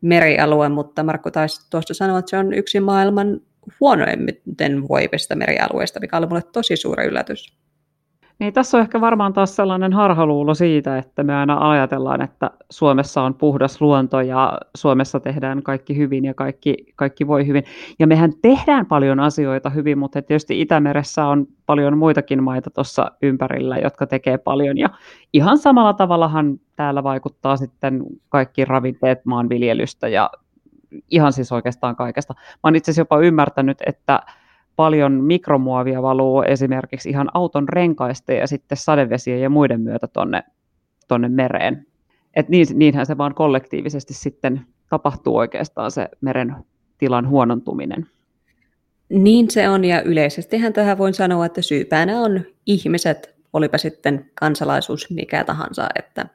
merialue, 0.00 0.68
mutta 0.68 1.02
Markku 1.02 1.30
taisi 1.30 1.70
tuosta 1.70 1.94
sanoa, 1.94 2.18
että 2.18 2.30
se 2.30 2.38
on 2.38 2.52
yksi 2.52 2.80
maailman 2.80 3.40
huonoimmiten 3.80 4.88
voivista 4.88 5.36
merialueista, 5.36 6.00
mikä 6.00 6.16
oli 6.16 6.26
mulle 6.26 6.42
tosi 6.52 6.76
suuri 6.76 7.04
yllätys. 7.04 7.52
Niin 8.38 8.52
tässä 8.52 8.76
on 8.76 8.82
ehkä 8.82 9.00
varmaan 9.00 9.32
taas 9.32 9.56
sellainen 9.56 9.92
harhaluulo 9.92 10.54
siitä, 10.54 10.98
että 10.98 11.22
me 11.22 11.34
aina 11.34 11.70
ajatellaan, 11.70 12.22
että 12.22 12.50
Suomessa 12.70 13.22
on 13.22 13.34
puhdas 13.34 13.80
luonto 13.80 14.20
ja 14.20 14.58
Suomessa 14.76 15.20
tehdään 15.20 15.62
kaikki 15.62 15.96
hyvin 15.96 16.24
ja 16.24 16.34
kaikki, 16.34 16.76
kaikki 16.96 17.26
voi 17.26 17.46
hyvin. 17.46 17.64
Ja 17.98 18.06
mehän 18.06 18.32
tehdään 18.42 18.86
paljon 18.86 19.20
asioita 19.20 19.70
hyvin, 19.70 19.98
mutta 19.98 20.22
tietysti 20.22 20.60
Itämeressä 20.60 21.26
on 21.26 21.46
paljon 21.66 21.98
muitakin 21.98 22.42
maita 22.42 22.70
tuossa 22.70 23.10
ympärillä, 23.22 23.78
jotka 23.78 24.06
tekee 24.06 24.38
paljon. 24.38 24.78
Ja 24.78 24.88
ihan 25.32 25.58
samalla 25.58 25.92
tavallahan 25.92 26.60
täällä 26.76 27.02
vaikuttaa 27.02 27.56
sitten 27.56 28.02
kaikki 28.28 28.64
ravinteet 28.64 29.24
maanviljelystä 29.24 30.08
ja 30.08 30.30
ihan 31.10 31.32
siis 31.32 31.52
oikeastaan 31.52 31.96
kaikesta. 31.96 32.34
Mä 32.36 32.60
oon 32.64 32.76
itse 32.76 32.90
asiassa 32.90 33.00
jopa 33.00 33.20
ymmärtänyt, 33.20 33.78
että 33.86 34.20
paljon 34.78 35.12
mikromuovia 35.12 36.02
valuu 36.02 36.42
esimerkiksi 36.42 37.10
ihan 37.10 37.28
auton 37.34 37.68
renkaista 37.68 38.32
ja 38.32 38.46
sitten 38.46 38.78
sadevesien 38.78 39.40
ja 39.40 39.50
muiden 39.50 39.80
myötä 39.80 40.06
tonne, 40.06 40.42
tonne 41.08 41.28
mereen. 41.28 41.86
Et 42.34 42.48
niin, 42.48 42.66
niinhän 42.74 43.06
se 43.06 43.18
vaan 43.18 43.34
kollektiivisesti 43.34 44.14
sitten 44.14 44.60
tapahtuu 44.90 45.36
oikeastaan 45.36 45.90
se 45.90 46.08
meren 46.20 46.56
tilan 46.98 47.28
huonontuminen. 47.28 48.06
Niin 49.08 49.50
se 49.50 49.68
on, 49.68 49.84
ja 49.84 50.02
yleisestihän 50.02 50.72
tähän 50.72 50.98
voin 50.98 51.14
sanoa, 51.14 51.46
että 51.46 51.62
syypäänä 51.62 52.20
on 52.20 52.40
ihmiset, 52.66 53.34
olipa 53.52 53.78
sitten 53.78 54.30
kansalaisuus 54.34 55.10
mikä 55.10 55.44
tahansa, 55.44 55.88
että 55.98 56.26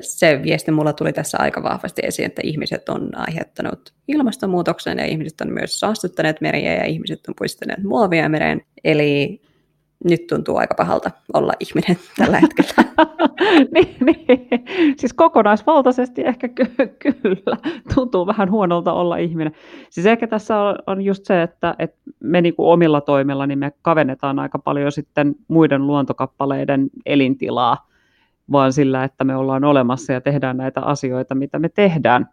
se 0.00 0.40
viesti 0.42 0.70
mulla 0.70 0.92
tuli 0.92 1.12
tässä 1.12 1.38
aika 1.40 1.62
vahvasti 1.62 2.02
esiin, 2.04 2.26
että 2.26 2.42
ihmiset 2.44 2.88
on 2.88 3.08
aiheuttanut 3.16 3.92
ilmastonmuutoksen 4.08 4.98
ja 4.98 5.06
ihmiset 5.06 5.40
on 5.40 5.52
myös 5.52 5.80
saastuttaneet 5.80 6.40
meriä 6.40 6.74
ja 6.74 6.84
ihmiset 6.84 7.20
on 7.28 7.34
puistaneet 7.38 7.82
muovia 7.82 8.28
mereen. 8.28 8.60
Eli 8.84 9.40
nyt 10.04 10.26
tuntuu 10.26 10.56
aika 10.56 10.74
pahalta 10.74 11.10
olla 11.34 11.52
ihminen 11.60 11.96
tällä 12.18 12.40
hetkellä. 12.40 12.72
niin, 13.74 13.96
niin. 14.00 14.64
Siis 14.96 15.12
kokonaisvaltaisesti 15.12 16.22
ehkä 16.24 16.48
ky- 16.48 16.86
kyllä 16.98 17.56
tuntuu 17.94 18.26
vähän 18.26 18.50
huonolta 18.50 18.92
olla 18.92 19.16
ihminen. 19.16 19.52
Siis 19.90 20.06
ehkä 20.06 20.26
tässä 20.26 20.56
on, 20.86 21.02
just 21.02 21.24
se, 21.24 21.42
että, 21.42 21.74
että 21.78 21.96
me 22.20 22.40
niin 22.40 22.54
kuin 22.54 22.68
omilla 22.68 23.00
toimilla 23.00 23.46
niin 23.46 23.58
me 23.58 23.72
kavennetaan 23.82 24.38
aika 24.38 24.58
paljon 24.58 24.92
sitten 24.92 25.34
muiden 25.48 25.86
luontokappaleiden 25.86 26.90
elintilaa, 27.06 27.91
vaan 28.52 28.72
sillä, 28.72 29.04
että 29.04 29.24
me 29.24 29.36
ollaan 29.36 29.64
olemassa 29.64 30.12
ja 30.12 30.20
tehdään 30.20 30.56
näitä 30.56 30.80
asioita, 30.80 31.34
mitä 31.34 31.58
me 31.58 31.68
tehdään. 31.68 32.28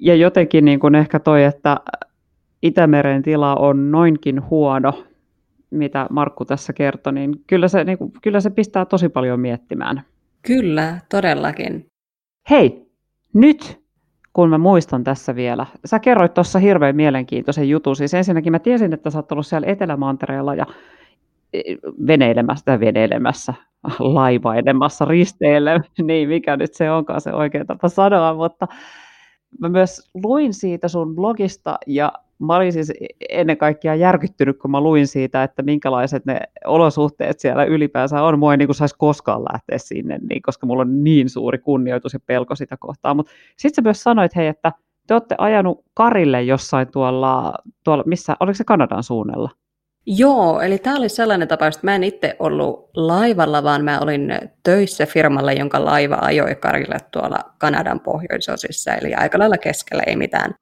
Ja 0.00 0.14
jotenkin 0.14 0.64
niin 0.64 0.80
kuin 0.80 0.94
ehkä 0.94 1.18
toi, 1.18 1.44
että 1.44 1.76
Itämeren 2.62 3.22
tila 3.22 3.54
on 3.54 3.90
noinkin 3.90 4.50
huono, 4.50 5.04
mitä 5.70 6.06
Markku 6.10 6.44
tässä 6.44 6.72
kertoi, 6.72 7.12
niin 7.12 7.34
kyllä 7.46 7.68
se, 7.68 7.84
niin 7.84 7.98
kuin, 7.98 8.12
kyllä 8.22 8.40
se 8.40 8.50
pistää 8.50 8.84
tosi 8.84 9.08
paljon 9.08 9.40
miettimään. 9.40 10.02
Kyllä, 10.42 10.98
todellakin. 11.10 11.86
Hei, 12.50 12.86
nyt 13.34 13.80
kun 14.32 14.50
mä 14.50 14.58
muistan 14.58 15.04
tässä 15.04 15.34
vielä. 15.34 15.66
Sä 15.84 15.98
kerroit 15.98 16.34
tuossa 16.34 16.58
hirveän 16.58 16.96
mielenkiintoisen 16.96 17.68
jutun. 17.68 17.96
Siis 17.96 18.14
ensinnäkin 18.14 18.52
mä 18.52 18.58
tiesin, 18.58 18.92
että 18.92 19.10
sä 19.10 19.18
oot 19.18 19.32
ollut 19.32 19.46
siellä 19.46 19.66
Etelämantereella 19.66 20.54
ja 20.54 20.66
e, 21.52 21.60
veneilemässä, 22.06 22.80
veneilemässä, 22.80 23.54
laivailemassa, 23.98 25.04
risteille, 25.04 25.80
niin 26.06 26.28
mikä 26.28 26.56
nyt 26.56 26.74
se 26.74 26.90
onkaan 26.90 27.20
se 27.20 27.32
oikea 27.32 27.64
tapa 27.64 27.88
sanoa, 27.88 28.34
mutta 28.34 28.66
mä 29.60 29.68
myös 29.68 30.10
luin 30.14 30.54
siitä 30.54 30.88
sun 30.88 31.14
blogista 31.14 31.78
ja 31.86 32.12
mä 32.38 32.56
olin 32.56 32.72
siis 32.72 32.92
ennen 33.28 33.56
kaikkea 33.56 33.94
järkyttynyt, 33.94 34.58
kun 34.58 34.70
mä 34.70 34.80
luin 34.80 35.06
siitä, 35.06 35.42
että 35.42 35.62
minkälaiset 35.62 36.26
ne 36.26 36.40
olosuhteet 36.64 37.40
siellä 37.40 37.64
ylipäänsä 37.64 38.22
on. 38.22 38.38
Mua 38.38 38.52
ei 38.52 38.56
niin 38.56 38.74
saisi 38.74 38.94
koskaan 38.98 39.44
lähteä 39.52 39.78
sinne, 39.78 40.18
niin, 40.30 40.42
koska 40.42 40.66
mulla 40.66 40.82
on 40.82 41.04
niin 41.04 41.30
suuri 41.30 41.58
kunnioitus 41.58 42.12
ja 42.12 42.20
pelko 42.26 42.54
sitä 42.54 42.76
kohtaa. 42.80 43.14
Mutta 43.14 43.32
sitten 43.56 43.82
sä 43.82 43.86
myös 43.86 44.02
sanoit, 44.02 44.36
hei, 44.36 44.46
että 44.46 44.72
te 45.06 45.14
olette 45.14 45.34
ajanut 45.38 45.84
Karille 45.94 46.42
jossain 46.42 46.88
tuolla, 46.92 47.54
tuolla 47.84 48.04
missä, 48.06 48.36
oliko 48.40 48.54
se 48.54 48.64
Kanadan 48.64 49.02
suunnalla? 49.02 49.50
Joo, 50.06 50.60
eli 50.60 50.78
tämä 50.78 50.96
oli 50.96 51.08
sellainen 51.08 51.48
tapaus, 51.48 51.74
että 51.76 51.86
mä 51.86 51.94
en 51.94 52.04
itse 52.04 52.36
ollut 52.38 52.90
laivalla, 52.94 53.62
vaan 53.62 53.84
mä 53.84 53.98
olin 54.00 54.38
töissä 54.62 55.06
firmalle, 55.06 55.54
jonka 55.54 55.84
laiva 55.84 56.18
ajoi 56.20 56.54
Karille 56.54 56.96
tuolla 57.10 57.38
Kanadan 57.58 58.00
pohjoisosissa, 58.00 58.94
eli 58.94 59.14
aika 59.14 59.38
lailla 59.38 59.58
keskellä 59.58 60.02
ei 60.06 60.16
mitään 60.16 60.54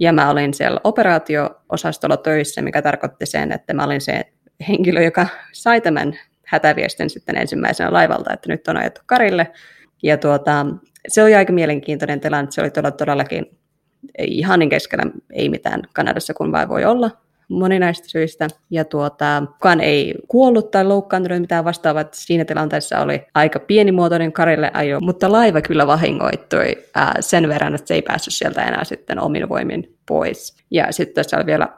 ja 0.00 0.12
mä 0.12 0.30
olin 0.30 0.54
siellä 0.54 0.80
operaatio-osastolla 0.84 2.16
töissä, 2.16 2.62
mikä 2.62 2.82
tarkoitti 2.82 3.26
sen, 3.26 3.52
että 3.52 3.74
mä 3.74 3.84
olin 3.84 4.00
se 4.00 4.32
henkilö, 4.68 5.02
joka 5.02 5.26
sai 5.52 5.80
tämän 5.80 6.18
hätäviestin 6.46 7.10
sitten 7.10 7.36
ensimmäisenä 7.36 7.92
laivalta, 7.92 8.32
että 8.32 8.48
nyt 8.48 8.68
on 8.68 8.76
ajettu 8.76 9.00
Karille. 9.06 9.52
Ja 10.02 10.18
tuota, 10.18 10.66
se 11.08 11.22
oli 11.22 11.34
aika 11.34 11.52
mielenkiintoinen 11.52 12.20
tilanne. 12.20 12.50
Se 12.50 12.60
oli 12.60 12.70
todella, 12.70 12.96
todellakin 12.96 13.58
ihanin 14.18 14.68
keskellä, 14.68 15.04
ei 15.32 15.48
mitään 15.48 15.82
Kanadassa 15.92 16.34
kun 16.34 16.52
vai 16.52 16.68
voi 16.68 16.84
olla 16.84 17.10
moninaista 17.50 18.08
syistä. 18.08 18.48
Ja 18.70 18.84
tuota, 18.84 19.42
kukaan 19.52 19.80
ei 19.80 20.14
kuollut 20.28 20.70
tai 20.70 20.84
loukkaantunut 20.84 21.40
mitään 21.40 21.64
vastaavaa. 21.64 22.04
Siinä 22.12 22.44
tilanteessa 22.44 23.00
oli 23.00 23.22
aika 23.34 23.60
pienimuotoinen 23.60 24.32
karille 24.32 24.70
ajo, 24.74 25.00
mutta 25.00 25.32
laiva 25.32 25.60
kyllä 25.60 25.86
vahingoittui 25.86 26.78
ää, 26.94 27.14
sen 27.20 27.48
verran, 27.48 27.74
että 27.74 27.88
se 27.88 27.94
ei 27.94 28.02
päässyt 28.02 28.34
sieltä 28.34 28.62
enää 28.62 28.84
sitten 28.84 29.20
omin 29.20 29.48
voimin 29.48 29.96
pois. 30.08 30.56
Ja 30.70 30.92
sitten 30.92 31.14
tässä 31.14 31.36
oli 31.36 31.46
vielä 31.46 31.68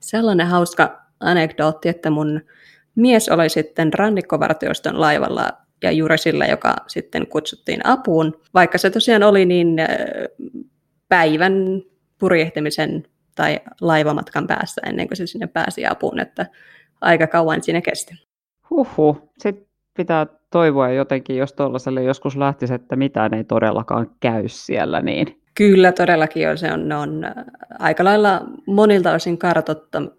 sellainen 0.00 0.46
hauska 0.46 1.02
anekdootti, 1.20 1.88
että 1.88 2.10
mun 2.10 2.40
mies 2.94 3.28
oli 3.28 3.48
sitten 3.48 3.92
rannikkovartioston 3.92 5.00
laivalla 5.00 5.52
ja 5.82 5.90
juuri 5.90 6.18
sillä, 6.18 6.46
joka 6.46 6.76
sitten 6.86 7.26
kutsuttiin 7.26 7.86
apuun. 7.86 8.40
Vaikka 8.54 8.78
se 8.78 8.90
tosiaan 8.90 9.22
oli 9.22 9.44
niin 9.46 9.76
päivän 11.08 11.82
purjehtimisen 12.18 13.04
tai 13.34 13.60
laivamatkan 13.80 14.46
päässä 14.46 14.80
ennen 14.86 15.08
kuin 15.08 15.16
se 15.16 15.26
sinne 15.26 15.46
pääsi 15.46 15.86
apuun, 15.86 16.20
että 16.20 16.46
aika 17.00 17.26
kauan 17.26 17.62
siinä 17.62 17.80
kesti. 17.80 18.14
Huhhuh. 18.70 19.32
Sitten 19.38 19.66
pitää 19.96 20.26
toivoa 20.50 20.90
jotenkin, 20.90 21.36
jos 21.36 21.52
tuollaiselle 21.52 22.02
joskus 22.02 22.36
lähtisi, 22.36 22.74
että 22.74 22.96
mitään 22.96 23.34
ei 23.34 23.44
todellakaan 23.44 24.10
käy 24.20 24.44
siellä, 24.46 25.00
niin 25.00 25.44
Kyllä, 25.54 25.92
todellakin 25.92 26.42
jo. 26.42 26.56
Se 26.56 26.72
on, 26.72 26.92
on 26.92 27.24
äh, 27.24 27.32
aika 27.78 28.04
lailla 28.04 28.42
monilta 28.66 29.12
osin 29.12 29.38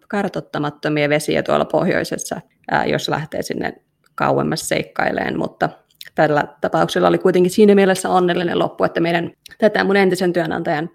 kartottamattomia 0.08 1.08
vesiä 1.08 1.42
tuolla 1.42 1.64
pohjoisessa, 1.64 2.40
äh, 2.72 2.88
jos 2.88 3.08
lähtee 3.08 3.42
sinne 3.42 3.72
kauemmas 4.14 4.68
seikkaileen, 4.68 5.38
mutta 5.38 5.68
tällä 6.16 6.44
tapauksella 6.60 7.08
oli 7.08 7.18
kuitenkin 7.18 7.50
siinä 7.50 7.74
mielessä 7.74 8.08
onnellinen 8.10 8.58
loppu, 8.58 8.84
että 8.84 9.00
meidän 9.00 9.30
tätä 9.58 9.84
mun 9.84 9.96
entisen 9.96 10.32
työnantajan 10.32 10.90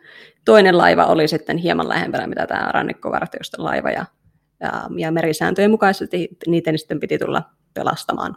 toinen 0.46 0.78
laiva 0.78 1.06
oli 1.06 1.28
sitten 1.28 1.58
hieman 1.58 1.90
lähempänä, 1.90 2.28
mitä 2.28 2.48
tämä 2.48 2.72
rannikkovartioston 2.72 3.66
laiva, 3.66 3.92
ja, 3.92 4.06
ja, 4.60 4.72
ja 4.98 5.12
merisääntöjen 5.12 5.72
mukaisesti 5.72 6.30
niitä 6.48 6.72
sitten 6.78 7.00
piti 7.00 7.18
tulla 7.18 7.44
pelastamaan, 7.74 8.36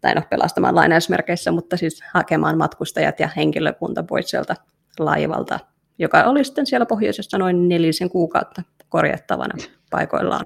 tai 0.00 0.14
no 0.14 0.22
pelastamaan 0.30 0.74
lainausmerkeissä, 0.74 1.52
mutta 1.52 1.76
siis 1.76 2.02
hakemaan 2.12 2.58
matkustajat 2.58 3.20
ja 3.20 3.28
henkilökunta 3.36 4.02
pois 4.02 4.30
sieltä 4.30 4.56
laivalta, 4.98 5.58
joka 5.98 6.22
oli 6.22 6.44
sitten 6.44 6.66
siellä 6.66 6.86
pohjoisessa 6.86 7.38
noin 7.38 7.68
nelisen 7.68 8.10
kuukautta 8.10 8.62
korjattavana 8.88 9.54
paikoillaan. 9.90 10.44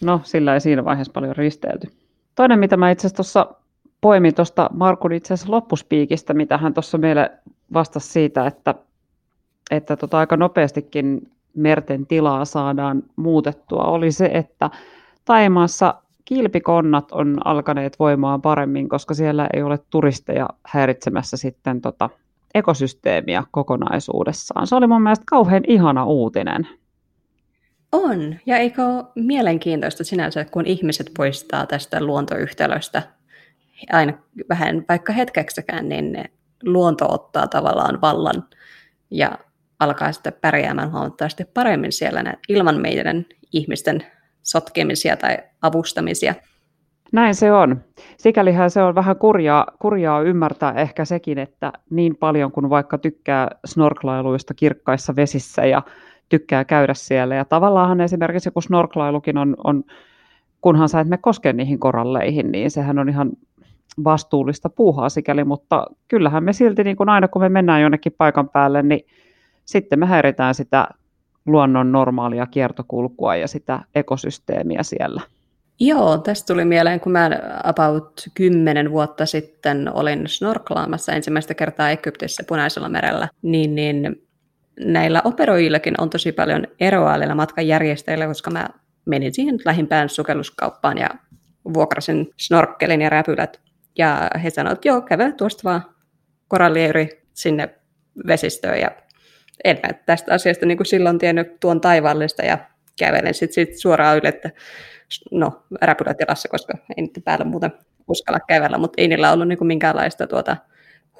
No, 0.00 0.20
sillä 0.24 0.54
ei 0.54 0.60
siinä 0.60 0.84
vaiheessa 0.84 1.12
paljon 1.12 1.36
risteilty. 1.36 1.88
Toinen, 2.34 2.58
mitä 2.58 2.76
mä 2.76 2.90
itse 2.90 3.06
asiassa 3.06 3.16
tuossa 3.16 3.54
poimin 4.00 4.34
tuosta 4.34 4.70
Markun 4.72 5.12
itse 5.12 5.34
asiassa 5.34 5.52
loppuspiikistä, 5.52 6.34
mitä 6.34 6.58
hän 6.58 6.74
tuossa 6.74 6.98
meille 6.98 7.30
vastasi 7.72 8.08
siitä, 8.08 8.46
että, 8.46 8.74
että 9.70 9.96
tota 9.96 10.18
aika 10.18 10.36
nopeastikin 10.36 11.30
merten 11.54 12.06
tilaa 12.06 12.44
saadaan 12.44 13.02
muutettua, 13.16 13.84
oli 13.84 14.12
se, 14.12 14.30
että 14.34 14.70
Taimaassa 15.24 15.94
kilpikonnat 16.24 17.12
on 17.12 17.38
alkaneet 17.44 17.98
voimaan 17.98 18.42
paremmin, 18.42 18.88
koska 18.88 19.14
siellä 19.14 19.48
ei 19.52 19.62
ole 19.62 19.78
turisteja 19.90 20.48
häiritsemässä 20.66 21.36
sitten 21.36 21.80
tota 21.80 22.10
ekosysteemiä 22.54 23.44
kokonaisuudessaan. 23.50 24.66
Se 24.66 24.74
oli 24.74 24.86
mun 24.86 25.02
mielestä 25.02 25.24
kauhean 25.30 25.62
ihana 25.66 26.04
uutinen. 26.04 26.68
On, 27.92 28.34
ja 28.46 28.56
eikö 28.56 28.84
ole 28.84 29.04
mielenkiintoista 29.14 30.04
sinänsä, 30.04 30.44
kun 30.44 30.66
ihmiset 30.66 31.10
poistaa 31.16 31.66
tästä 31.66 32.04
luontoyhtälöstä 32.04 33.02
aina 33.92 34.12
vähän 34.48 34.84
vaikka 34.88 35.12
hetkeksäkään, 35.12 35.88
niin 35.88 36.24
luonto 36.64 37.12
ottaa 37.12 37.46
tavallaan 37.46 38.00
vallan 38.00 38.44
ja 39.10 39.38
alkaa 39.80 40.12
sitten 40.12 40.32
pärjäämään 40.40 40.92
huomattavasti 40.92 41.44
paremmin 41.44 41.92
siellä 41.92 42.34
ilman 42.48 42.80
meidän 42.80 43.26
ihmisten 43.52 44.04
sotkemisia 44.42 45.16
tai 45.16 45.38
avustamisia. 45.62 46.34
Näin 47.12 47.34
se 47.34 47.52
on. 47.52 47.84
Sikälihän 48.16 48.70
se 48.70 48.82
on 48.82 48.94
vähän 48.94 49.16
kurjaa, 49.16 49.66
kurjaa 49.78 50.22
ymmärtää 50.22 50.72
ehkä 50.72 51.04
sekin, 51.04 51.38
että 51.38 51.72
niin 51.90 52.16
paljon 52.16 52.52
kuin 52.52 52.70
vaikka 52.70 52.98
tykkää 52.98 53.48
snorklailuista 53.66 54.54
kirkkaissa 54.54 55.16
vesissä 55.16 55.66
ja 55.66 55.82
tykkää 56.28 56.64
käydä 56.64 56.94
siellä. 56.94 57.34
Ja 57.34 57.44
tavallaan 57.44 58.00
esimerkiksi 58.00 58.50
kun 58.50 58.62
snorklailukin 58.62 59.38
on, 59.38 59.56
on 59.64 59.84
kunhan 60.60 60.88
sä 60.88 61.00
et 61.00 61.08
me 61.08 61.18
koske 61.18 61.52
niihin 61.52 61.78
koralleihin, 61.78 62.52
niin 62.52 62.70
sehän 62.70 62.98
on 62.98 63.08
ihan 63.08 63.30
vastuullista 64.04 64.68
puuhaa 64.68 65.08
sikäli, 65.08 65.44
mutta 65.44 65.86
kyllähän 66.08 66.44
me 66.44 66.52
silti 66.52 66.84
niin 66.84 66.96
kuin 66.96 67.08
aina 67.08 67.28
kun 67.28 67.42
me 67.42 67.48
mennään 67.48 67.82
jonnekin 67.82 68.14
paikan 68.18 68.48
päälle, 68.48 68.82
niin 68.82 69.06
sitten 69.64 69.98
me 69.98 70.06
häiritään 70.06 70.54
sitä 70.54 70.88
luonnon 71.46 71.92
normaalia 71.92 72.46
kiertokulkua 72.46 73.36
ja 73.36 73.48
sitä 73.48 73.80
ekosysteemiä 73.94 74.82
siellä. 74.82 75.20
Joo, 75.80 76.18
tästä 76.18 76.54
tuli 76.54 76.64
mieleen, 76.64 77.00
kun 77.00 77.12
mä 77.12 77.30
about 77.64 78.22
kymmenen 78.34 78.90
vuotta 78.90 79.26
sitten 79.26 79.90
olin 79.94 80.28
snorklaamassa 80.28 81.12
ensimmäistä 81.12 81.54
kertaa 81.54 81.90
Egyptissä 81.90 82.42
Punaisella 82.48 82.88
merellä, 82.88 83.28
niin, 83.42 83.74
niin 83.74 84.22
näillä 84.80 85.22
operoijillakin 85.24 85.94
on 85.98 86.10
tosi 86.10 86.32
paljon 86.32 86.66
eroa 86.80 87.18
näillä 87.18 87.34
matkanjärjestäjillä, 87.34 88.26
koska 88.26 88.50
mä 88.50 88.68
menin 89.04 89.34
siihen 89.34 89.58
lähimpään 89.64 90.08
sukelluskauppaan 90.08 90.98
ja 90.98 91.08
vuokrasin 91.74 92.30
snorkkelin 92.36 93.00
ja 93.00 93.10
räpylät. 93.10 93.60
Ja 93.98 94.30
he 94.42 94.50
sanoivat, 94.50 94.78
että 94.78 94.88
joo, 94.88 95.00
käve 95.00 95.32
tuosta 95.32 95.60
vaan 95.64 95.82
koralliyri 96.48 97.22
sinne 97.34 97.74
vesistöön. 98.26 98.80
Ja 98.80 98.90
en 99.64 99.78
tästä 100.06 100.34
asiasta 100.34 100.66
niin 100.66 100.78
kuin 100.78 100.86
silloin 100.86 101.18
tiennyt 101.18 101.60
tuon 101.60 101.80
taivaallista 101.80 102.42
ja 102.42 102.58
kävelen 102.98 103.34
sitten 103.34 103.54
sit 103.54 103.78
suoraan 103.78 104.18
yli, 104.18 104.28
että 104.28 104.50
no, 105.30 105.64
räpylätilassa, 105.82 106.48
koska 106.48 106.72
ei 106.96 107.02
niiden 107.02 107.22
päällä 107.22 107.44
muuten 107.44 107.72
uskalla 108.08 108.40
kävellä, 108.48 108.78
mutta 108.78 109.02
ei 109.02 109.08
niillä 109.08 109.32
ollut 109.32 109.48
niin 109.48 109.58
kuin 109.58 109.68
minkäänlaista 109.68 110.26
tuota, 110.26 110.56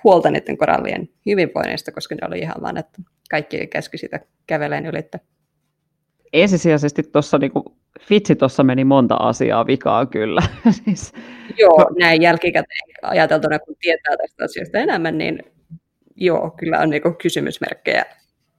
huolta 0.04 0.30
niiden 0.30 0.58
korallien 0.58 1.08
hyvinvoinnista, 1.26 1.92
koska 1.92 2.14
ne 2.14 2.26
oli 2.28 2.38
ihan 2.38 2.62
vaan, 2.62 2.76
että 2.76 3.02
kaikki 3.30 3.66
käski 3.66 3.98
sitä 3.98 4.20
käveleen 4.46 4.86
yli. 4.86 4.98
Ensisijaisesti 6.32 7.02
tuossa 7.02 7.38
niin 7.38 7.52
Fitsi 7.98 8.36
tuossa 8.36 8.62
meni 8.62 8.84
monta 8.84 9.14
asiaa 9.14 9.66
vikaa 9.66 10.06
kyllä. 10.06 10.42
siis... 10.84 11.12
Joo, 11.58 11.86
näin 11.98 12.22
jälkikäteen 12.22 12.80
ajateltuna, 13.02 13.58
kun 13.58 13.74
tietää 13.80 14.16
tästä 14.16 14.44
asiasta 14.44 14.78
enemmän, 14.78 15.18
niin 15.18 15.42
joo, 16.16 16.50
kyllä 16.50 16.78
on 16.78 16.90
niin 16.90 17.02
kysymysmerkkejä 17.22 18.04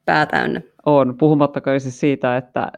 päätäynnä. 0.05 0.61
On, 0.85 1.17
puhumattakaan 1.17 1.79
siis 1.79 1.99
siitä, 1.99 2.37
että 2.37 2.71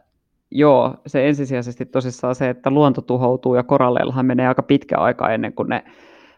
joo, 0.50 0.94
se 1.06 1.28
ensisijaisesti 1.28 1.86
tosissaan 1.86 2.34
se, 2.34 2.48
että 2.48 2.70
luonto 2.70 3.00
tuhoutuu 3.00 3.54
ja 3.54 3.62
koralleillahan 3.62 4.26
menee 4.26 4.48
aika 4.48 4.62
pitkä 4.62 4.98
aika 4.98 5.30
ennen 5.30 5.52
kuin 5.52 5.68
ne 5.68 5.84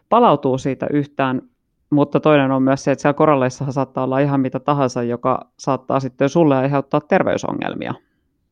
palautuu 0.09 0.57
siitä 0.57 0.87
yhtään. 0.93 1.41
Mutta 1.89 2.19
toinen 2.19 2.51
on 2.51 2.63
myös 2.63 2.83
se, 2.83 2.91
että 2.91 3.01
siellä 3.01 3.13
koralleissahan 3.13 3.73
saattaa 3.73 4.03
olla 4.03 4.19
ihan 4.19 4.39
mitä 4.39 4.59
tahansa, 4.59 5.03
joka 5.03 5.51
saattaa 5.59 5.99
sitten 5.99 6.29
sulle 6.29 6.57
aiheuttaa 6.57 7.01
terveysongelmia. 7.01 7.93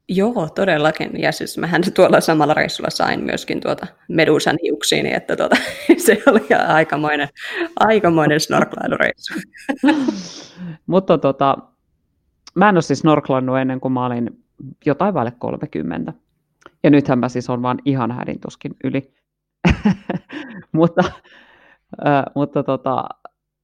Joo, 0.10 0.50
todellakin. 0.56 1.22
Ja 1.22 1.32
siis 1.32 1.58
mähän 1.58 1.82
tuolla 1.96 2.22
samalla 2.22 2.54
reissulla 2.54 2.90
sain 2.90 3.24
myöskin 3.24 3.62
tuota 3.62 3.88
medusan 4.10 4.58
hiuksiini, 4.64 5.14
että 5.14 5.36
tuota, 5.36 5.56
se 6.06 6.24
oli 6.28 6.48
aikamoinen, 6.68 7.30
aikamoinen 7.80 8.40
snorklailureissu. 8.40 9.34
Mutta 10.88 11.18
tota, 11.18 11.58
mä 12.56 12.70
en 12.70 12.76
ole 12.76 12.82
siis 12.82 13.00
snorklannut 13.00 13.58
ennen 13.58 13.80
kuin 13.80 13.92
mä 13.92 14.06
olin 14.06 14.44
jotain 14.86 15.14
vaille 15.14 15.34
30. 15.40 16.14
Ja 16.84 16.90
nythän 16.90 17.20
mä 17.20 17.30
siis 17.30 17.50
on 17.50 17.62
vaan 17.62 17.80
ihan 17.86 18.12
hädintuskin 18.12 18.76
yli. 18.84 19.14
mutta 20.72 21.04
äh, 22.06 22.24
mutta 22.36 22.64
tota, 22.64 23.04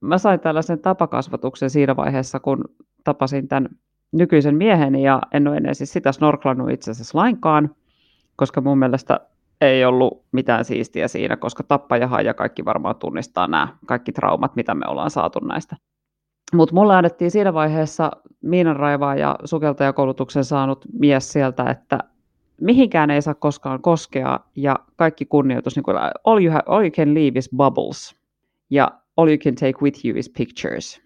mä 0.01 0.17
sain 0.17 0.39
tällaisen 0.39 0.79
tapakasvatuksen 0.79 1.69
siinä 1.69 1.95
vaiheessa, 1.95 2.39
kun 2.39 2.65
tapasin 3.03 3.47
tämän 3.47 3.69
nykyisen 4.11 4.55
mieheni 4.55 5.03
ja 5.03 5.21
en 5.33 5.47
ole 5.47 5.57
ennen 5.57 5.75
siis 5.75 5.93
sitä 5.93 6.11
snorklannut 6.11 6.69
itse 6.69 6.91
asiassa 6.91 7.17
lainkaan, 7.17 7.75
koska 8.35 8.61
mun 8.61 8.79
mielestä 8.79 9.19
ei 9.61 9.85
ollut 9.85 10.23
mitään 10.31 10.65
siistiä 10.65 11.07
siinä, 11.07 11.37
koska 11.37 11.63
tappajahan 11.63 12.25
ja 12.25 12.33
kaikki 12.33 12.65
varmaan 12.65 12.95
tunnistaa 12.95 13.47
nämä 13.47 13.67
kaikki 13.85 14.11
traumat, 14.11 14.55
mitä 14.55 14.75
me 14.75 14.85
ollaan 14.87 15.11
saatu 15.11 15.39
näistä. 15.39 15.75
Mutta 16.53 16.75
mulla 16.75 16.97
annettiin 16.97 17.31
siinä 17.31 17.53
vaiheessa 17.53 18.11
miinanraivaa 18.41 19.15
ja 19.15 19.35
sukeltajakoulutuksen 19.45 20.43
saanut 20.43 20.85
mies 20.99 21.31
sieltä, 21.31 21.69
että 21.69 21.99
mihinkään 22.61 23.11
ei 23.11 23.21
saa 23.21 23.33
koskaan 23.33 23.81
koskea 23.81 24.39
ja 24.55 24.75
kaikki 24.95 25.25
kunnioitus, 25.25 25.75
niin 25.75 25.83
kuin, 25.83 25.97
all, 26.23 26.43
you 26.43 26.51
have, 26.51 26.63
all 26.65 26.81
you 26.81 26.91
can 26.91 27.13
leave 27.13 27.39
is 27.39 27.49
bubbles 27.55 28.15
ja 28.69 28.91
all 29.17 29.27
you 29.27 29.37
can 29.37 29.55
take 29.55 29.77
with 29.81 30.05
you 30.05 30.17
is 30.17 30.29
pictures. 30.37 31.01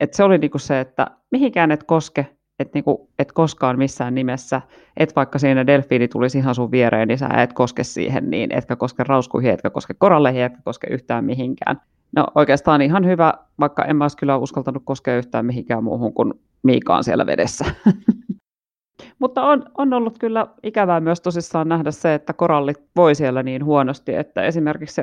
Et 0.00 0.14
se 0.14 0.24
oli 0.24 0.38
niinku 0.38 0.58
se, 0.58 0.80
että 0.80 1.10
mihinkään 1.30 1.70
et 1.70 1.84
koske, 1.84 2.36
et, 2.60 2.74
niinku, 2.74 3.08
et 3.18 3.32
koskaan 3.32 3.78
missään 3.78 4.14
nimessä, 4.14 4.60
et 4.96 5.16
vaikka 5.16 5.38
siinä 5.38 5.66
delfiini 5.66 6.08
tulisi 6.08 6.38
ihan 6.38 6.54
sun 6.54 6.70
viereen, 6.70 7.08
niin 7.08 7.18
sä 7.18 7.28
et 7.28 7.52
koske 7.52 7.84
siihen 7.84 8.30
niin, 8.30 8.52
etkä 8.52 8.76
koske 8.76 9.04
rauskuihin, 9.08 9.50
etkä 9.50 9.70
koske 9.70 9.94
koralleihin, 9.98 10.42
etkä 10.42 10.60
koske 10.64 10.86
yhtään 10.90 11.24
mihinkään. 11.24 11.80
No 12.16 12.26
oikeastaan 12.34 12.82
ihan 12.82 13.06
hyvä, 13.06 13.34
vaikka 13.60 13.84
en 13.84 13.96
mä 13.96 14.04
olisi 14.04 14.16
kyllä 14.16 14.36
uskaltanut 14.36 14.82
koskea 14.84 15.16
yhtään 15.16 15.46
mihinkään 15.46 15.84
muuhun 15.84 16.14
kuin 16.14 16.34
Miikaan 16.62 17.04
siellä 17.04 17.26
vedessä. 17.26 17.64
Mutta 19.18 19.42
on, 19.42 19.64
on 19.78 19.92
ollut 19.92 20.18
kyllä 20.18 20.46
ikävää 20.62 21.00
myös 21.00 21.20
tosissaan 21.20 21.68
nähdä 21.68 21.90
se, 21.90 22.14
että 22.14 22.32
korallit 22.32 22.80
voi 22.96 23.14
siellä 23.14 23.42
niin 23.42 23.64
huonosti, 23.64 24.14
että 24.14 24.42
esimerkiksi 24.42 24.94
se 24.94 25.02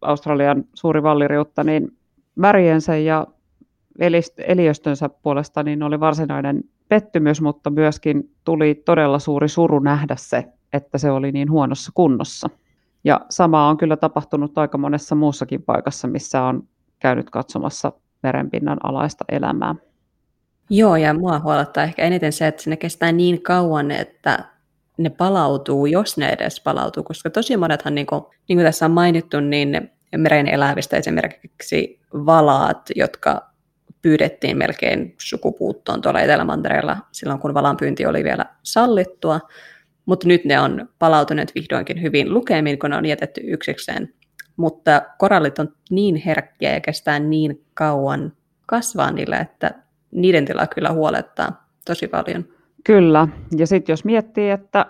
Australian 0.00 0.64
suuri 0.74 1.02
valliriutta, 1.02 1.64
niin 1.64 1.96
väriensä 2.40 2.96
ja 2.96 3.26
eliöstönsä 4.46 5.08
puolesta 5.08 5.62
niin 5.62 5.82
oli 5.82 6.00
varsinainen 6.00 6.64
pettymys, 6.92 7.40
mutta 7.40 7.70
myöskin 7.70 8.30
tuli 8.44 8.74
todella 8.74 9.18
suuri 9.18 9.48
suru 9.48 9.78
nähdä 9.78 10.16
se, 10.18 10.44
että 10.72 10.98
se 10.98 11.10
oli 11.10 11.32
niin 11.32 11.50
huonossa 11.50 11.92
kunnossa. 11.94 12.50
Ja 13.04 13.20
sama 13.30 13.68
on 13.68 13.76
kyllä 13.76 13.96
tapahtunut 13.96 14.58
aika 14.58 14.78
monessa 14.78 15.14
muussakin 15.14 15.62
paikassa, 15.62 16.08
missä 16.08 16.42
on 16.42 16.62
käynyt 16.98 17.30
katsomassa 17.30 17.92
merenpinnan 18.22 18.78
alaista 18.82 19.24
elämää. 19.28 19.74
Joo, 20.70 20.96
ja 20.96 21.14
mua 21.14 21.38
huolettaa 21.38 21.84
ehkä 21.84 22.02
eniten 22.02 22.32
se, 22.32 22.46
että 22.46 22.70
ne 22.70 22.76
kestää 22.76 23.12
niin 23.12 23.42
kauan, 23.42 23.90
että 23.90 24.44
ne 24.98 25.10
palautuu, 25.10 25.86
jos 25.86 26.16
ne 26.16 26.28
edes 26.28 26.60
palautuu, 26.60 27.02
koska 27.02 27.30
tosi 27.30 27.56
monethan, 27.56 27.94
niin 27.94 28.06
kuin, 28.06 28.22
niin 28.48 28.56
kuin 28.56 28.64
tässä 28.64 28.86
on 28.86 28.92
mainittu, 28.92 29.40
niin 29.40 29.90
meren 30.16 30.48
elävistä 30.48 30.96
esimerkiksi 30.96 32.00
valaat, 32.12 32.90
jotka 32.96 33.51
pyydettiin 34.02 34.56
melkein 34.56 35.14
sukupuuttoon 35.18 36.02
tuolla 36.02 36.20
Etelämantereella 36.20 36.96
silloin, 37.12 37.40
kun 37.40 37.54
valanpyynti 37.54 38.06
oli 38.06 38.24
vielä 38.24 38.44
sallittua, 38.62 39.40
mutta 40.06 40.28
nyt 40.28 40.44
ne 40.44 40.60
on 40.60 40.88
palautuneet 40.98 41.52
vihdoinkin 41.54 42.02
hyvin 42.02 42.34
lukemiin, 42.34 42.78
kun 42.78 42.90
ne 42.90 42.96
on 42.96 43.06
jätetty 43.06 43.40
yksikseen. 43.44 44.14
Mutta 44.56 45.02
korallit 45.18 45.58
on 45.58 45.68
niin 45.90 46.16
herkkiä 46.16 46.72
ja 46.72 46.80
kestää 46.80 47.18
niin 47.18 47.64
kauan 47.74 48.32
kasvaa 48.66 49.10
niillä, 49.10 49.38
että 49.38 49.70
niiden 50.10 50.44
tila 50.44 50.66
kyllä 50.66 50.92
huolettaa 50.92 51.68
tosi 51.86 52.08
paljon. 52.08 52.44
Kyllä, 52.84 53.28
ja 53.56 53.66
sitten 53.66 53.92
jos 53.92 54.04
miettii, 54.04 54.50
että 54.50 54.86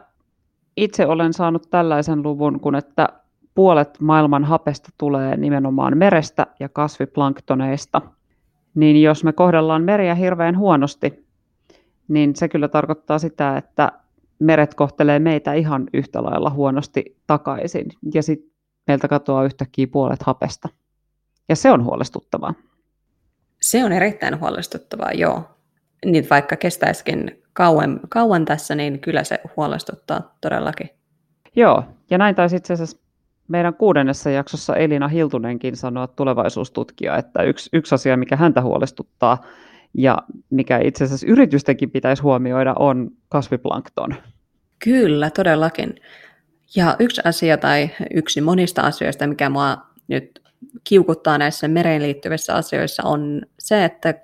itse 0.76 1.06
olen 1.06 1.32
saanut 1.32 1.70
tällaisen 1.70 2.22
luvun, 2.22 2.60
kun 2.60 2.74
että 2.74 3.08
puolet 3.54 4.00
maailman 4.00 4.44
hapesta 4.44 4.90
tulee 4.98 5.36
nimenomaan 5.36 5.98
merestä 5.98 6.46
ja 6.60 6.68
kasviplanktoneista, 6.68 8.02
niin 8.74 9.02
jos 9.02 9.24
me 9.24 9.32
kohdellaan 9.32 9.82
meriä 9.82 10.14
hirveän 10.14 10.58
huonosti, 10.58 11.26
niin 12.08 12.36
se 12.36 12.48
kyllä 12.48 12.68
tarkoittaa 12.68 13.18
sitä, 13.18 13.56
että 13.56 13.92
meret 14.38 14.74
kohtelee 14.74 15.18
meitä 15.18 15.52
ihan 15.52 15.86
yhtä 15.92 16.22
lailla 16.22 16.50
huonosti 16.50 17.16
takaisin. 17.26 17.86
Ja 18.14 18.22
sitten 18.22 18.52
meiltä 18.86 19.08
katoaa 19.08 19.44
yhtäkkiä 19.44 19.86
puolet 19.86 20.22
hapesta. 20.22 20.68
Ja 21.48 21.56
se 21.56 21.70
on 21.70 21.84
huolestuttavaa. 21.84 22.54
Se 23.60 23.84
on 23.84 23.92
erittäin 23.92 24.40
huolestuttavaa, 24.40 25.12
joo. 25.12 25.42
Niin 26.04 26.26
vaikka 26.30 26.56
kestäisikin 26.56 27.42
kauan, 27.52 28.00
kauan 28.08 28.44
tässä, 28.44 28.74
niin 28.74 29.00
kyllä 29.00 29.24
se 29.24 29.40
huolestuttaa 29.56 30.36
todellakin. 30.40 30.90
Joo, 31.56 31.84
ja 32.10 32.18
näin 32.18 32.34
taisi 32.34 32.56
itse 32.56 32.72
asiassa 32.72 33.01
meidän 33.48 33.74
kuudennessa 33.74 34.30
jaksossa 34.30 34.76
Elina 34.76 35.08
Hiltunenkin 35.08 35.76
sanoa 35.76 36.06
tulevaisuustutkija, 36.06 37.16
että 37.16 37.42
yksi, 37.42 37.70
yksi 37.72 37.94
asia, 37.94 38.16
mikä 38.16 38.36
häntä 38.36 38.62
huolestuttaa 38.62 39.44
ja 39.94 40.18
mikä 40.50 40.78
itse 40.78 41.04
asiassa 41.04 41.26
yritystenkin 41.26 41.90
pitäisi 41.90 42.22
huomioida, 42.22 42.74
on 42.78 43.10
kasviplankton. 43.28 44.14
Kyllä, 44.84 45.30
todellakin. 45.30 45.94
Ja 46.76 46.96
yksi 46.98 47.20
asia 47.24 47.56
tai 47.56 47.90
yksi 48.14 48.40
monista 48.40 48.82
asioista, 48.82 49.26
mikä 49.26 49.50
mua 49.50 49.76
nyt 50.08 50.42
kiukuttaa 50.84 51.38
näissä 51.38 51.68
mereen 51.68 52.02
liittyvissä 52.02 52.54
asioissa, 52.54 53.02
on 53.02 53.42
se, 53.58 53.84
että 53.84 54.14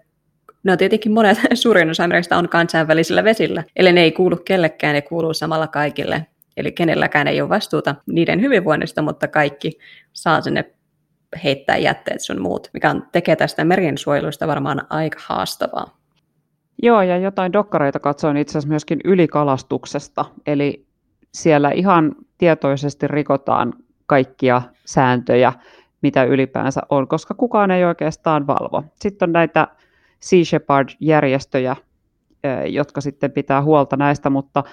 No 0.62 0.77
tietenkin 0.77 1.12
monet, 1.12 1.39
suurin 1.55 1.90
osa 1.90 2.05
on 2.36 2.49
kansainvälisillä 2.49 3.24
vesillä, 3.24 3.65
eli 3.77 3.93
ne 3.93 4.01
ei 4.01 4.12
kuulu 4.12 4.36
kellekään, 4.36 4.95
ne 4.95 5.03
kuuluu 5.03 5.35
samalla 5.35 5.66
kaikille. 5.66 6.27
Eli 6.59 6.72
kenelläkään 6.72 7.28
ei 7.28 7.40
ole 7.40 7.48
vastuuta 7.48 7.94
niiden 8.06 8.40
hyvinvoinnista, 8.40 9.02
mutta 9.02 9.28
kaikki 9.28 9.78
saa 10.12 10.40
sinne 10.40 10.74
heittää 11.44 11.76
jätteet 11.76 12.20
sun 12.20 12.43
muut, 12.43 12.70
mikä 12.72 12.97
tekee 13.12 13.36
tästä 13.36 13.64
merien 13.64 13.98
suojelusta 13.98 14.47
varmaan 14.47 14.86
aika 14.90 15.18
haastavaa. 15.26 15.98
Joo, 16.82 17.02
ja 17.02 17.18
jotain 17.18 17.52
dokkareita 17.52 18.01
katsoin 18.01 18.36
itse 18.36 18.51
asiassa 18.51 18.68
myöskin 18.68 19.01
ylikalastuksesta, 19.05 20.24
eli 20.47 20.86
siellä 21.35 21.70
ihan 21.70 22.14
tietoisesti 22.39 23.09
rikotaan 23.09 23.72
kaikkia 24.06 24.62
sääntöjä, 24.85 25.52
mitä 26.02 26.24
ylipäänsä 26.24 26.80
on, 26.89 27.09
koska 27.09 27.35
kukaan 27.35 27.70
ei 27.70 27.85
oikeastaan 27.85 28.47
valvo. 28.47 28.85
Sitten 29.01 29.28
on 29.28 29.32
näitä 29.32 29.68
Sea 30.20 30.44
Shepherd-järjestöjä, 30.44 31.76
jotka 32.66 33.01
sitten 33.01 33.32
pitää 33.32 33.62
huolta 33.62 33.97
näistä, 33.97 34.30
mutta 34.30 34.64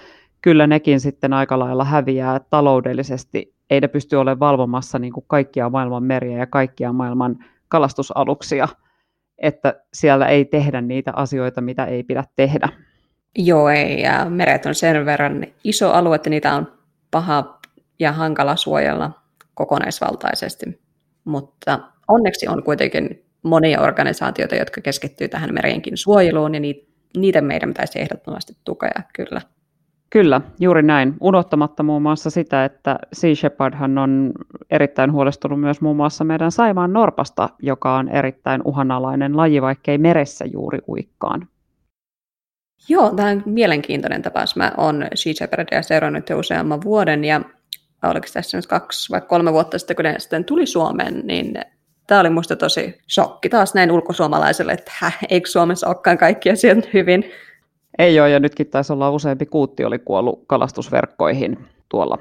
kyllä 0.46 0.68
nekin 0.68 1.00
sitten 1.00 1.34
aika 1.34 1.60
lailla 1.60 1.86
häviää 1.86 2.40
taloudellisesti. 2.40 3.56
Ei 3.70 3.82
ne 3.82 3.88
pysty 3.88 4.16
olemaan 4.16 4.40
valvomassa 4.40 5.00
niin 5.00 5.14
kuin 5.14 5.26
kaikkia 5.28 5.70
maailman 5.70 6.04
meriä 6.04 6.38
ja 6.38 6.48
kaikkia 6.48 6.94
maailman 6.94 7.46
kalastusaluksia, 7.68 8.68
että 9.38 9.82
siellä 9.94 10.28
ei 10.28 10.46
tehdä 10.46 10.82
niitä 10.82 11.12
asioita, 11.16 11.62
mitä 11.62 11.86
ei 11.86 12.04
pidä 12.04 12.24
tehdä. 12.36 12.70
Joo, 13.38 13.70
ei. 13.70 14.02
Ja 14.02 14.26
meret 14.30 14.66
on 14.66 14.76
sen 14.76 15.06
verran 15.06 15.48
iso 15.64 15.92
alue, 15.92 16.16
että 16.16 16.30
niitä 16.30 16.54
on 16.54 16.68
paha 17.12 17.60
ja 18.00 18.12
hankala 18.12 18.56
suojella 18.56 19.12
kokonaisvaltaisesti. 19.54 20.82
Mutta 21.24 21.80
onneksi 22.08 22.48
on 22.48 22.64
kuitenkin 22.64 23.26
monia 23.44 23.82
organisaatioita, 23.82 24.56
jotka 24.56 24.82
keskittyy 24.82 25.28
tähän 25.28 25.54
merienkin 25.54 25.98
suojeluun, 25.98 26.56
ja 26.56 26.62
niitä 27.18 27.42
meidän 27.42 27.70
pitäisi 27.70 28.00
ehdottomasti 28.00 28.54
tukea 28.66 29.02
kyllä. 29.14 29.42
Kyllä, 30.10 30.42
juuri 30.60 30.84
näin. 30.84 31.16
Unohtamatta 31.22 31.84
muun 31.84 32.02
muassa 32.02 32.30
sitä, 32.30 32.66
että 32.66 33.00
Sea 33.14 33.36
Shepherdhan 33.36 33.98
on 33.98 34.32
erittäin 34.72 35.12
huolestunut 35.12 35.60
myös 35.60 35.82
muun 35.82 35.96
muassa 35.96 36.24
meidän 36.24 36.52
Saimaan 36.52 36.94
norpasta, 36.94 37.50
joka 37.62 37.96
on 37.96 38.10
erittäin 38.10 38.62
uhanalainen 38.66 39.38
laji, 39.38 39.62
vaikkei 39.62 39.98
meressä 39.98 40.46
juuri 40.46 40.80
uikkaan. 40.88 41.48
Joo, 42.90 43.14
tämä 43.16 43.30
on 43.30 43.44
mielenkiintoinen 43.46 44.22
tapaus. 44.22 44.56
Mä 44.56 44.72
oon 44.78 45.08
Sea 45.16 45.34
Shepherdia 45.34 45.82
seurannut 45.82 46.30
jo 46.30 46.40
useamman 46.40 46.82
vuoden 46.84 47.26
ja 47.26 47.42
oliko 48.04 48.28
tässä 48.34 48.58
nyt 48.58 48.68
kaksi 48.68 49.10
vai 49.12 49.22
kolme 49.22 49.54
vuotta 49.54 49.80
sitten, 49.80 49.96
kun 49.96 50.06
ne 50.06 50.20
sitten 50.20 50.46
tuli 50.46 50.66
Suomeen, 50.66 51.28
niin 51.28 51.54
tämä 52.08 52.22
oli 52.22 52.30
musta 52.30 52.56
tosi 52.56 53.02
shokki 53.10 53.50
taas 53.50 53.74
näin 53.74 53.92
ulkosuomalaiselle, 53.92 54.72
että 54.72 54.92
hä, 54.96 55.12
eikö 55.30 55.50
Suomessa 55.50 55.88
olekaan 55.88 56.18
kaikki 56.18 56.52
asiat 56.52 56.94
hyvin. 56.94 57.32
Ei 57.98 58.20
ole, 58.20 58.30
ja 58.30 58.40
nytkin 58.40 58.68
taisi 58.68 58.94
olla 58.94 59.12
useampi 59.12 59.46
kuutti 59.46 59.86
oli 59.86 60.00
kuollut 60.00 60.44
kalastusverkkoihin 60.48 61.58
tuolla. 61.90 62.18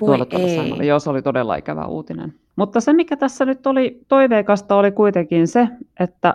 Voi 0.00 0.26
tuolla, 0.26 0.80
ei. 0.80 0.86
Joo, 0.86 0.98
se 0.98 1.10
oli 1.10 1.22
todella 1.22 1.56
ikävä 1.56 1.86
uutinen. 1.86 2.34
Mutta 2.56 2.80
se, 2.80 2.92
mikä 2.92 3.16
tässä 3.16 3.44
nyt 3.44 3.66
oli 3.66 4.00
toiveikasta, 4.08 4.76
oli 4.76 4.90
kuitenkin 4.92 5.48
se, 5.48 5.68
että 6.00 6.34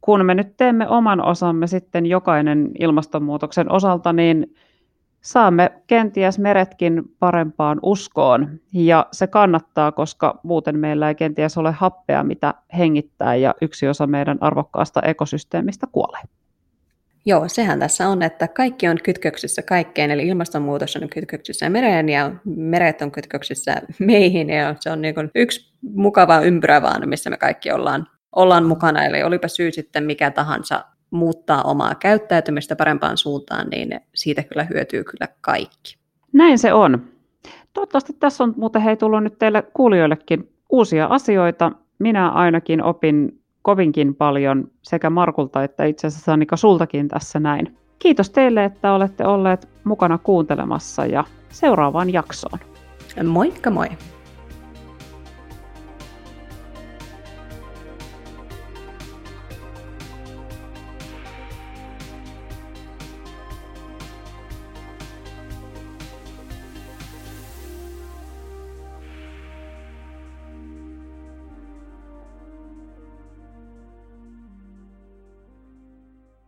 kun 0.00 0.24
me 0.24 0.34
nyt 0.34 0.56
teemme 0.56 0.88
oman 0.88 1.24
osamme 1.24 1.66
sitten 1.66 2.06
jokainen 2.06 2.70
ilmastonmuutoksen 2.78 3.72
osalta, 3.72 4.12
niin 4.12 4.54
saamme 5.20 5.72
kenties 5.86 6.38
meretkin 6.38 7.02
parempaan 7.18 7.78
uskoon. 7.82 8.48
Ja 8.72 9.06
se 9.12 9.26
kannattaa, 9.26 9.92
koska 9.92 10.40
muuten 10.42 10.78
meillä 10.78 11.08
ei 11.08 11.14
kenties 11.14 11.58
ole 11.58 11.72
happea, 11.72 12.24
mitä 12.24 12.54
hengittää, 12.78 13.34
ja 13.34 13.54
yksi 13.60 13.88
osa 13.88 14.06
meidän 14.06 14.38
arvokkaasta 14.40 15.02
ekosysteemistä 15.02 15.86
kuolee. 15.92 16.22
Joo, 17.28 17.48
sehän 17.48 17.78
tässä 17.78 18.08
on, 18.08 18.22
että 18.22 18.48
kaikki 18.48 18.88
on 18.88 18.96
kytköksissä 19.02 19.62
kaikkeen, 19.62 20.10
eli 20.10 20.26
ilmastonmuutos 20.26 20.96
on 20.96 21.08
kytköksissä 21.08 21.70
mereen 21.70 22.08
ja 22.08 22.32
meret 22.44 23.02
on 23.02 23.10
kytköksissä 23.10 23.82
meihin, 23.98 24.50
ja 24.50 24.74
se 24.80 24.90
on 24.90 25.02
niin 25.02 25.14
kuin 25.14 25.30
yksi 25.34 25.72
mukava 25.82 26.40
ympyrä 26.40 26.82
vaan, 26.82 27.08
missä 27.08 27.30
me 27.30 27.36
kaikki 27.36 27.72
ollaan, 27.72 28.06
ollaan 28.36 28.64
mukana, 28.64 29.04
eli 29.04 29.22
olipa 29.22 29.48
syy 29.48 29.72
sitten 29.72 30.04
mikä 30.04 30.30
tahansa 30.30 30.84
muuttaa 31.10 31.62
omaa 31.62 31.94
käyttäytymistä 31.94 32.76
parempaan 32.76 33.16
suuntaan, 33.16 33.68
niin 33.68 34.00
siitä 34.14 34.42
kyllä 34.42 34.64
hyötyy 34.64 35.04
kyllä 35.04 35.28
kaikki. 35.40 35.98
Näin 36.32 36.58
se 36.58 36.72
on. 36.72 37.04
Toivottavasti 37.72 38.12
tässä 38.20 38.44
on 38.44 38.54
muuten 38.56 38.82
hei 38.82 38.96
tullut 38.96 39.22
nyt 39.22 39.38
teille 39.38 39.62
kuulijoillekin 39.74 40.52
uusia 40.70 41.06
asioita. 41.06 41.72
Minä 41.98 42.28
ainakin 42.28 42.82
opin 42.82 43.37
kovinkin 43.68 44.14
paljon 44.14 44.70
sekä 44.82 45.10
Markulta 45.10 45.64
että 45.64 45.84
itse 45.84 46.06
asiassa 46.06 46.32
Annika 46.32 46.56
sultakin 46.56 47.08
tässä 47.08 47.40
näin. 47.40 47.76
Kiitos 47.98 48.30
teille, 48.30 48.64
että 48.64 48.92
olette 48.92 49.26
olleet 49.26 49.68
mukana 49.84 50.18
kuuntelemassa 50.18 51.06
ja 51.06 51.24
seuraavaan 51.48 52.12
jaksoon. 52.12 52.58
Moikka 53.24 53.70
moi! 53.70 53.88